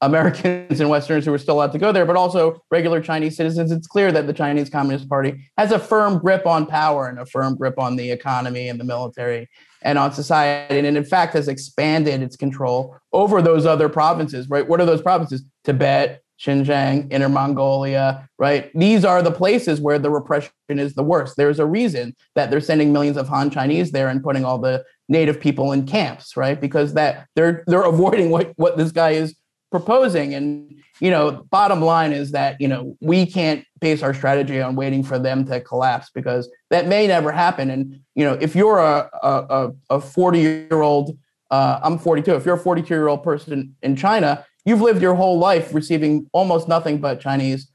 Americans 0.00 0.80
and 0.80 0.88
Westerners 0.88 1.24
who 1.24 1.34
are 1.34 1.38
still 1.38 1.56
allowed 1.56 1.72
to 1.72 1.78
go 1.78 1.90
there, 1.90 2.06
but 2.06 2.16
also 2.16 2.62
regular 2.70 3.00
Chinese 3.00 3.36
citizens, 3.36 3.72
it's 3.72 3.86
clear 3.86 4.12
that 4.12 4.26
the 4.26 4.32
Chinese 4.32 4.70
Communist 4.70 5.08
Party 5.08 5.50
has 5.56 5.72
a 5.72 5.78
firm 5.78 6.18
grip 6.18 6.46
on 6.46 6.66
power 6.66 7.08
and 7.08 7.18
a 7.18 7.26
firm 7.26 7.56
grip 7.56 7.78
on 7.78 7.96
the 7.96 8.10
economy 8.10 8.68
and 8.68 8.78
the 8.78 8.84
military 8.84 9.48
and 9.82 9.98
on 9.98 10.12
society. 10.12 10.78
And 10.78 10.86
in 10.96 11.04
fact, 11.04 11.34
has 11.34 11.48
expanded 11.48 12.22
its 12.22 12.36
control 12.36 12.96
over 13.12 13.42
those 13.42 13.66
other 13.66 13.88
provinces, 13.88 14.48
right? 14.48 14.68
What 14.68 14.80
are 14.80 14.86
those 14.86 15.02
provinces? 15.02 15.44
Tibet, 15.64 16.22
Xinjiang, 16.40 17.12
Inner 17.12 17.28
Mongolia, 17.28 18.28
right? 18.38 18.70
These 18.74 19.04
are 19.04 19.22
the 19.22 19.32
places 19.32 19.80
where 19.80 19.98
the 19.98 20.10
repression 20.10 20.52
is 20.68 20.94
the 20.94 21.02
worst. 21.02 21.36
There's 21.36 21.58
a 21.58 21.66
reason 21.66 22.14
that 22.36 22.50
they're 22.50 22.60
sending 22.60 22.92
millions 22.92 23.16
of 23.16 23.28
Han 23.28 23.50
Chinese 23.50 23.90
there 23.90 24.08
and 24.08 24.22
putting 24.22 24.44
all 24.44 24.58
the 24.58 24.84
native 25.08 25.40
people 25.40 25.72
in 25.72 25.86
camps, 25.86 26.36
right? 26.36 26.60
Because 26.60 26.94
that 26.94 27.26
they're 27.34 27.64
they're 27.66 27.82
avoiding 27.94 28.30
what 28.30 28.52
what 28.56 28.76
this 28.76 28.92
guy 28.92 29.10
is 29.10 29.34
proposing. 29.70 30.34
And 30.34 30.74
you 31.00 31.10
know, 31.10 31.46
bottom 31.50 31.80
line 31.80 32.12
is 32.12 32.32
that 32.32 32.60
you 32.60 32.68
know 32.68 32.96
we 33.00 33.26
can't 33.26 33.64
base 33.80 34.02
our 34.02 34.14
strategy 34.14 34.60
on 34.60 34.74
waiting 34.74 35.02
for 35.02 35.18
them 35.18 35.44
to 35.46 35.60
collapse 35.60 36.10
because 36.12 36.50
that 36.70 36.86
may 36.86 37.06
never 37.06 37.30
happen. 37.30 37.70
And 37.70 38.00
you 38.14 38.24
know, 38.24 38.34
if 38.40 38.54
you're 38.54 38.78
a 38.78 39.08
a 39.22 39.70
a 39.90 40.00
40 40.00 40.38
year 40.38 40.82
old, 40.82 41.16
uh, 41.50 41.80
I'm 41.82 41.98
42. 41.98 42.34
If 42.34 42.46
you're 42.46 42.56
a 42.56 42.58
42 42.58 42.92
year 42.92 43.08
old 43.08 43.22
person 43.22 43.74
in 43.82 43.96
China, 43.96 44.44
you've 44.64 44.80
lived 44.80 45.02
your 45.02 45.14
whole 45.14 45.38
life 45.38 45.72
receiving 45.74 46.28
almost 46.32 46.68
nothing 46.68 46.98
but 46.98 47.20
Chinese 47.20 47.70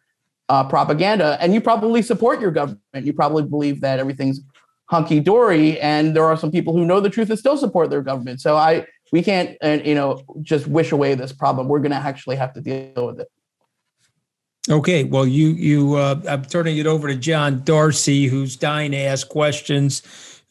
uh, 0.50 0.64
propaganda, 0.64 1.38
and 1.40 1.54
you 1.54 1.62
probably 1.62 2.02
support 2.02 2.42
your 2.42 2.52
government. 2.52 2.80
You 2.94 3.14
probably 3.14 3.44
believe 3.44 3.82
that 3.82 4.00
everything's 4.00 4.42
hunky 4.90 5.20
dory, 5.20 5.80
and 5.80 6.16
there 6.16 6.26
are 6.26 6.38
some 6.38 6.52
people 6.52 6.74
who 6.74 6.86
know 6.86 7.00
the 7.00 7.10
truth 7.10 7.30
and 7.30 7.40
still 7.40 7.58
support 7.58 7.90
their 7.90 8.02
government. 8.02 8.42
So 8.42 8.58
I 8.58 8.86
we 9.14 9.22
can't 9.22 9.56
uh, 9.64 9.78
you 9.86 9.94
know 9.94 10.24
just 10.42 10.66
wish 10.66 10.92
away 10.92 11.14
this 11.14 11.32
problem. 11.32 11.68
We're 11.68 11.80
going 11.80 11.92
to 11.92 11.98
actually 11.98 12.36
have 12.38 12.52
to 12.54 12.62
deal 12.62 13.06
with 13.06 13.20
it. 13.20 13.28
Okay, 14.70 15.04
well, 15.04 15.28
you 15.28 15.50
you 15.50 15.96
uh, 15.96 16.20
I'm 16.28 16.44
turning 16.44 16.80
it 16.80 16.88
over 16.88 17.08
to 17.08 17.16
John 17.16 17.64
Darcy, 17.64 18.26
who's 18.26 18.58
dying 18.58 18.92
to 18.92 18.98
ask 18.98 19.30
questions, 19.30 20.02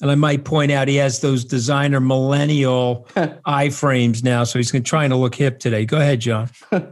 and 0.00 0.12
I 0.12 0.14
might 0.14 0.44
point 0.44 0.70
out 0.70 0.86
he 0.86 0.94
has 0.96 1.20
those 1.20 1.44
designer 1.44 1.98
millennial 1.98 3.08
iframes 3.16 4.22
now, 4.22 4.44
so 4.44 4.60
he's 4.60 4.70
trying 4.82 5.10
to 5.10 5.16
look 5.16 5.34
hip 5.34 5.58
today. 5.58 5.84
Go 5.84 5.96
ahead, 5.98 6.20
John. 6.20 6.48
I 6.70 6.86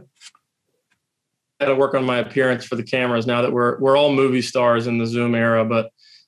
had 1.61 1.67
to 1.67 1.75
work 1.75 1.93
on 1.93 2.03
my 2.03 2.17
appearance 2.17 2.65
for 2.65 2.75
the 2.75 2.83
cameras 2.83 3.25
now 3.25 3.41
that 3.43 3.53
we're 3.53 3.79
we're 3.79 3.95
all 3.95 4.11
movie 4.11 4.41
stars 4.41 4.87
in 4.87 4.97
the 4.97 5.07
Zoom 5.07 5.35
era. 5.35 5.63
But 5.63 5.85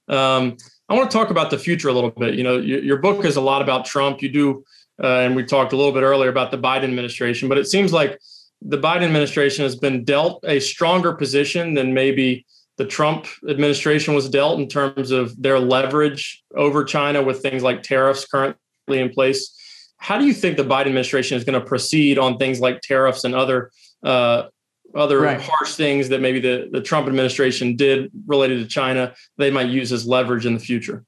um, 0.08 0.56
I 0.88 0.94
want 0.94 1.12
to 1.12 1.18
talk 1.18 1.32
about 1.32 1.50
the 1.50 1.58
future 1.58 1.90
a 1.90 1.94
little 1.94 2.12
bit. 2.12 2.36
You 2.36 2.44
know, 2.44 2.58
your, 2.60 2.82
your 2.82 2.98
book 2.98 3.26
is 3.26 3.36
a 3.36 3.42
lot 3.42 3.62
about 3.62 3.84
Trump. 3.84 4.22
You 4.22 4.30
do, 4.30 4.64
uh, 5.02 5.20
and 5.20 5.36
we 5.36 5.44
talked 5.44 5.74
a 5.74 5.78
little 5.78 5.92
bit 5.92 6.04
earlier 6.04 6.30
about 6.30 6.52
the 6.52 6.58
Biden 6.58 6.84
administration. 6.84 7.50
But 7.50 7.58
it 7.58 7.68
seems 7.68 7.94
like 7.94 8.20
the 8.62 8.78
Biden 8.78 9.04
administration 9.04 9.64
has 9.64 9.76
been 9.76 10.04
dealt 10.04 10.44
a 10.48 10.60
stronger 10.60 11.14
position 11.14 11.74
than 11.74 11.94
maybe 11.94 12.46
the 12.78 12.86
Trump 12.86 13.28
administration 13.48 14.14
was 14.14 14.30
dealt 14.30 14.60
in 14.60 14.68
terms 14.68 15.12
of 15.12 15.40
their 15.42 15.60
leverage 15.60 16.44
over 16.56 16.84
China 16.84 17.22
with 17.22 17.42
things 17.42 17.62
like 17.62 17.84
tariffs 17.84 18.26
currently 18.26 18.58
in 19.00 19.10
place. 19.10 19.60
How 19.98 20.18
do 20.18 20.26
you 20.26 20.34
think 20.34 20.58
the 20.58 20.64
Biden 20.64 20.88
administration 20.88 21.38
is 21.38 21.44
going 21.44 21.60
to 21.60 21.66
proceed 21.66 22.18
on 22.18 22.38
things 22.38 22.60
like 22.60 22.82
tariffs 22.82 23.24
and 23.24 23.36
other 23.36 23.72
uh, 24.04 24.48
other 24.96 25.22
right. 25.22 25.42
harsh 25.42 25.74
things 25.76 26.10
that 26.10 26.22
maybe 26.22 26.40
the, 26.40 26.70
the 26.72 26.82
Trump 26.82 27.08
administration 27.08 27.76
did 27.76 28.12
related 28.28 28.60
to 28.60 28.68
China, 28.68 29.14
they 29.38 29.50
might 29.50 29.70
use 29.70 29.92
as 29.92 30.06
leverage 30.06 30.46
in 30.46 30.54
the 30.54 30.60
future? 30.60 31.04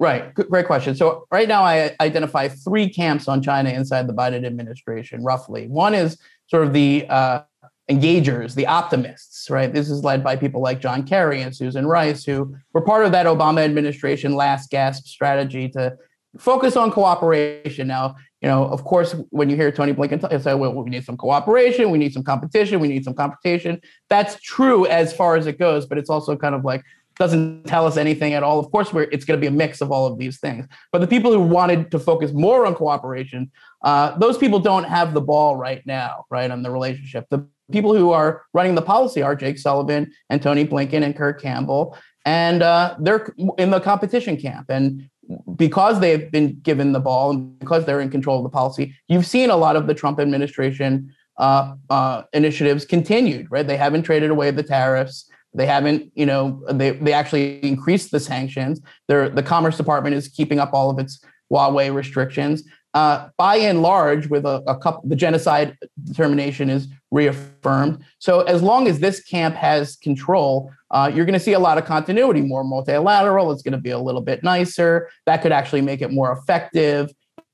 Right. 0.00 0.32
Great 0.32 0.66
question. 0.66 0.94
So, 0.94 1.26
right 1.30 1.46
now, 1.46 1.62
I 1.62 1.94
identify 2.00 2.48
three 2.48 2.88
camps 2.88 3.28
on 3.28 3.42
China 3.42 3.68
inside 3.68 4.06
the 4.06 4.14
Biden 4.14 4.46
administration, 4.46 5.22
roughly. 5.22 5.68
One 5.68 5.92
is 5.92 6.16
sort 6.46 6.66
of 6.66 6.72
the 6.72 7.06
uh, 7.10 7.42
engagers, 7.90 8.54
the 8.54 8.66
optimists, 8.66 9.50
right? 9.50 9.70
This 9.70 9.90
is 9.90 10.02
led 10.02 10.24
by 10.24 10.36
people 10.36 10.62
like 10.62 10.80
John 10.80 11.02
Kerry 11.06 11.42
and 11.42 11.54
Susan 11.54 11.86
Rice, 11.86 12.24
who 12.24 12.56
were 12.72 12.80
part 12.80 13.04
of 13.04 13.12
that 13.12 13.26
Obama 13.26 13.62
administration 13.62 14.34
last 14.34 14.70
gasp 14.70 15.06
strategy 15.06 15.68
to 15.68 15.98
focus 16.38 16.76
on 16.76 16.90
cooperation. 16.90 17.86
Now, 17.86 18.16
you 18.40 18.48
know, 18.48 18.64
of 18.68 18.84
course, 18.84 19.14
when 19.28 19.50
you 19.50 19.56
hear 19.56 19.70
Tony 19.70 19.92
Blinken 19.92 20.42
say, 20.42 20.54
well, 20.54 20.72
we 20.72 20.88
need 20.88 21.04
some 21.04 21.18
cooperation, 21.18 21.90
we 21.90 21.98
need 21.98 22.14
some 22.14 22.22
competition, 22.22 22.80
we 22.80 22.88
need 22.88 23.04
some 23.04 23.12
competition. 23.12 23.80
That's 24.08 24.40
true 24.40 24.86
as 24.86 25.12
far 25.12 25.36
as 25.36 25.46
it 25.46 25.58
goes, 25.58 25.84
but 25.84 25.98
it's 25.98 26.08
also 26.08 26.36
kind 26.36 26.54
of 26.54 26.64
like 26.64 26.82
doesn't 27.20 27.64
tell 27.66 27.86
us 27.86 27.98
anything 27.98 28.32
at 28.32 28.42
all. 28.42 28.58
Of 28.58 28.72
course, 28.72 28.88
it's 29.12 29.26
going 29.26 29.38
to 29.38 29.40
be 29.40 29.46
a 29.46 29.50
mix 29.50 29.82
of 29.82 29.92
all 29.92 30.06
of 30.06 30.18
these 30.18 30.40
things. 30.40 30.66
But 30.90 31.02
the 31.02 31.06
people 31.06 31.30
who 31.30 31.42
wanted 31.42 31.90
to 31.90 31.98
focus 31.98 32.32
more 32.32 32.64
on 32.64 32.74
cooperation, 32.74 33.50
uh, 33.84 34.16
those 34.18 34.38
people 34.38 34.58
don't 34.58 34.84
have 34.84 35.12
the 35.12 35.20
ball 35.20 35.54
right 35.54 35.82
now, 35.84 36.24
right, 36.30 36.50
on 36.50 36.62
the 36.62 36.70
relationship. 36.70 37.26
The 37.28 37.46
people 37.70 37.94
who 37.94 38.10
are 38.10 38.42
running 38.54 38.74
the 38.74 38.82
policy 38.82 39.20
are 39.20 39.36
Jake 39.36 39.58
Sullivan 39.58 40.10
and 40.30 40.40
Tony 40.40 40.66
Blinken 40.66 41.04
and 41.04 41.14
Kurt 41.14 41.42
Campbell, 41.42 41.94
and 42.24 42.62
uh, 42.62 42.96
they're 42.98 43.34
in 43.58 43.70
the 43.70 43.80
competition 43.80 44.38
camp. 44.38 44.70
And 44.70 45.10
because 45.56 46.00
they've 46.00 46.32
been 46.32 46.58
given 46.60 46.92
the 46.92 47.00
ball 47.00 47.32
and 47.32 47.58
because 47.58 47.84
they're 47.84 48.00
in 48.00 48.10
control 48.10 48.38
of 48.38 48.44
the 48.44 48.48
policy, 48.48 48.94
you've 49.08 49.26
seen 49.26 49.50
a 49.50 49.56
lot 49.56 49.76
of 49.76 49.86
the 49.86 49.94
Trump 49.94 50.18
administration 50.18 51.14
uh, 51.36 51.74
uh, 51.90 52.22
initiatives 52.32 52.86
continued, 52.86 53.46
right? 53.50 53.66
They 53.66 53.76
haven't 53.76 54.04
traded 54.04 54.30
away 54.30 54.50
the 54.50 54.62
tariffs. 54.62 55.30
They 55.54 55.66
haven't, 55.66 56.12
you 56.14 56.26
know, 56.26 56.62
they, 56.70 56.90
they 56.90 57.12
actually 57.12 57.64
increased 57.64 58.10
the 58.10 58.20
sanctions. 58.20 58.80
They're, 59.08 59.28
the 59.28 59.42
Commerce 59.42 59.76
Department 59.76 60.14
is 60.14 60.28
keeping 60.28 60.60
up 60.60 60.72
all 60.72 60.90
of 60.90 60.98
its 60.98 61.24
Huawei 61.52 61.92
restrictions. 61.92 62.62
Uh, 62.92 63.28
by 63.36 63.56
and 63.56 63.82
large, 63.82 64.28
with 64.28 64.44
a, 64.44 64.62
a 64.66 64.76
couple, 64.76 65.08
the 65.08 65.14
genocide 65.14 65.76
determination 66.04 66.68
is 66.70 66.88
reaffirmed. 67.12 68.04
So 68.18 68.42
as 68.42 68.62
long 68.62 68.88
as 68.88 68.98
this 68.98 69.22
camp 69.22 69.54
has 69.54 69.96
control, 69.96 70.72
uh, 70.90 71.10
you're 71.12 71.24
going 71.24 71.38
to 71.38 71.44
see 71.44 71.52
a 71.52 71.60
lot 71.60 71.78
of 71.78 71.84
continuity, 71.84 72.40
more 72.40 72.64
multilateral. 72.64 73.52
It's 73.52 73.62
going 73.62 73.72
to 73.72 73.78
be 73.78 73.90
a 73.90 73.98
little 73.98 74.20
bit 74.20 74.42
nicer. 74.42 75.08
That 75.26 75.40
could 75.42 75.52
actually 75.52 75.82
make 75.82 76.02
it 76.02 76.10
more 76.10 76.32
effective. 76.32 77.10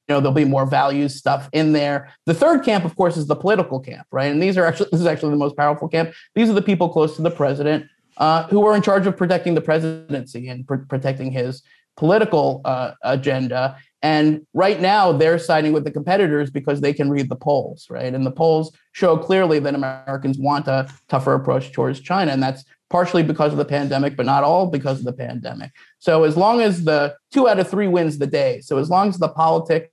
Know, 0.09 0.21
there'll 0.21 0.33
be 0.33 0.45
more 0.45 0.67
values 0.67 1.17
stuff 1.17 1.49
in 1.53 1.73
there. 1.73 2.13
The 2.27 2.35
third 2.35 2.65
camp, 2.65 2.85
of 2.85 2.95
course, 2.95 3.17
is 3.17 3.27
the 3.27 3.35
political 3.35 3.81
camp, 3.81 4.07
right? 4.13 4.31
And 4.31 4.41
these 4.41 4.57
are 4.57 4.65
actually 4.65 4.89
this 4.93 5.01
is 5.01 5.07
actually 5.07 5.31
the 5.31 5.37
most 5.37 5.57
powerful 5.57 5.89
camp. 5.89 6.13
These 6.37 6.49
are 6.49 6.53
the 6.53 6.63
people 6.63 6.89
close 6.89 7.17
to 7.17 7.23
the 7.23 7.31
president 7.31 7.87
uh, 8.19 8.45
who 8.45 8.65
are 8.65 8.77
in 8.77 8.83
charge 8.83 9.07
of 9.07 9.17
protecting 9.17 9.55
the 9.55 9.61
presidency 9.61 10.49
and 10.49 10.67
pr- 10.67 10.77
protecting 10.89 11.33
his 11.33 11.63
political 11.97 12.61
uh, 12.65 12.93
agenda. 13.03 13.77
And 14.03 14.47
right 14.55 14.81
now, 14.81 15.11
they're 15.11 15.39
siding 15.39 15.73
with 15.73 15.85
the 15.85 15.91
competitors 15.91 16.51
because 16.51 16.81
they 16.81 16.93
can 16.93 17.11
read 17.11 17.29
the 17.29 17.37
polls, 17.37 17.89
right? 17.91 18.15
And 18.15 18.25
the 18.25 18.31
polls 18.31 18.77
show 18.93 19.17
clearly 19.17 19.59
that 19.59 19.75
Americans 19.75 20.39
want 20.39 20.69
a 20.69 20.89
tougher 21.09 21.35
approach 21.35 21.73
towards 21.73 22.01
China. 22.01 22.31
And 22.31 22.43
that's 22.43 22.65
partially 22.91 23.23
because 23.23 23.53
of 23.53 23.59
the 23.59 23.65
pandemic, 23.65 24.17
but 24.17 24.27
not 24.27 24.45
all 24.45 24.69
because 24.69 25.01
of 25.01 25.05
the 25.05 25.13
pandemic. 25.13 25.73
So 25.99 26.23
as 26.25 26.37
long 26.37 26.61
as 26.61 26.85
the 26.85 27.17
two 27.33 27.49
out 27.49 27.59
of 27.59 27.69
three 27.69 27.89
wins 27.89 28.19
the 28.19 28.27
day, 28.27 28.61
so 28.61 28.79
as 28.79 28.89
long 28.89 29.09
as 29.09 29.19
the 29.19 29.29
politics 29.29 29.89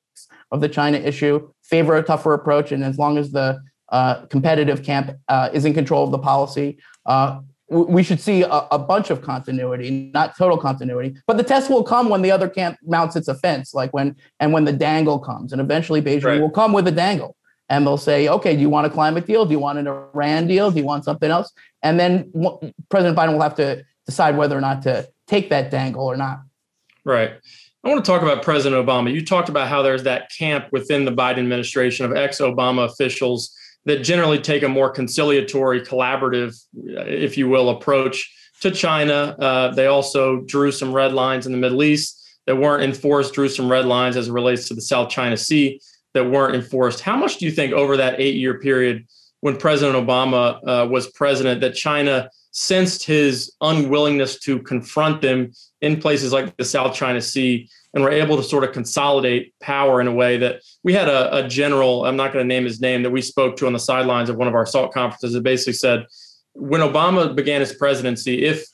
of 0.53 0.61
the 0.61 0.69
China 0.69 0.97
issue 0.99 1.49
favor 1.63 1.97
a 1.97 2.03
tougher 2.03 2.33
approach, 2.33 2.71
and 2.71 2.83
as 2.83 2.97
long 2.97 3.17
as 3.17 3.31
the 3.31 3.59
uh, 3.89 4.25
competitive 4.27 4.83
camp 4.83 5.11
uh, 5.27 5.49
is 5.51 5.65
in 5.65 5.73
control 5.73 6.05
of 6.05 6.11
the 6.11 6.19
policy, 6.19 6.77
uh, 7.07 7.39
we 7.69 8.03
should 8.03 8.21
see 8.21 8.43
a, 8.43 8.67
a, 8.71 8.77
bunch 8.77 9.09
of 9.09 9.23
continuity, 9.23 10.11
not 10.13 10.37
total 10.37 10.57
continuity. 10.57 11.15
But 11.25 11.37
the 11.37 11.43
test 11.43 11.71
will 11.71 11.83
come 11.83 12.07
when 12.07 12.21
the 12.21 12.29
other 12.29 12.47
camp 12.47 12.77
mounts 12.83 13.15
its 13.15 13.27
offense, 13.27 13.73
like 13.73 13.91
when 13.93 14.15
and 14.39 14.53
when 14.53 14.65
the 14.65 14.71
dangle 14.71 15.17
comes, 15.17 15.51
and 15.51 15.59
eventually 15.59 16.01
Beijing 16.01 16.25
right. 16.25 16.41
will 16.41 16.51
come 16.51 16.71
with 16.71 16.87
a 16.87 16.91
dangle, 16.91 17.35
and 17.67 17.85
they'll 17.85 17.97
say, 17.97 18.27
"Okay, 18.27 18.55
do 18.55 18.61
you 18.61 18.69
want 18.69 18.85
a 18.85 18.91
climate 18.91 19.25
deal? 19.25 19.45
Do 19.45 19.53
you 19.53 19.59
want 19.59 19.79
an 19.79 19.87
Iran 19.87 20.45
deal? 20.45 20.69
Do 20.69 20.77
you 20.77 20.85
want 20.85 21.03
something 21.03 21.31
else?" 21.31 21.51
And 21.81 21.99
then 21.99 22.31
President 22.89 23.17
Biden 23.17 23.33
will 23.33 23.41
have 23.41 23.55
to 23.55 23.83
decide 24.05 24.37
whether 24.37 24.55
or 24.55 24.61
not 24.61 24.83
to 24.83 25.09
take 25.27 25.49
that 25.49 25.71
dangle 25.71 26.05
or 26.05 26.15
not. 26.15 26.41
Right. 27.05 27.33
I 27.83 27.89
want 27.89 28.03
to 28.03 28.09
talk 28.09 28.21
about 28.21 28.43
President 28.43 28.85
Obama. 28.85 29.13
You 29.13 29.25
talked 29.25 29.49
about 29.49 29.67
how 29.67 29.81
there's 29.81 30.03
that 30.03 30.31
camp 30.37 30.67
within 30.71 31.03
the 31.03 31.11
Biden 31.11 31.39
administration 31.39 32.05
of 32.05 32.15
ex-Obama 32.15 32.85
officials 32.85 33.53
that 33.85 34.03
generally 34.03 34.39
take 34.39 34.63
a 34.63 34.69
more 34.69 34.89
conciliatory, 34.89 35.81
collaborative, 35.81 36.55
if 36.73 37.37
you 37.37 37.49
will, 37.49 37.69
approach 37.69 38.33
to 38.61 38.71
China. 38.71 39.35
Uh, 39.37 39.73
they 39.73 39.87
also 39.87 40.39
drew 40.45 40.71
some 40.71 40.93
red 40.93 41.11
lines 41.11 41.45
in 41.45 41.51
the 41.51 41.57
Middle 41.57 41.83
East 41.83 42.21
that 42.45 42.55
weren't 42.55 42.83
enforced, 42.83 43.33
drew 43.33 43.49
some 43.49 43.69
red 43.69 43.85
lines 43.85 44.15
as 44.15 44.29
it 44.29 44.31
relates 44.31 44.69
to 44.69 44.73
the 44.73 44.81
South 44.81 45.09
China 45.09 45.35
Sea 45.35 45.81
that 46.13 46.29
weren't 46.29 46.55
enforced. 46.55 47.01
How 47.01 47.17
much 47.17 47.37
do 47.37 47.45
you 47.45 47.51
think 47.51 47.73
over 47.73 47.97
that 47.97 48.17
eight 48.17 48.35
year 48.35 48.59
period 48.59 49.05
when 49.41 49.57
President 49.57 50.07
Obama 50.07 50.59
uh, 50.65 50.87
was 50.87 51.11
president 51.11 51.59
that 51.59 51.75
China 51.75 52.29
sensed 52.53 53.03
his 53.03 53.51
unwillingness 53.61 54.39
to 54.39 54.59
confront 54.59 55.21
them 55.21 55.51
in 55.81 55.99
places 55.99 56.31
like 56.31 56.55
the 56.55 56.63
South 56.63 56.95
China 56.95 57.19
Sea 57.19 57.67
and 57.93 58.03
were 58.03 58.11
able 58.11 58.37
to 58.37 58.43
sort 58.43 58.63
of 58.63 58.71
consolidate 58.71 59.53
power 59.59 59.99
in 59.99 60.07
a 60.07 60.13
way 60.13 60.37
that 60.37 60.61
we 60.83 60.93
had 60.93 61.09
a, 61.09 61.35
a 61.35 61.47
general, 61.47 62.05
I'm 62.05 62.15
not 62.15 62.31
going 62.31 62.43
to 62.43 62.47
name 62.47 62.63
his 62.63 62.79
name, 62.79 63.03
that 63.03 63.09
we 63.09 63.21
spoke 63.21 63.57
to 63.57 63.67
on 63.67 63.73
the 63.73 63.79
sidelines 63.79 64.29
of 64.29 64.37
one 64.37 64.47
of 64.47 64.53
our 64.53 64.65
SALT 64.65 64.93
conferences 64.93 65.33
that 65.33 65.41
basically 65.41 65.73
said, 65.73 66.05
when 66.53 66.81
Obama 66.81 67.35
began 67.35 67.59
his 67.59 67.73
presidency, 67.73 68.45
if 68.45 68.65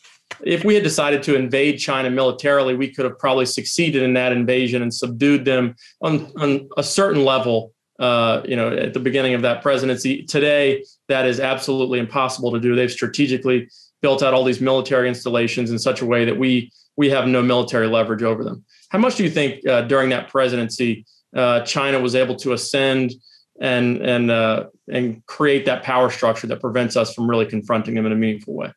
if 0.45 0.63
we 0.63 0.75
had 0.75 0.83
decided 0.83 1.23
to 1.23 1.35
invade 1.35 1.79
China 1.79 2.09
militarily, 2.09 2.75
we 2.75 2.93
could 2.93 3.03
have 3.03 3.17
probably 3.17 3.45
succeeded 3.45 4.03
in 4.03 4.13
that 4.13 4.31
invasion 4.31 4.81
and 4.81 4.93
subdued 4.93 5.43
them 5.43 5.75
on, 6.01 6.31
on 6.37 6.69
a 6.77 6.83
certain 6.83 7.25
level. 7.25 7.73
Uh, 7.99 8.41
you 8.45 8.55
know, 8.55 8.69
at 8.69 8.93
the 8.93 8.99
beginning 8.99 9.33
of 9.33 9.41
that 9.41 9.61
presidency. 9.61 10.23
Today, 10.23 10.85
that 11.09 11.25
is 11.25 11.39
absolutely 11.39 11.99
impossible 11.99 12.51
to 12.51 12.59
do. 12.59 12.75
They've 12.75 12.91
strategically 12.91 13.69
built 14.01 14.23
out 14.23 14.33
all 14.33 14.43
these 14.43 14.61
military 14.61 15.09
installations 15.09 15.71
in 15.71 15.77
such 15.77 16.01
a 16.01 16.05
way 16.05 16.23
that 16.23 16.37
we 16.37 16.71
we 16.95 17.09
have 17.09 17.27
no 17.27 17.41
military 17.41 17.87
leverage 17.87 18.23
over 18.23 18.43
them. 18.43 18.63
How 18.89 18.99
much 18.99 19.15
do 19.15 19.23
you 19.23 19.29
think 19.29 19.65
uh, 19.67 19.81
during 19.83 20.09
that 20.09 20.29
presidency 20.29 21.05
uh, 21.35 21.61
China 21.61 21.99
was 21.99 22.15
able 22.15 22.35
to 22.37 22.53
ascend 22.53 23.13
and 23.59 23.97
and 23.97 24.31
uh, 24.31 24.65
and 24.89 25.25
create 25.25 25.65
that 25.65 25.83
power 25.83 26.09
structure 26.09 26.47
that 26.47 26.61
prevents 26.61 26.95
us 26.95 27.13
from 27.13 27.29
really 27.29 27.45
confronting 27.45 27.95
them 27.95 28.05
in 28.05 28.11
a 28.11 28.15
meaningful 28.15 28.53
way? 28.53 28.71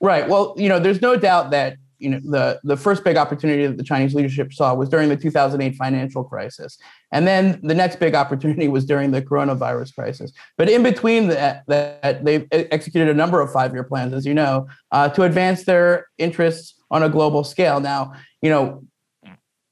Right. 0.00 0.28
Well, 0.28 0.54
you 0.56 0.68
know, 0.68 0.78
there's 0.78 1.02
no 1.02 1.16
doubt 1.16 1.50
that 1.50 1.76
you 1.98 2.10
know 2.10 2.20
the 2.24 2.60
the 2.64 2.76
first 2.76 3.04
big 3.04 3.16
opportunity 3.16 3.66
that 3.66 3.76
the 3.76 3.82
Chinese 3.82 4.14
leadership 4.14 4.52
saw 4.52 4.74
was 4.74 4.88
during 4.88 5.08
the 5.08 5.16
2008 5.16 5.74
financial 5.76 6.24
crisis, 6.24 6.78
and 7.12 7.26
then 7.26 7.60
the 7.62 7.74
next 7.74 7.96
big 7.96 8.14
opportunity 8.14 8.68
was 8.68 8.84
during 8.84 9.10
the 9.10 9.22
coronavirus 9.22 9.94
crisis. 9.94 10.32
But 10.56 10.68
in 10.68 10.82
between 10.82 11.28
that, 11.28 11.64
that 11.66 12.24
they've 12.24 12.46
executed 12.50 13.08
a 13.08 13.14
number 13.14 13.40
of 13.40 13.52
five 13.52 13.72
year 13.72 13.84
plans, 13.84 14.12
as 14.14 14.26
you 14.26 14.34
know, 14.34 14.68
uh, 14.92 15.08
to 15.10 15.22
advance 15.22 15.64
their 15.64 16.06
interests 16.18 16.74
on 16.90 17.02
a 17.02 17.08
global 17.08 17.44
scale. 17.44 17.80
Now, 17.80 18.14
you 18.42 18.50
know, 18.50 18.84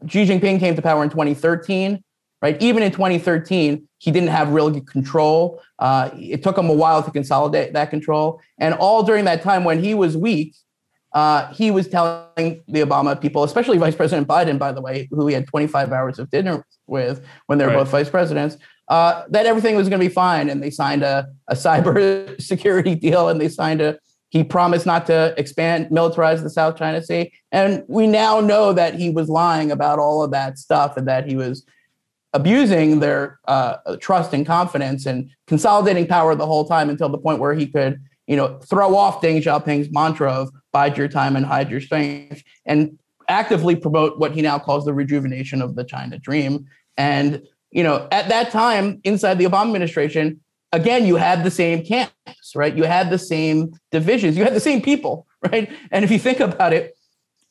Xi 0.09 0.27
Jinping 0.27 0.61
came 0.61 0.77
to 0.77 0.83
power 0.83 1.03
in 1.03 1.11
2013 1.11 2.03
right? 2.43 2.61
Even 2.63 2.83
in 2.83 2.93
2013, 2.93 3.89
he 3.99 4.11
didn't 4.11 4.29
have 4.29 4.53
real 4.53 4.81
control. 4.81 5.61
Uh, 5.79 6.11
it 6.15 6.43
took 6.43 6.57
him 6.57 6.69
a 6.69 6.73
while 6.73 7.03
to 7.03 7.11
consolidate 7.11 7.73
that 7.73 7.91
control. 7.91 8.41
And 8.59 8.75
all 8.75 9.03
during 9.03 9.25
that 9.25 9.43
time 9.43 9.65
when 9.65 9.83
he 9.83 9.95
was 9.95 10.17
weak, 10.17 10.55
uh, 11.13 11.53
he 11.53 11.71
was 11.71 11.89
telling 11.89 12.63
the 12.69 12.81
Obama 12.81 13.19
people, 13.19 13.45
especially 13.45 13.79
Vice 13.79 13.95
President 13.95 14.29
Biden, 14.29 14.59
by 14.59 14.73
the 14.73 14.81
way, 14.81 15.09
who 15.11 15.27
he 15.27 15.35
had 15.35 15.47
25 15.47 15.93
hours 15.93 16.19
of 16.19 16.31
dinner 16.31 16.65
with 16.87 17.25
when 17.47 17.59
they 17.59 17.65
were 17.65 17.73
right. 17.73 17.79
both 17.79 17.91
vice 17.91 18.11
presidents, 18.11 18.59
uh, 18.89 19.25
that 19.31 19.47
everything 19.47 19.77
was 19.77 19.89
going 19.89 20.01
to 20.01 20.07
be 20.07 20.13
fine. 20.13 20.51
And 20.51 20.63
they 20.63 20.71
signed 20.71 21.03
a, 21.03 21.29
a 21.49 21.55
cyber 21.55 22.41
security 22.41 22.95
deal 22.95 23.29
and 23.29 23.41
they 23.41 23.49
signed 23.49 23.81
a, 23.81 23.99
he 24.31 24.45
promised 24.45 24.87
not 24.87 25.07
to 25.07 25.35
expand, 25.39 25.89
militarize 25.91 26.43
the 26.43 26.51
South 26.51 26.77
China 26.77 27.03
Sea. 27.03 27.33
And 27.53 27.85
we 27.89 28.07
now 28.07 28.41
know 28.41 28.73
that 28.73 28.95
he 28.95 29.09
was 29.09 29.29
lying 29.29 29.71
about 29.71 29.99
all 29.99 30.23
of 30.23 30.33
that 30.33 30.59
stuff 30.59 30.97
and 30.97 31.09
that 31.09 31.27
he 31.29 31.37
was 31.37 31.65
abusing 32.33 33.01
their 33.01 33.39
uh, 33.49 33.77
trust 33.99 34.35
and 34.35 34.45
confidence 34.45 35.07
and 35.07 35.31
consolidating 35.47 36.07
power 36.07 36.35
the 36.35 36.47
whole 36.47 36.67
time 36.67 36.91
until 36.91 37.09
the 37.09 37.17
point 37.17 37.39
where 37.39 37.55
he 37.55 37.67
could, 37.67 37.99
you 38.27 38.37
know, 38.37 38.59
throw 38.59 38.97
off 38.97 39.21
Deng 39.21 39.43
Xiaoping's 39.43 39.91
mantra 39.91 40.33
of 40.33 40.51
bide 40.73 40.99
your 40.99 41.09
time 41.09 41.37
and 41.37 41.47
hide 41.47 41.71
your 41.71 41.81
strength 41.81 42.43
and 42.65 42.99
actively 43.29 43.77
promote 43.77 44.19
what 44.19 44.33
he 44.33 44.43
now 44.43 44.59
calls 44.59 44.85
the 44.85 44.95
rejuvenation 44.95 45.63
of 45.63 45.75
the 45.75 45.85
China 45.85 46.19
dream. 46.19 46.67
And, 46.97 47.43
you 47.71 47.83
know, 47.83 48.09
at 48.11 48.29
that 48.29 48.51
time 48.51 49.01
inside 49.05 49.39
the 49.39 49.45
Obama 49.45 49.67
administration, 49.67 50.41
again, 50.73 51.07
you 51.07 51.17
had 51.17 51.45
the 51.45 51.51
same 51.51 51.85
camps, 51.85 52.55
right? 52.55 52.77
You 52.77 52.85
had 52.85 53.11
the 53.11 53.19
same 53.19 53.73
divisions, 53.91 54.37
you 54.37 54.45
had 54.45 54.55
the 54.55 54.61
same 54.61 54.81
people, 54.81 55.27
right? 55.51 55.71
And 55.91 56.05
if 56.05 56.11
you 56.11 56.19
think 56.19 56.41
about 56.41 56.73
it, 56.73 56.97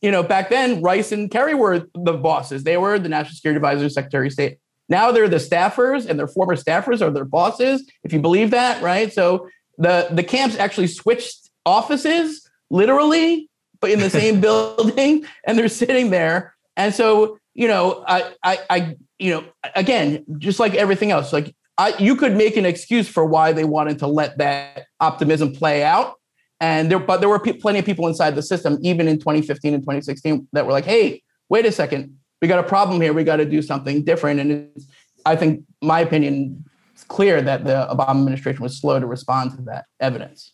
you 0.01 0.11
know, 0.11 0.21
back 0.21 0.49
then, 0.49 0.81
Rice 0.81 1.11
and 1.11 1.31
Kerry 1.31 1.55
were 1.55 1.87
the 1.95 2.13
bosses. 2.13 2.63
They 2.63 2.77
were 2.77 2.99
the 2.99 3.09
national 3.09 3.35
security 3.35 3.57
advisor, 3.57 3.89
secretary 3.89 4.27
of 4.27 4.33
state. 4.33 4.59
Now 4.87 5.11
they're 5.11 5.27
the 5.27 5.37
staffers 5.37 6.07
and 6.07 6.19
their 6.19 6.27
former 6.27 6.55
staffers 6.55 7.01
are 7.01 7.09
their 7.09 7.25
bosses, 7.25 7.89
if 8.03 8.13
you 8.13 8.19
believe 8.19 8.51
that, 8.51 8.83
right? 8.83 9.11
So 9.11 9.47
the 9.77 10.07
the 10.11 10.23
camps 10.23 10.57
actually 10.57 10.87
switched 10.87 11.49
offices 11.65 12.49
literally, 12.69 13.49
but 13.81 13.91
in 13.91 13.99
the 13.99 14.09
same 14.09 14.41
building, 14.47 15.25
and 15.45 15.57
they're 15.57 15.69
sitting 15.69 16.09
there. 16.09 16.55
And 16.77 16.93
so, 16.93 17.37
you 17.53 17.67
know, 17.67 18.03
I 18.07 18.33
I 18.43 18.59
I 18.69 18.95
you 19.19 19.31
know, 19.31 19.45
again, 19.75 20.25
just 20.37 20.59
like 20.59 20.73
everything 20.75 21.11
else, 21.11 21.31
like 21.31 21.55
I, 21.77 21.95
you 21.97 22.15
could 22.15 22.35
make 22.35 22.57
an 22.57 22.65
excuse 22.65 23.07
for 23.07 23.25
why 23.25 23.51
they 23.51 23.65
wanted 23.65 23.99
to 23.99 24.07
let 24.07 24.37
that 24.37 24.85
optimism 24.99 25.53
play 25.53 25.83
out. 25.83 26.15
And 26.61 26.89
there, 26.89 26.99
but 26.99 27.19
there 27.19 27.27
were 27.27 27.39
plenty 27.39 27.79
of 27.79 27.85
people 27.85 28.07
inside 28.07 28.35
the 28.35 28.41
system, 28.41 28.77
even 28.81 29.09
in 29.09 29.19
2015 29.19 29.73
and 29.73 29.83
2016, 29.83 30.47
that 30.53 30.65
were 30.65 30.71
like, 30.71 30.85
"Hey, 30.85 31.21
wait 31.49 31.65
a 31.65 31.71
second, 31.71 32.17
we 32.41 32.47
got 32.47 32.59
a 32.59 32.67
problem 32.67 33.01
here. 33.01 33.13
We 33.13 33.23
got 33.23 33.37
to 33.37 33.45
do 33.45 33.61
something 33.61 34.03
different. 34.03 34.39
And 34.39 34.51
it's 34.51 34.87
I 35.25 35.35
think, 35.35 35.63
my 35.81 36.01
opinion, 36.01 36.64
clear 37.07 37.41
that 37.41 37.63
the 37.63 37.87
Obama 37.91 38.19
administration 38.19 38.63
was 38.63 38.77
slow 38.77 38.99
to 38.99 39.05
respond 39.05 39.51
to 39.51 39.61
that 39.63 39.85
evidence. 39.99 40.53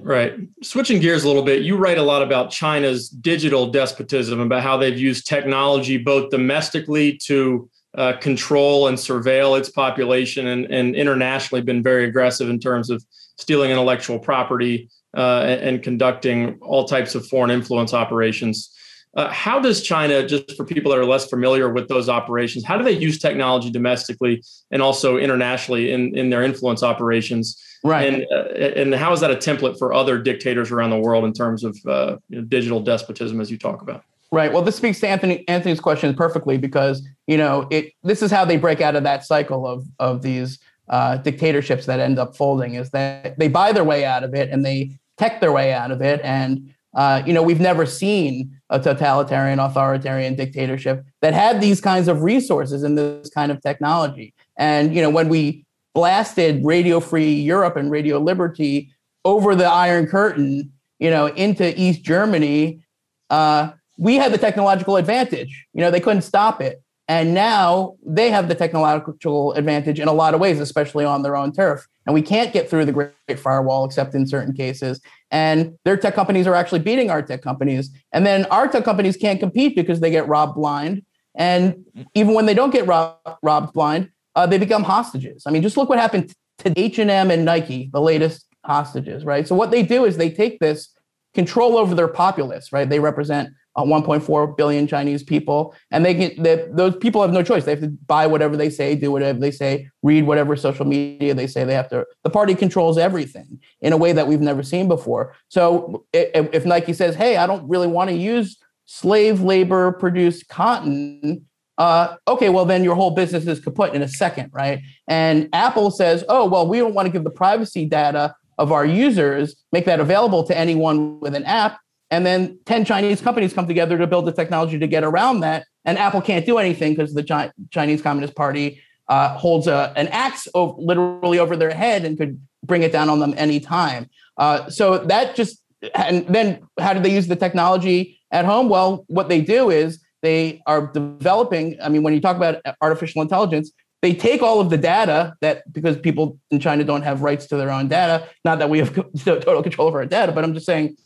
Right. 0.00 0.34
Switching 0.62 1.00
gears 1.00 1.24
a 1.24 1.28
little 1.28 1.44
bit, 1.44 1.62
you 1.62 1.76
write 1.76 1.98
a 1.98 2.02
lot 2.02 2.22
about 2.22 2.50
China's 2.50 3.08
digital 3.08 3.68
despotism, 3.68 4.40
about 4.40 4.62
how 4.62 4.76
they've 4.76 4.98
used 4.98 5.26
technology 5.26 5.98
both 5.98 6.30
domestically 6.30 7.16
to 7.26 7.70
uh, 7.96 8.14
control 8.14 8.88
and 8.88 8.98
surveil 8.98 9.58
its 9.58 9.68
population 9.68 10.48
and, 10.48 10.66
and 10.66 10.96
internationally 10.96 11.62
been 11.62 11.82
very 11.82 12.04
aggressive 12.04 12.48
in 12.48 12.58
terms 12.58 12.90
of 12.90 13.04
stealing 13.38 13.70
intellectual 13.70 14.18
property 14.18 14.88
uh, 15.16 15.42
and, 15.46 15.60
and, 15.60 15.82
conducting 15.84 16.58
all 16.60 16.86
types 16.86 17.14
of 17.14 17.24
foreign 17.28 17.52
influence 17.52 17.94
operations. 17.94 18.73
Uh, 19.16 19.28
how 19.30 19.60
does 19.60 19.80
China, 19.80 20.26
just 20.26 20.56
for 20.56 20.64
people 20.64 20.90
that 20.90 20.98
are 20.98 21.04
less 21.04 21.28
familiar 21.28 21.72
with 21.72 21.88
those 21.88 22.08
operations, 22.08 22.64
how 22.64 22.76
do 22.76 22.82
they 22.82 22.92
use 22.92 23.18
technology 23.18 23.70
domestically 23.70 24.42
and 24.72 24.82
also 24.82 25.18
internationally 25.18 25.92
in, 25.92 26.16
in 26.16 26.30
their 26.30 26.42
influence 26.42 26.82
operations? 26.82 27.62
Right. 27.84 28.12
And, 28.12 28.26
uh, 28.32 28.80
and 28.80 28.94
how 28.94 29.12
is 29.12 29.20
that 29.20 29.30
a 29.30 29.36
template 29.36 29.78
for 29.78 29.92
other 29.92 30.18
dictators 30.18 30.72
around 30.72 30.90
the 30.90 30.98
world 30.98 31.24
in 31.24 31.32
terms 31.32 31.62
of 31.62 31.78
uh, 31.86 32.16
you 32.28 32.40
know, 32.40 32.44
digital 32.44 32.80
despotism, 32.80 33.40
as 33.40 33.50
you 33.50 33.58
talk 33.58 33.82
about? 33.82 34.04
Right. 34.32 34.52
Well, 34.52 34.62
this 34.62 34.74
speaks 34.74 34.98
to 35.00 35.06
Anthony 35.06 35.46
Anthony's 35.46 35.78
question 35.78 36.12
perfectly 36.12 36.58
because 36.58 37.06
you 37.28 37.36
know 37.36 37.68
it. 37.70 37.92
This 38.02 38.20
is 38.20 38.32
how 38.32 38.44
they 38.44 38.56
break 38.56 38.80
out 38.80 38.96
of 38.96 39.04
that 39.04 39.24
cycle 39.24 39.64
of 39.64 39.86
of 40.00 40.22
these 40.22 40.58
uh, 40.88 41.18
dictatorships 41.18 41.86
that 41.86 42.00
end 42.00 42.18
up 42.18 42.36
folding. 42.36 42.74
Is 42.74 42.90
that 42.90 43.38
they 43.38 43.46
buy 43.46 43.70
their 43.70 43.84
way 43.84 44.04
out 44.04 44.24
of 44.24 44.34
it 44.34 44.50
and 44.50 44.64
they 44.64 44.98
tech 45.18 45.40
their 45.40 45.52
way 45.52 45.72
out 45.72 45.92
of 45.92 46.02
it, 46.02 46.20
and 46.24 46.73
uh, 46.94 47.22
you 47.26 47.32
know, 47.32 47.42
we've 47.42 47.60
never 47.60 47.86
seen 47.86 48.50
a 48.70 48.78
totalitarian, 48.78 49.58
authoritarian 49.58 50.34
dictatorship 50.34 51.04
that 51.22 51.34
had 51.34 51.60
these 51.60 51.80
kinds 51.80 52.08
of 52.08 52.22
resources 52.22 52.82
and 52.82 52.96
this 52.96 53.30
kind 53.30 53.50
of 53.50 53.60
technology. 53.60 54.34
And 54.56 54.94
you 54.94 55.02
know, 55.02 55.10
when 55.10 55.28
we 55.28 55.64
blasted 55.94 56.64
Radio 56.64 57.00
Free 57.00 57.32
Europe 57.32 57.76
and 57.76 57.90
Radio 57.90 58.18
Liberty 58.18 58.90
over 59.24 59.54
the 59.54 59.66
Iron 59.66 60.06
Curtain, 60.06 60.72
you 60.98 61.10
know, 61.10 61.26
into 61.26 61.78
East 61.80 62.02
Germany, 62.02 62.84
uh, 63.30 63.72
we 63.96 64.16
had 64.16 64.32
the 64.32 64.38
technological 64.38 64.96
advantage. 64.96 65.66
You 65.72 65.80
know, 65.80 65.90
they 65.90 66.00
couldn't 66.00 66.22
stop 66.22 66.60
it. 66.60 66.82
And 67.06 67.34
now 67.34 67.96
they 68.04 68.30
have 68.30 68.48
the 68.48 68.54
technological 68.54 69.52
advantage 69.52 70.00
in 70.00 70.08
a 70.08 70.12
lot 70.12 70.34
of 70.34 70.40
ways, 70.40 70.58
especially 70.58 71.04
on 71.04 71.22
their 71.22 71.36
own 71.36 71.52
turf. 71.52 71.86
And 72.06 72.14
we 72.14 72.22
can't 72.22 72.52
get 72.52 72.68
through 72.68 72.84
the 72.84 72.92
Great 72.92 73.38
Firewall 73.38 73.84
except 73.84 74.14
in 74.14 74.26
certain 74.26 74.54
cases. 74.54 75.00
And 75.30 75.78
their 75.84 75.96
tech 75.96 76.14
companies 76.14 76.46
are 76.46 76.54
actually 76.54 76.80
beating 76.80 77.10
our 77.10 77.22
tech 77.22 77.42
companies. 77.42 77.90
And 78.12 78.26
then 78.26 78.44
our 78.46 78.68
tech 78.68 78.84
companies 78.84 79.16
can't 79.16 79.40
compete 79.40 79.74
because 79.74 80.00
they 80.00 80.10
get 80.10 80.28
robbed 80.28 80.54
blind. 80.54 81.02
And 81.34 81.84
even 82.14 82.34
when 82.34 82.46
they 82.46 82.54
don't 82.54 82.70
get 82.70 82.86
robbed, 82.86 83.26
robbed 83.42 83.72
blind, 83.72 84.10
uh, 84.34 84.46
they 84.46 84.58
become 84.58 84.82
hostages. 84.82 85.44
I 85.46 85.50
mean, 85.50 85.62
just 85.62 85.76
look 85.76 85.88
what 85.88 85.98
happened 85.98 86.34
to 86.58 86.72
H&M 86.76 87.30
and 87.30 87.44
Nike, 87.44 87.90
the 87.92 88.00
latest 88.00 88.46
hostages, 88.64 89.24
right? 89.24 89.46
So 89.46 89.54
what 89.54 89.70
they 89.70 89.82
do 89.82 90.04
is 90.04 90.16
they 90.16 90.30
take 90.30 90.58
this 90.60 90.94
control 91.34 91.76
over 91.76 91.94
their 91.94 92.08
populace, 92.08 92.72
right? 92.72 92.88
They 92.88 93.00
represent 93.00 93.50
1.4 93.82 94.56
billion 94.56 94.86
Chinese 94.86 95.22
people, 95.22 95.74
and 95.90 96.04
they 96.04 96.14
get 96.14 96.40
they, 96.42 96.66
those 96.70 96.96
people 96.96 97.20
have 97.22 97.32
no 97.32 97.42
choice. 97.42 97.64
They 97.64 97.72
have 97.72 97.80
to 97.80 97.88
buy 98.06 98.26
whatever 98.26 98.56
they 98.56 98.70
say, 98.70 98.94
do 98.94 99.10
whatever 99.10 99.38
they 99.38 99.50
say, 99.50 99.88
read 100.02 100.26
whatever 100.26 100.54
social 100.54 100.84
media 100.84 101.34
they 101.34 101.48
say. 101.48 101.64
They 101.64 101.74
have 101.74 101.88
to. 101.90 102.06
The 102.22 102.30
party 102.30 102.54
controls 102.54 102.98
everything 102.98 103.60
in 103.80 103.92
a 103.92 103.96
way 103.96 104.12
that 104.12 104.28
we've 104.28 104.40
never 104.40 104.62
seen 104.62 104.86
before. 104.86 105.34
So 105.48 106.06
if, 106.12 106.48
if 106.54 106.64
Nike 106.64 106.92
says, 106.92 107.16
"Hey, 107.16 107.36
I 107.36 107.46
don't 107.46 107.68
really 107.68 107.88
want 107.88 108.10
to 108.10 108.16
use 108.16 108.58
slave 108.84 109.40
labor 109.40 109.90
produced 109.92 110.48
cotton," 110.48 111.46
uh, 111.76 112.14
okay, 112.28 112.50
well 112.50 112.64
then 112.64 112.84
your 112.84 112.94
whole 112.94 113.10
business 113.10 113.44
is 113.46 113.58
kaput 113.58 113.92
in 113.94 114.02
a 114.02 114.08
second, 114.08 114.50
right? 114.52 114.80
And 115.08 115.48
Apple 115.52 115.90
says, 115.90 116.24
"Oh, 116.28 116.46
well, 116.46 116.68
we 116.68 116.78
don't 116.78 116.94
want 116.94 117.06
to 117.06 117.12
give 117.12 117.24
the 117.24 117.30
privacy 117.30 117.86
data." 117.86 118.36
Of 118.56 118.70
our 118.70 118.86
users, 118.86 119.56
make 119.72 119.84
that 119.86 119.98
available 119.98 120.44
to 120.44 120.56
anyone 120.56 121.18
with 121.18 121.34
an 121.34 121.42
app 121.42 121.80
and 122.14 122.24
then 122.24 122.60
10 122.66 122.84
Chinese 122.84 123.20
companies 123.20 123.52
come 123.52 123.66
together 123.66 123.98
to 123.98 124.06
build 124.06 124.24
the 124.24 124.32
technology 124.32 124.78
to 124.78 124.86
get 124.86 125.02
around 125.02 125.40
that. 125.40 125.66
And 125.84 125.98
Apple 125.98 126.22
can't 126.22 126.46
do 126.46 126.58
anything 126.58 126.92
because 126.94 127.12
the 127.12 127.24
Chi- 127.24 127.50
Chinese 127.72 128.02
Communist 128.02 128.36
Party 128.36 128.80
uh, 129.08 129.36
holds 129.36 129.66
a, 129.66 129.92
an 129.96 130.06
axe 130.08 130.46
literally 130.54 131.40
over 131.40 131.56
their 131.56 131.74
head 131.74 132.04
and 132.04 132.16
could 132.16 132.40
bring 132.62 132.84
it 132.84 132.92
down 132.92 133.08
on 133.08 133.18
them 133.18 133.34
anytime. 133.36 134.08
Uh, 134.38 134.70
so 134.70 134.98
that 134.98 135.34
just, 135.34 135.60
and 135.96 136.24
then 136.28 136.62
how 136.78 136.92
do 136.92 137.00
they 137.00 137.12
use 137.12 137.26
the 137.26 137.34
technology 137.34 138.20
at 138.30 138.44
home? 138.44 138.68
Well, 138.68 139.04
what 139.08 139.28
they 139.28 139.40
do 139.40 139.70
is 139.70 140.00
they 140.22 140.62
are 140.68 140.86
developing. 140.92 141.76
I 141.82 141.88
mean, 141.88 142.04
when 142.04 142.14
you 142.14 142.20
talk 142.20 142.36
about 142.36 142.62
artificial 142.80 143.22
intelligence, 143.22 143.72
they 144.02 144.14
take 144.14 144.40
all 144.40 144.60
of 144.60 144.70
the 144.70 144.78
data 144.78 145.34
that 145.40 145.64
because 145.72 145.98
people 145.98 146.38
in 146.52 146.60
China 146.60 146.84
don't 146.84 147.02
have 147.02 147.22
rights 147.22 147.46
to 147.48 147.56
their 147.56 147.72
own 147.72 147.88
data. 147.88 148.28
Not 148.44 148.60
that 148.60 148.70
we 148.70 148.78
have 148.78 148.94
total 149.24 149.64
control 149.64 149.88
over 149.88 149.98
our 149.98 150.06
data, 150.06 150.30
but 150.30 150.44
I'm 150.44 150.54
just 150.54 150.66
saying 150.66 150.96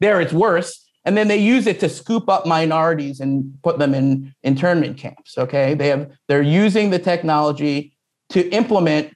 there 0.00 0.20
it's 0.20 0.32
worse. 0.32 0.82
And 1.04 1.16
then 1.16 1.28
they 1.28 1.38
use 1.38 1.68
it 1.68 1.78
to 1.80 1.88
scoop 1.88 2.28
up 2.28 2.46
minorities 2.46 3.20
and 3.20 3.56
put 3.62 3.78
them 3.78 3.94
in 3.94 4.34
internment 4.42 4.98
camps. 4.98 5.38
Okay, 5.38 5.74
they 5.74 5.88
have 5.88 6.10
they're 6.26 6.42
using 6.42 6.90
the 6.90 6.98
technology 6.98 7.96
to 8.30 8.48
implement 8.50 9.14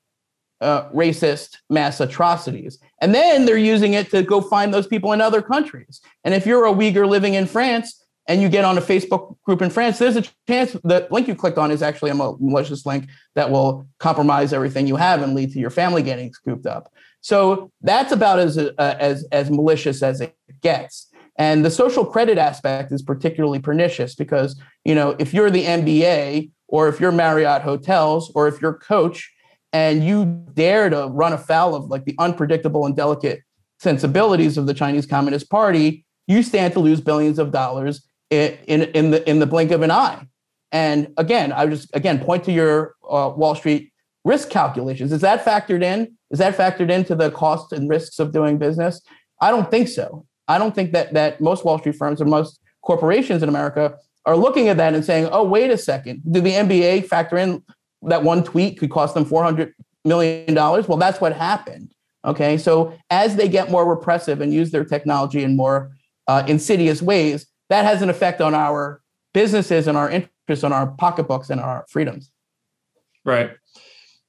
uh, 0.61 0.89
racist 0.91 1.57
mass 1.69 2.01
atrocities, 2.01 2.79
and 3.01 3.13
then 3.13 3.45
they're 3.45 3.57
using 3.57 3.95
it 3.95 4.09
to 4.11 4.23
go 4.23 4.41
find 4.41 4.73
those 4.73 4.87
people 4.87 5.13
in 5.13 5.21
other 5.21 5.43
countries. 5.43 6.01
And 6.23 6.33
if 6.33 6.47
you're 6.47 6.67
a 6.67 6.73
Uyghur 6.73 7.09
living 7.09 7.35
in 7.35 7.47
France 7.47 8.05
and 8.29 8.41
you 8.41 8.49
get 8.49 8.65
on 8.65 8.79
a 8.79 8.83
Facebook 8.83 9.37
group 9.43 9.61
in 9.61 9.71
France, 9.71 9.99
there's 9.99 10.17
a 10.17 10.25
chance 10.47 10.73
the 10.85 11.09
link 11.11 11.27
you 11.27 11.35
clicked 11.35 11.59
on 11.59 11.73
is 11.73 11.83
actually 11.83 12.13
a 12.13 12.15
malicious 12.15 12.87
link 12.87 13.09
that 13.35 13.51
will 13.51 13.89
compromise 13.99 14.53
everything 14.53 14.87
you 14.87 14.95
have 14.95 15.23
and 15.23 15.35
lead 15.35 15.53
to 15.55 15.59
your 15.59 15.71
family 15.71 16.03
getting 16.03 16.33
scooped 16.33 16.67
up. 16.67 16.93
So 17.21 17.71
that's 17.83 18.13
about 18.13 18.39
as 18.39 18.57
uh, 18.59 18.73
as 18.79 19.27
as 19.33 19.51
malicious 19.51 20.03
as 20.03 20.21
it 20.21 20.35
gets. 20.63 21.11
And 21.37 21.65
the 21.65 21.71
social 21.71 22.05
credit 22.05 22.39
aspect 22.39 22.93
is 22.93 23.03
particularly 23.03 23.61
pernicious 23.61 24.15
because, 24.15 24.61
you 24.85 24.95
know, 24.95 25.17
if 25.19 25.33
you're 25.33 25.51
the 25.51 25.65
NBA 25.65 26.51
or 26.69 26.89
if 26.89 27.01
you're 27.01 27.13
Marriott 27.13 27.63
Hotels 27.63 28.31
or 28.35 28.47
if 28.47 28.61
you're 28.61 28.75
coach 28.75 29.33
and 29.73 30.05
you 30.05 30.45
dare 30.55 30.91
to 30.91 31.07
run 31.07 31.33
afoul 31.33 31.75
of 31.75 31.87
like 31.87 32.05
the 32.05 32.15
unpredictable 32.19 32.85
and 32.85 32.95
delicate 32.95 33.41
sensibilities 33.79 34.59
of 34.59 34.67
the 34.67 34.75
Chinese 34.75 35.07
Communist 35.07 35.49
Party, 35.49 36.05
you 36.27 36.43
stand 36.43 36.75
to 36.75 36.81
lose 36.81 37.01
billions 37.01 37.39
of 37.39 37.53
dollars 37.53 38.07
in, 38.29 38.59
in, 38.67 38.83
in 38.83 39.11
the 39.11 39.29
in 39.29 39.39
the 39.39 39.47
blink 39.47 39.71
of 39.71 39.83
an 39.83 39.91
eye. 39.91 40.27
And 40.73 41.09
again, 41.17 41.53
I 41.53 41.67
just 41.67 41.89
again 41.95 42.21
point 42.21 42.45
to 42.45 42.53
your 42.53 42.95
uh, 43.09 43.33
Wall 43.35 43.55
Street 43.55 43.93
risk 44.25 44.51
calculations. 44.51 45.13
Is 45.13 45.21
that 45.21 45.45
factored 45.45 45.83
in? 45.83 46.17
Is 46.31 46.39
that 46.39 46.57
factored 46.57 46.91
into 46.91 47.15
the 47.15 47.31
costs 47.31 47.73
and 47.73 47.89
risks 47.89 48.19
of 48.19 48.33
doing 48.33 48.59
business? 48.59 49.01
I 49.41 49.51
don't 49.51 49.71
think 49.71 49.89
so. 49.89 50.27
I 50.49 50.59
don't 50.59 50.75
think 50.75 50.93
that 50.93 51.15
that 51.15 51.41
most 51.41 51.65
Wall 51.65 51.79
Street 51.79 51.97
firms 51.97 52.21
or 52.21 52.25
most 52.25 52.61
corporations 52.83 53.43
in 53.43 53.49
America 53.49 53.95
are 54.27 54.37
looking 54.37 54.69
at 54.69 54.77
that 54.77 54.95
and 54.95 55.05
saying, 55.05 55.29
"Oh, 55.33 55.45
wait 55.45 55.71
a 55.71 55.79
second, 55.79 56.23
did 56.31 56.45
the 56.45 56.53
NBA 56.53 57.03
factor 57.03 57.39
in 57.39 57.63
that 58.03 58.23
one 58.23 58.45
tweet 58.45 58.79
could 58.79 58.91
cost 58.91 59.15
them 59.15 59.25
400 59.25 59.73
million 60.05 60.55
dollars?" 60.55 60.89
Well, 60.89 60.99
that's 60.99 61.21
what 61.21 61.33
happened. 61.33 61.93
Okay, 62.25 62.59
so 62.59 62.95
as 63.09 63.37
they 63.37 63.49
get 63.49 63.71
more 63.71 63.89
repressive 63.89 64.41
and 64.41 64.53
use 64.53 64.71
their 64.71 64.85
technology 64.85 65.43
in 65.43 65.57
more 65.57 65.93
uh, 66.27 66.45
insidious 66.47 67.01
ways, 67.01 67.47
that 67.71 67.85
has 67.85 68.03
an 68.03 68.11
effect 68.11 68.41
on 68.41 68.55
our 68.55 69.01
businesses 69.33 69.87
and 69.87 69.97
our 69.97 70.11
interests, 70.11 70.65
on 70.65 70.73
our 70.73 70.89
pocketbooks 70.89 71.49
and 71.49 71.61
our 71.61 71.87
freedoms. 71.89 72.31
Right. 73.25 73.53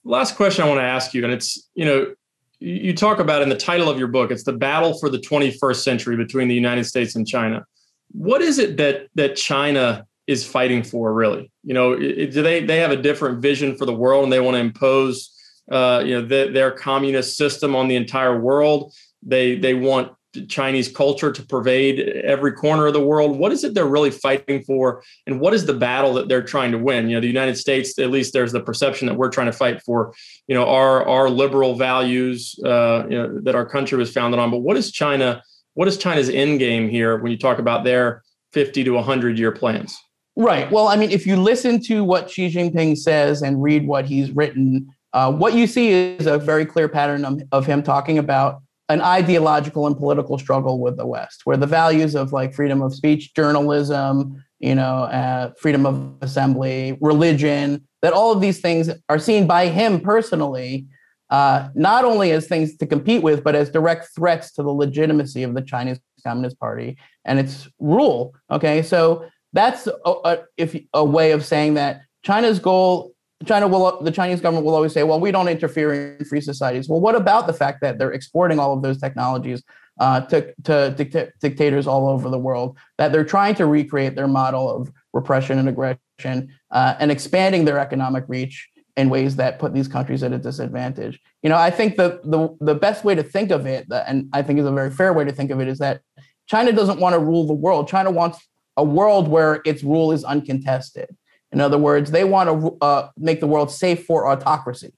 Last 0.04 0.36
question 0.36 0.64
I 0.64 0.68
want 0.68 0.80
to 0.80 0.86
ask 0.86 1.14
you, 1.14 1.24
and 1.24 1.34
it's 1.34 1.70
you 1.76 1.86
know 1.86 2.14
you 2.60 2.96
talk 2.96 3.20
about 3.20 3.42
in 3.42 3.50
the 3.50 3.58
title 3.58 3.90
of 3.90 3.98
your 3.98 4.08
book 4.08 4.30
it's 4.30 4.44
the 4.44 4.54
battle 4.54 4.98
for 5.00 5.10
the 5.10 5.18
21st 5.18 5.78
century 5.78 6.16
between 6.16 6.48
the 6.48 6.54
united 6.54 6.84
states 6.84 7.16
and 7.16 7.28
china. 7.28 7.66
What 8.12 8.42
is 8.42 8.60
it 8.60 8.78
that 8.78 9.08
that 9.16 9.36
china 9.36 10.06
is 10.28 10.46
fighting 10.46 10.84
for 10.84 11.14
really? 11.14 11.52
You 11.64 11.74
know 11.74 11.98
do 11.98 12.42
they 12.42 12.64
they 12.64 12.78
have 12.78 12.92
a 12.92 13.02
different 13.02 13.42
vision 13.42 13.76
for 13.76 13.86
the 13.86 13.96
world 13.96 14.24
and 14.24 14.34
they 14.34 14.40
want 14.40 14.56
to 14.56 14.60
impose 14.60 15.32
uh, 15.72 16.04
you 16.06 16.16
know 16.16 16.26
the, 16.26 16.52
their 16.52 16.72
communist 16.72 17.38
system 17.38 17.76
on 17.76 17.88
the 17.88 17.96
entire 17.96 18.40
world? 18.40 18.94
They 19.24 19.58
they 19.58 19.74
want 19.74 20.14
Chinese 20.48 20.88
culture 20.88 21.32
to 21.32 21.46
pervade 21.46 22.00
every 22.24 22.54
corner 22.54 22.88
of 22.88 22.94
the 22.94 23.02
world. 23.02 23.38
What 23.38 23.52
is 23.52 23.64
it 23.64 23.74
they're 23.74 23.86
really 23.86 24.12
fighting 24.12 24.64
for, 24.64 25.04
and 25.28 25.40
what 25.40 25.54
is 25.54 25.66
the 25.66 25.74
battle 25.74 26.14
that 26.14 26.28
they're 26.28 26.44
trying 26.44 26.72
to 26.72 26.78
win? 26.78 27.10
You 27.10 27.18
know, 27.18 27.22
the 27.22 27.28
United 27.28 27.58
States, 27.58 27.98
at 28.00 28.10
least 28.10 28.34
there's 28.34 28.52
the 28.52 28.62
perception 28.62 29.08
that 29.08 29.16
we're 29.16 29.30
trying 29.30 29.48
to 29.48 29.54
fight 29.54 29.82
for, 29.82 30.14
you 30.48 30.56
know, 30.56 30.66
our 30.66 31.08
our 31.08 31.30
liberal 31.30 31.76
values 31.76 32.56
uh, 32.66 33.04
you 33.10 33.18
know, 33.18 33.40
that 33.42 33.56
our 33.56 33.66
country 33.66 33.98
was 33.98 34.12
founded 34.12 34.40
on. 34.40 34.52
But 34.52 34.60
what 34.60 34.78
is 34.78 34.92
China? 34.92 35.44
What 35.74 35.88
is 35.88 35.98
China's 35.98 36.30
end 36.30 36.60
game 36.60 36.90
here 36.90 37.18
when 37.18 37.32
you 37.32 37.38
talk 37.38 37.60
about 37.60 37.84
their 37.84 38.24
50 38.54 38.84
to 38.84 38.92
100 38.92 39.40
year 39.40 39.52
plans? 39.52 39.98
Right. 40.36 40.72
Well, 40.72 40.88
I 40.88 40.96
mean, 40.96 41.12
if 41.12 41.28
you 41.28 41.36
listen 41.36 41.82
to 41.84 42.04
what 42.04 42.30
Xi 42.30 42.50
Jinping 42.50 42.98
says 42.98 43.42
and 43.42 43.62
read 43.62 43.86
what 43.86 44.06
he's 44.06 44.32
written, 44.32 44.88
uh, 45.14 45.32
what 45.32 45.54
you 45.54 45.68
see 45.68 45.92
is 45.92 46.26
a 46.26 46.38
very 46.38 46.66
clear 46.66 46.88
pattern 46.88 47.26
of, 47.26 47.42
of 47.52 47.66
him 47.66 47.84
talking 47.84 48.18
about 48.18 48.62
an 48.92 49.02
ideological 49.02 49.88
and 49.88 49.96
political 49.96 50.38
struggle 50.38 50.80
with 50.80 50.98
the 50.98 51.06
West, 51.06 51.42
where 51.46 51.56
the 51.56 51.66
values 51.66 52.14
of 52.14 52.34
like 52.34 52.54
freedom 52.54 52.82
of 52.82 52.94
speech, 52.94 53.34
journalism, 53.34 54.44
you 54.60 54.76
know, 54.76 55.04
uh, 55.04 55.52
freedom 55.58 55.86
of 55.86 56.14
assembly, 56.22 56.98
religion, 57.00 57.88
that 58.02 58.12
all 58.12 58.34
of 58.34 58.42
these 58.42 58.60
things 58.60 58.90
are 59.08 59.18
seen 59.18 59.48
by 59.48 59.68
him 59.68 60.02
personally, 60.02 60.88
uh, 61.30 61.70
not 61.74 62.04
only 62.04 62.32
as 62.32 62.48
things 62.48 62.76
to 62.78 62.86
compete 62.86 63.24
with, 63.24 63.44
but 63.46 63.56
as 63.56 63.70
direct 63.70 64.10
threats 64.14 64.52
to 64.52 64.62
the 64.62 64.70
legitimacy 64.70 65.44
of 65.44 65.54
the 65.56 65.62
Chinese 65.62 66.00
Communist 66.28 66.60
Party 66.60 66.98
and 67.24 67.40
its 67.40 67.70
rule. 67.80 68.36
Okay, 68.52 68.82
so 68.82 69.26
that's 69.54 69.88
a, 69.88 70.14
a, 70.26 70.40
if 70.58 70.76
a 70.94 71.06
way 71.06 71.32
of 71.32 71.46
saying 71.46 71.76
that 71.76 72.02
China's 72.24 72.60
goal 72.60 73.11
China 73.46 73.68
will, 73.68 74.02
the 74.02 74.12
Chinese 74.12 74.42
government 74.42 74.66
will 74.66 74.76
always 74.76 74.94
say, 74.94 75.04
well, 75.04 75.20
we 75.20 75.32
don't 75.32 75.48
interfere 75.48 76.18
in 76.20 76.26
free 76.26 76.42
societies. 76.42 76.88
Well, 76.88 77.00
what 77.00 77.16
about 77.16 77.48
the 77.48 77.54
fact 77.54 77.82
that 77.82 77.98
they're 77.98 78.12
exporting 78.12 78.60
all 78.60 78.74
of 78.74 78.82
those 78.82 79.00
technologies 79.00 79.64
uh, 80.00 80.22
to, 80.22 80.54
to 80.64 80.94
dicta- 80.98 81.32
dictators 81.42 81.88
all 81.88 82.08
over 82.08 82.30
the 82.30 82.38
world, 82.38 82.78
that 82.98 83.12
they're 83.12 83.26
trying 83.26 83.56
to 83.56 83.66
recreate 83.66 84.16
their 84.16 84.28
model 84.28 84.70
of 84.70 84.92
repression 85.14 85.60
and 85.60 85.70
aggression 85.70 86.50
uh, 86.72 86.96
and 87.00 87.12
expanding 87.12 87.66
their 87.66 87.80
economic 87.80 88.24
reach 88.28 88.70
in 88.98 89.10
ways 89.10 89.36
that 89.38 89.60
put 89.60 89.74
these 89.74 89.88
countries 89.88 90.24
at 90.24 90.34
a 90.34 90.38
disadvantage. 90.38 91.20
You 91.44 91.50
know, 91.50 91.58
I 91.58 91.70
think 91.70 91.98
the, 91.98 92.20
the, 92.24 92.56
the 92.60 92.76
best 92.76 93.04
way 93.04 93.16
to 93.16 93.24
think 93.24 93.52
of 93.52 93.66
it, 93.66 93.88
and 93.92 94.30
I 94.34 94.42
think 94.42 94.60
is 94.60 94.66
a 94.66 94.72
very 94.72 94.92
fair 94.92 95.14
way 95.14 95.24
to 95.26 95.32
think 95.32 95.52
of 95.52 95.60
it, 95.60 95.68
is 95.68 95.80
that 95.80 96.02
China 96.48 96.72
doesn't 96.72 97.00
want 97.00 97.14
to 97.14 97.20
rule 97.20 97.48
the 97.48 97.54
world. 97.54 97.88
China 97.88 98.12
wants 98.12 98.40
a 98.78 98.84
world 98.84 99.28
where 99.28 99.62
its 99.66 99.84
rule 99.84 100.12
is 100.12 100.24
uncontested. 100.24 101.16
In 101.52 101.60
other 101.60 101.78
words, 101.78 102.12
they 102.12 102.24
want 102.24 102.50
to 102.50 102.78
uh, 102.82 103.10
make 103.18 103.40
the 103.40 103.48
world 103.48 103.72
safe 103.72 104.06
for 104.06 104.28
autocracy. 104.28 104.94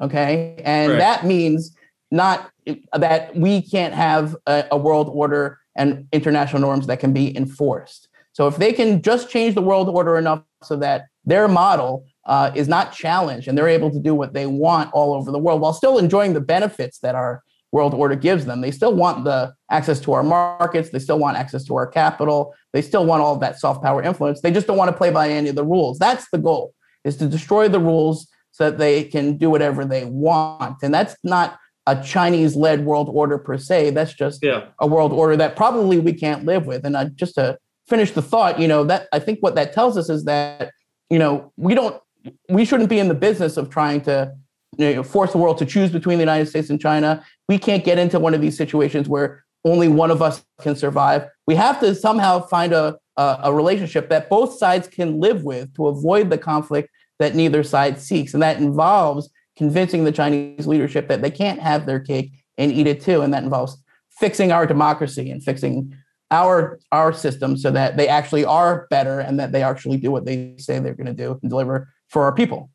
Okay. 0.00 0.60
And 0.64 0.92
right. 0.92 0.98
that 0.98 1.26
means 1.26 1.76
not 2.10 2.50
that 2.92 3.34
we 3.36 3.62
can't 3.62 3.94
have 3.94 4.36
a, 4.46 4.64
a, 4.70 4.76
world 4.76 5.08
order 5.12 5.58
and 5.76 6.06
international 6.12 6.60
norms 6.60 6.86
that 6.86 7.00
can 7.00 7.12
be 7.12 7.36
enforced. 7.36 8.08
So 8.32 8.46
if 8.46 8.56
they 8.56 8.72
can 8.72 9.02
just 9.02 9.30
change 9.30 9.54
the 9.54 9.62
world 9.62 9.88
order 9.88 10.16
enough 10.16 10.42
so 10.62 10.76
that 10.76 11.06
their 11.24 11.48
model 11.48 12.06
uh, 12.26 12.52
is 12.54 12.68
not 12.68 12.92
challenged 12.92 13.48
and 13.48 13.56
they're 13.56 13.68
able 13.68 13.90
to 13.90 13.98
do 13.98 14.14
what 14.14 14.32
they 14.32 14.46
want 14.46 14.92
all 14.92 15.14
over 15.14 15.30
the 15.30 15.38
world 15.38 15.60
while 15.60 15.72
still 15.72 15.98
enjoying 15.98 16.34
the 16.34 16.40
benefits 16.40 16.98
that 17.00 17.14
our 17.14 17.42
world 17.72 17.94
order 17.94 18.14
gives 18.14 18.44
them. 18.44 18.60
They 18.60 18.70
still 18.70 18.94
want 18.94 19.24
the 19.24 19.54
access 19.70 19.98
to 20.00 20.12
our 20.12 20.22
markets. 20.22 20.90
They 20.90 20.98
still 20.98 21.18
want 21.18 21.38
access 21.38 21.64
to 21.64 21.76
our 21.76 21.86
capital. 21.86 22.54
They 22.72 22.82
still 22.82 23.04
want 23.06 23.22
all 23.22 23.34
of 23.34 23.40
that 23.40 23.58
soft 23.58 23.82
power 23.82 24.02
influence. 24.02 24.42
They 24.42 24.52
just 24.52 24.66
don't 24.66 24.76
want 24.76 24.90
to 24.90 24.96
play 24.96 25.10
by 25.10 25.30
any 25.30 25.48
of 25.48 25.56
the 25.56 25.64
rules. 25.64 25.98
That's 25.98 26.28
the 26.30 26.38
goal 26.38 26.74
is 27.04 27.16
to 27.16 27.26
destroy 27.26 27.68
the 27.68 27.80
rules 27.80 28.28
so 28.52 28.70
that 28.70 28.78
they 28.78 29.04
can 29.04 29.36
do 29.36 29.50
whatever 29.50 29.84
they 29.84 30.04
want. 30.04 30.76
And 30.82 30.92
that's 30.92 31.16
not 31.24 31.58
a 31.86 32.00
Chinese 32.00 32.54
led 32.54 32.84
world 32.84 33.08
order 33.10 33.38
per 33.38 33.58
se. 33.58 33.90
That's 33.90 34.14
just 34.14 34.40
yeah. 34.42 34.66
a 34.78 34.86
world 34.86 35.12
order 35.12 35.36
that 35.36 35.56
probably 35.56 35.98
we 35.98 36.12
can't 36.12 36.44
live 36.44 36.66
with. 36.66 36.84
And 36.84 36.94
uh, 36.94 37.06
just 37.14 37.34
to 37.34 37.58
finish 37.88 38.12
the 38.12 38.22
thought, 38.22 38.60
you 38.60 38.68
know, 38.68 38.84
that 38.84 39.08
I 39.12 39.18
think 39.18 39.40
what 39.40 39.56
that 39.56 39.72
tells 39.72 39.96
us 39.96 40.08
is 40.08 40.24
that, 40.24 40.70
you 41.10 41.18
know, 41.18 41.52
we 41.56 41.74
don't, 41.74 42.00
we 42.48 42.64
shouldn't 42.64 42.88
be 42.88 43.00
in 43.00 43.08
the 43.08 43.14
business 43.14 43.56
of 43.56 43.68
trying 43.68 44.02
to 44.02 44.32
you 44.78 44.94
know, 44.94 45.02
force 45.02 45.32
the 45.32 45.38
world 45.38 45.58
to 45.58 45.66
choose 45.66 45.90
between 45.90 46.18
the 46.18 46.22
United 46.22 46.46
States 46.46 46.70
and 46.70 46.80
China. 46.80 47.24
We 47.48 47.58
can't 47.58 47.84
get 47.84 47.98
into 47.98 48.18
one 48.18 48.34
of 48.34 48.40
these 48.40 48.56
situations 48.56 49.08
where 49.08 49.44
only 49.64 49.88
one 49.88 50.10
of 50.10 50.22
us 50.22 50.44
can 50.60 50.74
survive. 50.74 51.28
We 51.46 51.54
have 51.54 51.78
to 51.80 51.94
somehow 51.94 52.46
find 52.46 52.72
a, 52.72 52.96
a, 53.16 53.38
a 53.44 53.54
relationship 53.54 54.08
that 54.08 54.28
both 54.28 54.56
sides 54.58 54.88
can 54.88 55.20
live 55.20 55.44
with 55.44 55.74
to 55.74 55.86
avoid 55.86 56.30
the 56.30 56.38
conflict 56.38 56.88
that 57.18 57.34
neither 57.34 57.62
side 57.62 58.00
seeks. 58.00 58.34
And 58.34 58.42
that 58.42 58.58
involves 58.58 59.30
convincing 59.56 60.04
the 60.04 60.12
Chinese 60.12 60.66
leadership 60.66 61.08
that 61.08 61.22
they 61.22 61.30
can't 61.30 61.60
have 61.60 61.86
their 61.86 62.00
cake 62.00 62.32
and 62.58 62.72
eat 62.72 62.86
it 62.86 63.00
too. 63.00 63.22
And 63.22 63.32
that 63.34 63.44
involves 63.44 63.76
fixing 64.18 64.52
our 64.52 64.66
democracy 64.66 65.30
and 65.30 65.42
fixing 65.42 65.94
our 66.30 66.80
our 66.90 67.12
system 67.12 67.56
so 67.58 67.70
that 67.70 67.96
they 67.96 68.08
actually 68.08 68.44
are 68.44 68.86
better 68.88 69.20
and 69.20 69.38
that 69.38 69.52
they 69.52 69.62
actually 69.62 69.98
do 69.98 70.10
what 70.10 70.24
they 70.24 70.54
say 70.58 70.78
they're 70.78 70.94
going 70.94 71.06
to 71.06 71.12
do 71.12 71.38
and 71.42 71.50
deliver 71.50 71.88
for 72.08 72.22
our 72.22 72.32
people. 72.32 72.70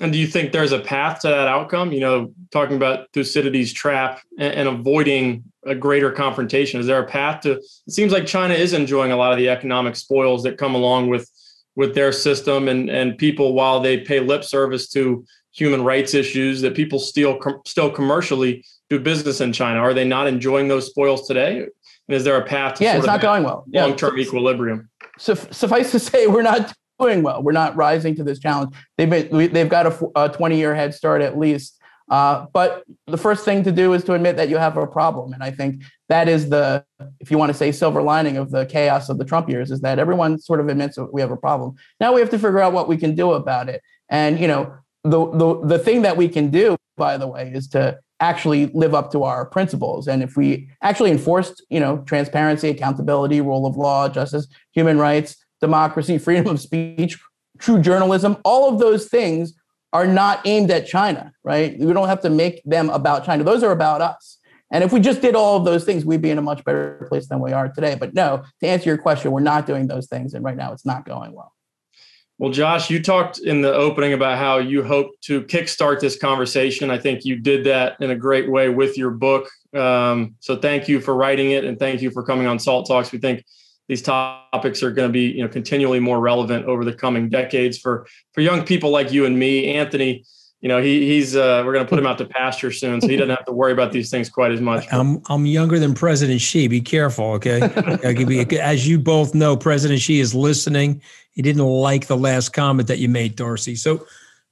And 0.00 0.12
do 0.12 0.18
you 0.18 0.26
think 0.26 0.52
there's 0.52 0.72
a 0.72 0.78
path 0.78 1.20
to 1.20 1.28
that 1.28 1.48
outcome? 1.48 1.92
You 1.92 2.00
know, 2.00 2.34
talking 2.50 2.76
about 2.76 3.08
Thucydides' 3.12 3.72
trap 3.72 4.22
and, 4.38 4.54
and, 4.54 4.68
avoiding 4.68 5.44
a 5.66 5.74
greater 5.74 6.10
confrontation. 6.10 6.80
Is 6.80 6.86
there 6.86 7.02
a 7.02 7.06
path 7.06 7.42
to? 7.42 7.52
It 7.52 7.92
seems 7.92 8.12
like 8.12 8.26
China 8.26 8.54
is 8.54 8.72
enjoying 8.72 9.12
a 9.12 9.16
lot 9.16 9.32
of 9.32 9.38
the 9.38 9.50
economic 9.50 9.96
spoils 9.96 10.42
that 10.44 10.56
come 10.56 10.74
along 10.74 11.08
with 11.08 11.30
with 11.76 11.94
their 11.94 12.10
system, 12.12 12.68
and 12.68 12.88
and 12.88 13.18
people, 13.18 13.52
while 13.52 13.80
they 13.80 13.98
pay 13.98 14.20
lip 14.20 14.44
service 14.44 14.88
to 14.90 15.26
human 15.52 15.84
rights 15.84 16.14
issues, 16.14 16.62
that 16.62 16.74
people 16.74 16.98
still 16.98 17.36
com- 17.36 17.60
still 17.66 17.90
commercially 17.90 18.64
do 18.88 18.98
business 18.98 19.40
in 19.40 19.52
China. 19.52 19.80
Are 19.80 19.94
they 19.94 20.04
not 20.04 20.26
enjoying 20.26 20.68
those 20.68 20.86
spoils 20.86 21.26
today? 21.26 21.66
And 22.08 22.16
is 22.16 22.24
there 22.24 22.36
a 22.36 22.44
path 22.44 22.76
to 22.76 22.84
yeah, 22.84 22.96
it's 22.96 23.06
not 23.06 23.20
going 23.20 23.44
well. 23.44 23.64
Long 23.72 23.96
term 23.96 24.16
yeah. 24.16 24.24
equilibrium. 24.24 24.90
So, 25.18 25.34
suffice 25.34 25.90
to 25.92 25.98
say, 25.98 26.26
we're 26.26 26.42
not 26.42 26.74
doing 27.02 27.22
well. 27.22 27.42
We're 27.42 27.52
not 27.52 27.76
rising 27.76 28.14
to 28.16 28.24
this 28.24 28.38
challenge. 28.38 28.74
They've 28.96 29.10
been, 29.10 29.52
they've 29.52 29.68
got 29.68 29.86
a, 29.86 30.10
a 30.16 30.28
20 30.28 30.56
year 30.56 30.74
head 30.74 30.94
start 30.94 31.22
at 31.22 31.38
least. 31.38 31.78
Uh, 32.10 32.46
but 32.52 32.84
the 33.06 33.16
first 33.16 33.44
thing 33.44 33.64
to 33.64 33.72
do 33.72 33.94
is 33.94 34.04
to 34.04 34.12
admit 34.12 34.36
that 34.36 34.48
you 34.48 34.58
have 34.58 34.76
a 34.76 34.86
problem. 34.86 35.32
And 35.32 35.42
I 35.42 35.50
think 35.50 35.82
that 36.08 36.28
is 36.28 36.50
the, 36.50 36.84
if 37.20 37.30
you 37.30 37.38
want 37.38 37.50
to 37.50 37.54
say 37.54 37.72
silver 37.72 38.02
lining 38.02 38.36
of 38.36 38.50
the 38.50 38.66
chaos 38.66 39.08
of 39.08 39.18
the 39.18 39.24
Trump 39.24 39.48
years, 39.48 39.70
is 39.70 39.80
that 39.80 39.98
everyone 39.98 40.38
sort 40.38 40.60
of 40.60 40.68
admits 40.68 40.98
we 41.12 41.20
have 41.20 41.30
a 41.30 41.36
problem. 41.36 41.74
Now 42.00 42.12
we 42.12 42.20
have 42.20 42.30
to 42.30 42.38
figure 42.38 42.60
out 42.60 42.72
what 42.72 42.88
we 42.88 42.96
can 42.96 43.14
do 43.14 43.32
about 43.32 43.68
it. 43.68 43.82
And, 44.10 44.38
you 44.38 44.46
know, 44.46 44.74
the, 45.04 45.30
the, 45.32 45.66
the 45.66 45.78
thing 45.78 46.02
that 46.02 46.16
we 46.16 46.28
can 46.28 46.50
do, 46.50 46.76
by 46.96 47.16
the 47.16 47.26
way, 47.26 47.50
is 47.54 47.66
to 47.68 47.98
actually 48.20 48.66
live 48.66 48.94
up 48.94 49.10
to 49.12 49.24
our 49.24 49.44
principles. 49.44 50.06
And 50.06 50.22
if 50.22 50.36
we 50.36 50.68
actually 50.82 51.10
enforced, 51.10 51.64
you 51.70 51.80
know, 51.80 51.98
transparency, 52.06 52.68
accountability, 52.68 53.40
rule 53.40 53.66
of 53.66 53.76
law, 53.76 54.08
justice, 54.08 54.46
human 54.72 54.98
rights, 54.98 55.41
democracy, 55.62 56.18
freedom 56.18 56.48
of 56.48 56.60
speech, 56.60 57.18
true 57.58 57.80
journalism, 57.80 58.36
all 58.44 58.68
of 58.70 58.78
those 58.78 59.06
things 59.06 59.54
are 59.94 60.06
not 60.06 60.40
aimed 60.46 60.70
at 60.70 60.86
China, 60.86 61.32
right? 61.44 61.78
We 61.78 61.92
don't 61.92 62.08
have 62.08 62.20
to 62.22 62.30
make 62.30 62.62
them 62.64 62.90
about 62.90 63.24
China. 63.24 63.44
Those 63.44 63.62
are 63.62 63.70
about 63.70 64.02
us. 64.02 64.38
And 64.70 64.82
if 64.82 64.92
we 64.92 65.00
just 65.00 65.20
did 65.20 65.34
all 65.34 65.56
of 65.56 65.64
those 65.64 65.84
things, 65.84 66.04
we'd 66.04 66.22
be 66.22 66.30
in 66.30 66.38
a 66.38 66.42
much 66.42 66.64
better 66.64 67.06
place 67.08 67.28
than 67.28 67.40
we 67.40 67.52
are 67.52 67.68
today. 67.68 67.94
But 67.94 68.14
no, 68.14 68.42
to 68.60 68.66
answer 68.66 68.88
your 68.88 68.98
question, 68.98 69.30
we're 69.30 69.40
not 69.40 69.66
doing 69.66 69.86
those 69.86 70.06
things. 70.06 70.34
And 70.34 70.44
right 70.44 70.56
now 70.56 70.72
it's 70.72 70.86
not 70.86 71.04
going 71.04 71.32
well. 71.32 71.52
Well, 72.38 72.50
Josh, 72.50 72.90
you 72.90 73.00
talked 73.00 73.38
in 73.38 73.60
the 73.60 73.72
opening 73.72 74.14
about 74.14 74.38
how 74.38 74.58
you 74.58 74.82
hope 74.82 75.10
to 75.22 75.42
kickstart 75.42 76.00
this 76.00 76.18
conversation. 76.18 76.90
I 76.90 76.98
think 76.98 77.24
you 77.24 77.36
did 77.36 77.64
that 77.64 77.96
in 78.00 78.10
a 78.10 78.16
great 78.16 78.50
way 78.50 78.70
with 78.70 78.98
your 78.98 79.10
book. 79.10 79.48
Um, 79.76 80.34
so 80.40 80.56
thank 80.56 80.88
you 80.88 81.00
for 81.00 81.14
writing 81.14 81.52
it 81.52 81.64
and 81.64 81.78
thank 81.78 82.02
you 82.02 82.10
for 82.10 82.22
coming 82.24 82.46
on 82.46 82.58
Salt 82.58 82.88
Talks. 82.88 83.12
We 83.12 83.18
think 83.18 83.44
these 83.92 84.00
topics 84.00 84.82
are 84.82 84.90
going 84.90 85.06
to 85.06 85.12
be, 85.12 85.26
you 85.26 85.42
know, 85.42 85.48
continually 85.48 86.00
more 86.00 86.18
relevant 86.18 86.64
over 86.64 86.82
the 86.82 86.94
coming 86.94 87.28
decades 87.28 87.76
for 87.76 88.06
for 88.32 88.40
young 88.40 88.64
people 88.64 88.88
like 88.88 89.12
you 89.12 89.26
and 89.26 89.38
me. 89.38 89.74
Anthony, 89.74 90.24
you 90.62 90.68
know, 90.70 90.80
he 90.80 91.06
he's 91.06 91.36
uh, 91.36 91.62
we're 91.62 91.74
going 91.74 91.84
to 91.84 91.88
put 91.90 91.98
him 91.98 92.06
out 92.06 92.16
to 92.16 92.24
pasture 92.24 92.72
soon, 92.72 93.02
so 93.02 93.06
he 93.06 93.16
doesn't 93.16 93.36
have 93.36 93.44
to 93.44 93.52
worry 93.52 93.72
about 93.72 93.92
these 93.92 94.10
things 94.10 94.30
quite 94.30 94.50
as 94.50 94.62
much. 94.62 94.86
I'm 94.90 95.20
I'm 95.28 95.44
younger 95.44 95.78
than 95.78 95.92
President 95.92 96.40
Xi. 96.40 96.68
Be 96.68 96.80
careful, 96.80 97.32
okay? 97.32 97.60
As 98.58 98.88
you 98.88 98.98
both 98.98 99.34
know, 99.34 99.58
President 99.58 100.00
Xi 100.00 100.20
is 100.20 100.34
listening. 100.34 101.02
He 101.32 101.42
didn't 101.42 101.62
like 101.62 102.06
the 102.06 102.16
last 102.16 102.54
comment 102.54 102.88
that 102.88 102.98
you 102.98 103.10
made, 103.10 103.36
Darcy. 103.36 103.74
So 103.74 104.06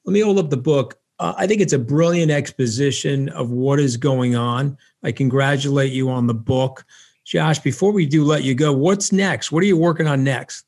let 0.05 0.13
me 0.13 0.21
hold 0.21 0.39
up 0.39 0.51
the 0.51 0.59
book. 0.59 0.99
Uh, 1.19 1.33
I 1.39 1.47
think 1.47 1.63
it's 1.63 1.73
a 1.73 1.79
brilliant 1.79 2.31
exposition 2.31 3.31
of 3.31 3.51
what 3.51 3.81
is 3.81 3.97
going 3.97 4.37
on. 4.37 4.77
I 5.03 5.13
congratulate 5.13 5.93
you 5.93 6.11
on 6.11 6.27
the 6.27 6.35
book, 6.35 6.85
Josh. 7.31 7.61
Before 7.61 7.93
we 7.93 8.07
do 8.07 8.25
let 8.25 8.43
you 8.43 8.57
go, 8.57 8.73
what's 8.73 9.13
next? 9.13 9.53
What 9.53 9.63
are 9.63 9.67
you 9.67 9.77
working 9.77 10.09
on 10.09 10.25
next? 10.25 10.65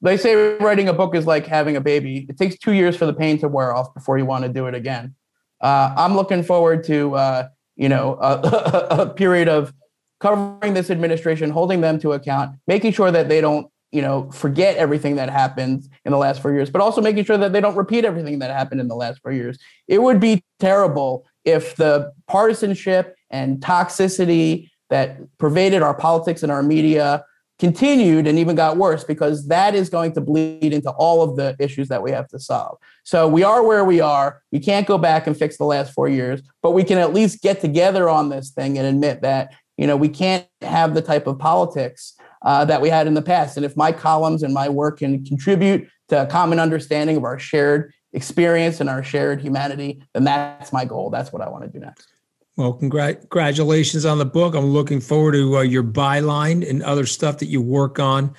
they 0.00 0.16
say 0.18 0.34
writing 0.58 0.88
a 0.88 0.92
book 0.92 1.14
is 1.14 1.26
like 1.26 1.46
having 1.46 1.76
a 1.76 1.80
baby. 1.80 2.26
It 2.28 2.36
takes 2.36 2.58
two 2.58 2.72
years 2.72 2.94
for 2.94 3.06
the 3.06 3.14
pain 3.14 3.38
to 3.38 3.48
wear 3.48 3.74
off 3.74 3.94
before 3.94 4.18
you 4.18 4.26
want 4.26 4.44
to 4.44 4.50
do 4.50 4.66
it 4.66 4.74
again. 4.74 5.14
Uh, 5.62 5.94
I'm 5.96 6.14
looking 6.14 6.42
forward 6.42 6.84
to 6.84 7.14
uh, 7.14 7.48
you 7.76 7.88
know 7.88 8.18
a, 8.20 8.86
a, 9.02 9.06
period 9.14 9.48
of 9.48 9.72
covering 10.20 10.74
this 10.74 10.90
administration, 10.90 11.50
holding 11.50 11.80
them 11.80 11.98
to 12.00 12.12
account, 12.12 12.56
making 12.66 12.92
sure 12.92 13.10
that 13.10 13.30
they 13.30 13.40
don't 13.40 13.66
you 13.92 14.02
know 14.02 14.30
forget 14.30 14.76
everything 14.76 15.16
that 15.16 15.30
happened 15.30 15.88
in 16.04 16.12
the 16.12 16.18
last 16.18 16.42
four 16.42 16.52
years, 16.52 16.68
but 16.68 16.82
also 16.82 17.00
making 17.00 17.24
sure 17.24 17.38
that 17.38 17.54
they 17.54 17.60
don't 17.60 17.76
repeat 17.76 18.04
everything 18.04 18.40
that 18.40 18.50
happened 18.50 18.82
in 18.82 18.88
the 18.88 18.96
last 18.96 19.20
four 19.22 19.32
years. 19.32 19.58
It 19.88 20.02
would 20.02 20.20
be 20.20 20.44
terrible 20.58 21.24
if 21.44 21.76
the 21.76 22.12
partisanship 22.28 23.16
and 23.30 23.58
toxicity 23.58 24.68
that 24.90 25.18
pervaded 25.38 25.82
our 25.82 25.94
politics 25.94 26.42
and 26.42 26.52
our 26.52 26.62
media 26.62 27.24
continued 27.58 28.26
and 28.26 28.38
even 28.38 28.56
got 28.56 28.76
worse 28.76 29.04
because 29.04 29.46
that 29.48 29.74
is 29.74 29.88
going 29.88 30.12
to 30.12 30.20
bleed 30.20 30.72
into 30.72 30.90
all 30.90 31.22
of 31.22 31.36
the 31.36 31.54
issues 31.58 31.88
that 31.88 32.02
we 32.02 32.10
have 32.10 32.26
to 32.28 32.38
solve. 32.38 32.78
So 33.04 33.28
we 33.28 33.44
are 33.44 33.62
where 33.64 33.84
we 33.84 34.00
are. 34.00 34.42
We 34.50 34.58
can't 34.58 34.86
go 34.86 34.98
back 34.98 35.26
and 35.26 35.36
fix 35.36 35.56
the 35.56 35.64
last 35.64 35.92
four 35.92 36.08
years, 36.08 36.42
but 36.62 36.72
we 36.72 36.82
can 36.82 36.98
at 36.98 37.14
least 37.14 37.42
get 37.42 37.60
together 37.60 38.08
on 38.08 38.28
this 38.28 38.50
thing 38.50 38.76
and 38.76 38.86
admit 38.86 39.22
that 39.22 39.54
you 39.76 39.86
know 39.86 39.96
we 39.96 40.08
can't 40.08 40.46
have 40.62 40.94
the 40.94 41.02
type 41.02 41.26
of 41.26 41.38
politics 41.38 42.14
uh, 42.42 42.64
that 42.64 42.80
we 42.80 42.88
had 42.88 43.06
in 43.06 43.14
the 43.14 43.22
past. 43.22 43.56
And 43.56 43.64
if 43.64 43.76
my 43.76 43.92
columns 43.92 44.42
and 44.42 44.52
my 44.52 44.68
work 44.68 44.98
can 44.98 45.24
contribute 45.24 45.88
to 46.08 46.22
a 46.22 46.26
common 46.26 46.58
understanding 46.58 47.16
of 47.16 47.24
our 47.24 47.38
shared 47.38 47.92
experience 48.12 48.80
and 48.80 48.90
our 48.90 49.02
shared 49.02 49.40
humanity, 49.40 50.02
then 50.12 50.24
that's 50.24 50.72
my 50.72 50.84
goal. 50.84 51.10
That's 51.10 51.32
what 51.32 51.42
I 51.42 51.48
want 51.48 51.64
to 51.64 51.70
do 51.70 51.78
next. 51.78 52.13
Well, 52.56 52.74
congratulations 52.74 54.04
on 54.04 54.18
the 54.18 54.24
book. 54.24 54.54
I'm 54.54 54.66
looking 54.66 55.00
forward 55.00 55.32
to 55.32 55.58
uh, 55.58 55.62
your 55.62 55.82
byline 55.82 56.68
and 56.68 56.82
other 56.84 57.04
stuff 57.04 57.38
that 57.38 57.46
you 57.46 57.60
work 57.60 57.98
on. 57.98 58.32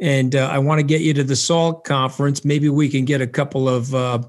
And 0.00 0.34
uh, 0.34 0.48
I 0.50 0.58
want 0.58 0.78
to 0.78 0.82
get 0.82 1.02
you 1.02 1.12
to 1.14 1.24
the 1.24 1.36
SALT 1.36 1.84
conference. 1.84 2.42
Maybe 2.42 2.70
we 2.70 2.88
can 2.88 3.04
get 3.04 3.20
a 3.20 3.26
couple 3.26 3.68
of 3.68 3.94
uh, 3.94 4.20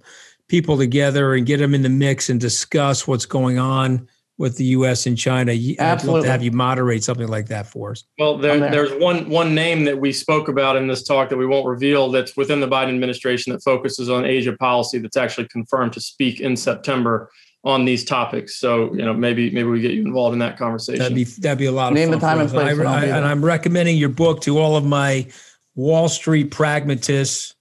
people 0.49 0.77
together 0.77 1.33
and 1.33 1.45
get 1.45 1.57
them 1.57 1.73
in 1.73 1.81
the 1.81 1.89
mix 1.89 2.29
and 2.29 2.41
discuss 2.41 3.07
what's 3.07 3.25
going 3.25 3.57
on 3.57 4.05
with 4.37 4.57
the 4.57 4.65
U.S. 4.65 5.05
and 5.05 5.17
China. 5.17 5.51
Absolutely. 5.53 5.79
I'd 5.79 6.03
love 6.03 6.23
to 6.23 6.31
have 6.31 6.43
you 6.43 6.51
moderate 6.51 7.03
something 7.05 7.27
like 7.27 7.47
that 7.47 7.67
for 7.67 7.91
us. 7.91 8.03
Well, 8.19 8.37
there, 8.37 8.59
there. 8.59 8.71
there's 8.71 9.01
one 9.01 9.29
one 9.29 9.55
name 9.55 9.85
that 9.85 9.97
we 9.97 10.11
spoke 10.11 10.49
about 10.49 10.75
in 10.75 10.87
this 10.87 11.03
talk 11.03 11.29
that 11.29 11.37
we 11.37 11.45
won't 11.45 11.67
reveal. 11.67 12.09
That's 12.09 12.35
within 12.35 12.59
the 12.59 12.67
Biden 12.67 12.89
administration 12.89 13.53
that 13.53 13.63
focuses 13.63 14.09
on 14.09 14.25
Asia 14.25 14.57
policy. 14.57 14.97
That's 14.97 15.15
actually 15.15 15.47
confirmed 15.47 15.93
to 15.93 16.01
speak 16.01 16.41
in 16.41 16.57
September 16.57 17.29
on 17.63 17.85
these 17.85 18.03
topics. 18.03 18.55
So 18.55 18.93
you 18.93 19.05
know, 19.05 19.13
maybe 19.13 19.51
maybe 19.51 19.69
we 19.69 19.81
get 19.81 19.91
you 19.91 20.01
involved 20.01 20.33
in 20.33 20.39
that 20.39 20.57
conversation. 20.57 20.99
That'd 20.99 21.15
be 21.15 21.23
that'd 21.23 21.57
be 21.57 21.65
a 21.65 21.71
lot 21.71 21.93
Name 21.93 22.13
of 22.13 22.21
fun. 22.21 22.37
Name 22.37 22.47
the 22.47 22.53
time 22.53 22.67
and 22.67 22.77
place. 22.77 22.87
I, 22.87 23.13
I, 23.13 23.17
and 23.17 23.25
I'm 23.25 23.43
recommending 23.43 23.97
your 23.97 24.09
book 24.09 24.41
to 24.41 24.57
all 24.57 24.75
of 24.75 24.85
my 24.85 25.27
Wall 25.75 26.09
Street 26.09 26.51
pragmatists 26.51 27.55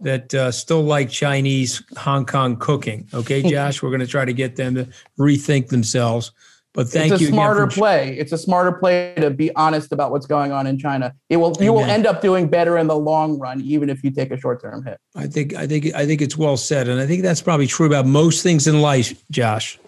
that 0.00 0.32
uh, 0.34 0.50
still 0.50 0.82
like 0.82 1.10
Chinese 1.10 1.82
Hong 1.96 2.26
Kong 2.26 2.56
cooking. 2.56 3.08
Okay, 3.12 3.42
Josh, 3.50 3.82
we're 3.82 3.90
going 3.90 4.00
to 4.00 4.06
try 4.06 4.24
to 4.24 4.32
get 4.32 4.56
them 4.56 4.74
to 4.74 4.88
rethink 5.18 5.68
themselves. 5.68 6.32
But 6.72 6.88
thank 6.88 7.12
it's 7.12 7.20
you. 7.20 7.28
It's 7.28 7.32
a 7.32 7.34
smarter 7.34 7.66
play. 7.66 8.16
It's 8.16 8.32
a 8.32 8.38
smarter 8.38 8.72
play 8.72 9.14
to 9.16 9.30
be 9.30 9.54
honest 9.56 9.92
about 9.92 10.12
what's 10.12 10.26
going 10.26 10.52
on 10.52 10.66
in 10.66 10.78
China. 10.78 11.12
It 11.28 11.38
will 11.38 11.50
Amen. 11.56 11.62
you 11.62 11.72
will 11.72 11.84
end 11.84 12.06
up 12.06 12.22
doing 12.22 12.48
better 12.48 12.78
in 12.78 12.86
the 12.86 12.96
long 12.96 13.38
run, 13.38 13.60
even 13.62 13.90
if 13.90 14.04
you 14.04 14.10
take 14.10 14.30
a 14.30 14.38
short 14.38 14.62
term 14.62 14.84
hit. 14.84 14.98
I 15.16 15.26
think 15.26 15.54
I 15.54 15.66
think 15.66 15.92
I 15.94 16.06
think 16.06 16.22
it's 16.22 16.36
well 16.36 16.56
said, 16.56 16.88
and 16.88 17.00
I 17.00 17.06
think 17.06 17.22
that's 17.22 17.42
probably 17.42 17.66
true 17.66 17.86
about 17.86 18.06
most 18.06 18.42
things 18.42 18.66
in 18.66 18.80
life, 18.80 19.20
Josh. 19.30 19.78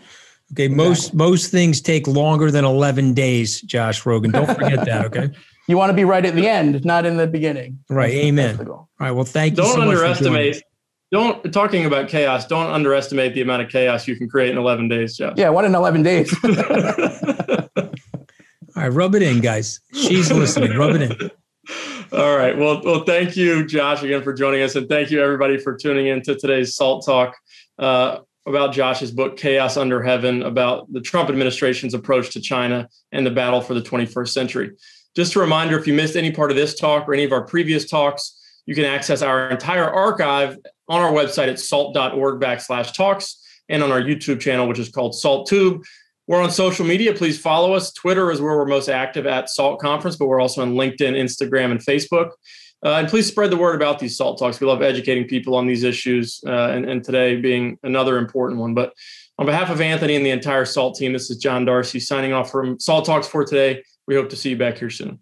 Okay, 0.53 0.65
exactly. 0.65 0.89
most 0.89 1.15
most 1.15 1.51
things 1.51 1.81
take 1.81 2.09
longer 2.09 2.51
than 2.51 2.65
eleven 2.65 3.15
days, 3.15 3.61
Josh 3.61 4.03
Rogin. 4.03 4.33
Don't 4.33 4.47
forget 4.55 4.85
that. 4.85 5.07
Okay. 5.07 5.31
You 5.69 5.77
want 5.77 5.91
to 5.91 5.95
be 5.95 6.05
right 6.05 6.27
at 6.27 6.35
the 6.35 6.49
end, 6.49 6.85
not 6.85 7.07
in 7.07 7.17
the 7.17 7.29
beginning. 7.29 7.79
Right. 7.89 8.13
That's 8.13 8.25
Amen. 8.25 8.69
All 8.69 8.89
right. 8.99 9.13
Well, 9.13 9.25
thank 9.25 9.53
you. 9.53 9.63
Don't 9.63 9.75
so 9.75 9.83
underestimate 9.83 10.63
don't 11.13 11.53
talking 11.53 11.85
about 11.85 12.09
chaos. 12.09 12.47
Don't 12.47 12.71
underestimate 12.71 13.35
the 13.35 13.43
amount 13.43 13.63
of 13.63 13.69
chaos 13.69 14.09
you 14.09 14.17
can 14.17 14.29
create 14.29 14.51
in 14.51 14.57
11 14.57 14.89
days, 14.89 15.17
Jeff. 15.17 15.35
Yeah, 15.37 15.51
what 15.51 15.65
in 15.67 15.75
11 15.75 16.03
days? 16.03 16.35
All 18.75 18.83
right, 18.83 18.89
rub 18.89 19.15
it 19.15 19.23
in, 19.23 19.41
guys. 19.41 19.81
She's 19.93 20.33
listening. 20.33 20.77
Rub 20.77 20.95
it 20.97 21.03
in. 21.03 21.31
All 22.13 22.37
right. 22.37 22.57
Well, 22.57 22.81
well, 22.83 23.05
thank 23.05 23.37
you, 23.37 23.67
Josh, 23.67 24.03
again 24.03 24.23
for 24.23 24.33
joining 24.33 24.63
us, 24.63 24.75
and 24.75 24.89
thank 24.89 25.11
you 25.11 25.23
everybody 25.23 25.59
for 25.59 25.77
tuning 25.77 26.07
in 26.07 26.23
to 26.23 26.35
today's 26.35 26.75
Salt 26.75 27.05
Talk 27.05 27.37
uh, 27.79 28.19
about 28.47 28.73
Josh's 28.73 29.11
book 29.11 29.37
"Chaos 29.37 29.77
Under 29.77 30.03
Heaven" 30.03 30.43
about 30.43 30.91
the 30.93 31.01
Trump 31.03 31.29
administration's 31.29 31.93
approach 31.93 32.31
to 32.31 32.41
China 32.41 32.89
and 33.13 33.27
the 33.27 33.31
battle 33.31 33.61
for 33.61 33.75
the 33.75 33.83
21st 33.83 34.29
century. 34.31 34.71
Just 35.15 35.37
a 35.37 35.41
reminder: 35.41 35.79
if 35.79 35.87
you 35.87 35.93
missed 35.93 36.17
any 36.17 36.33
part 36.33 36.51
of 36.51 36.57
this 36.57 36.75
talk 36.75 37.07
or 37.07 37.13
any 37.15 37.25
of 37.25 37.33
our 37.33 37.45
previous 37.45 37.89
talks, 37.89 38.42
you 38.67 38.75
can 38.75 38.85
access 38.85 39.23
our 39.23 39.51
entire 39.51 39.89
archive 39.89 40.57
on 40.89 41.01
our 41.01 41.13
website 41.13 41.49
at 41.49 41.59
salt.org 41.59 42.41
backslash 42.41 42.95
talks 42.95 43.43
and 43.69 43.83
on 43.83 43.91
our 43.91 44.01
YouTube 44.01 44.41
channel, 44.41 44.69
which 44.69 44.79
is 44.79 44.89
called 44.89 45.15
Salt 45.15 45.49
Tube. 45.49 45.83
We're 46.29 46.43
on 46.43 46.51
social 46.51 46.87
media. 46.87 47.13
Please 47.13 47.39
follow 47.39 47.73
us. 47.73 47.93
Twitter 47.93 48.31
is 48.31 48.41
where 48.41 48.57
we're 48.57 48.67
most 48.67 48.89
active 48.89 49.27
at 49.27 49.49
Salt 49.49 49.81
Conference, 49.81 50.17
but 50.17 50.27
we're 50.27 50.41
also 50.41 50.63
on 50.63 50.75
LinkedIn, 50.75 51.15
Instagram, 51.15 51.73
and 51.73 51.81
Facebook. 51.81 52.31
Uh, 52.85 52.95
and 52.95 53.09
please 53.09 53.27
spread 53.27 53.51
the 53.51 53.57
word 53.57 53.77
about 53.77 53.99
these 53.99 54.17
SALT 54.17 54.39
talks. 54.39 54.61
We 54.61 54.67
love 54.67 54.83
educating 54.83 55.27
people 55.27 55.55
on 55.55 55.67
these 55.67 55.85
issues, 55.85 56.41
uh, 56.47 56.71
and, 56.71 56.85
and 56.85 57.05
today 57.05 57.41
being 57.41 57.79
another 57.85 58.19
important 58.19 58.61
one. 58.61 58.75
But 58.75 58.93
on 59.39 59.47
behalf 59.47 59.71
of 59.71 59.81
Anthony 59.81 60.17
and 60.17 60.27
the 60.27 60.31
entire 60.31 60.65
SALT 60.65 60.97
team, 60.97 61.13
this 61.13 61.31
is 61.31 61.39
John 61.39 61.65
Darcy 61.65 62.01
signing 62.01 62.33
off 62.33 62.51
from 62.51 62.79
SALT 62.81 63.05
Talks 63.05 63.29
for 63.29 63.45
today. 63.45 63.85
We 64.07 64.17
hope 64.17 64.31
to 64.31 64.37
see 64.37 64.51
you 64.51 64.57
back 64.57 64.79
here 64.79 64.91
soon. 64.91 65.22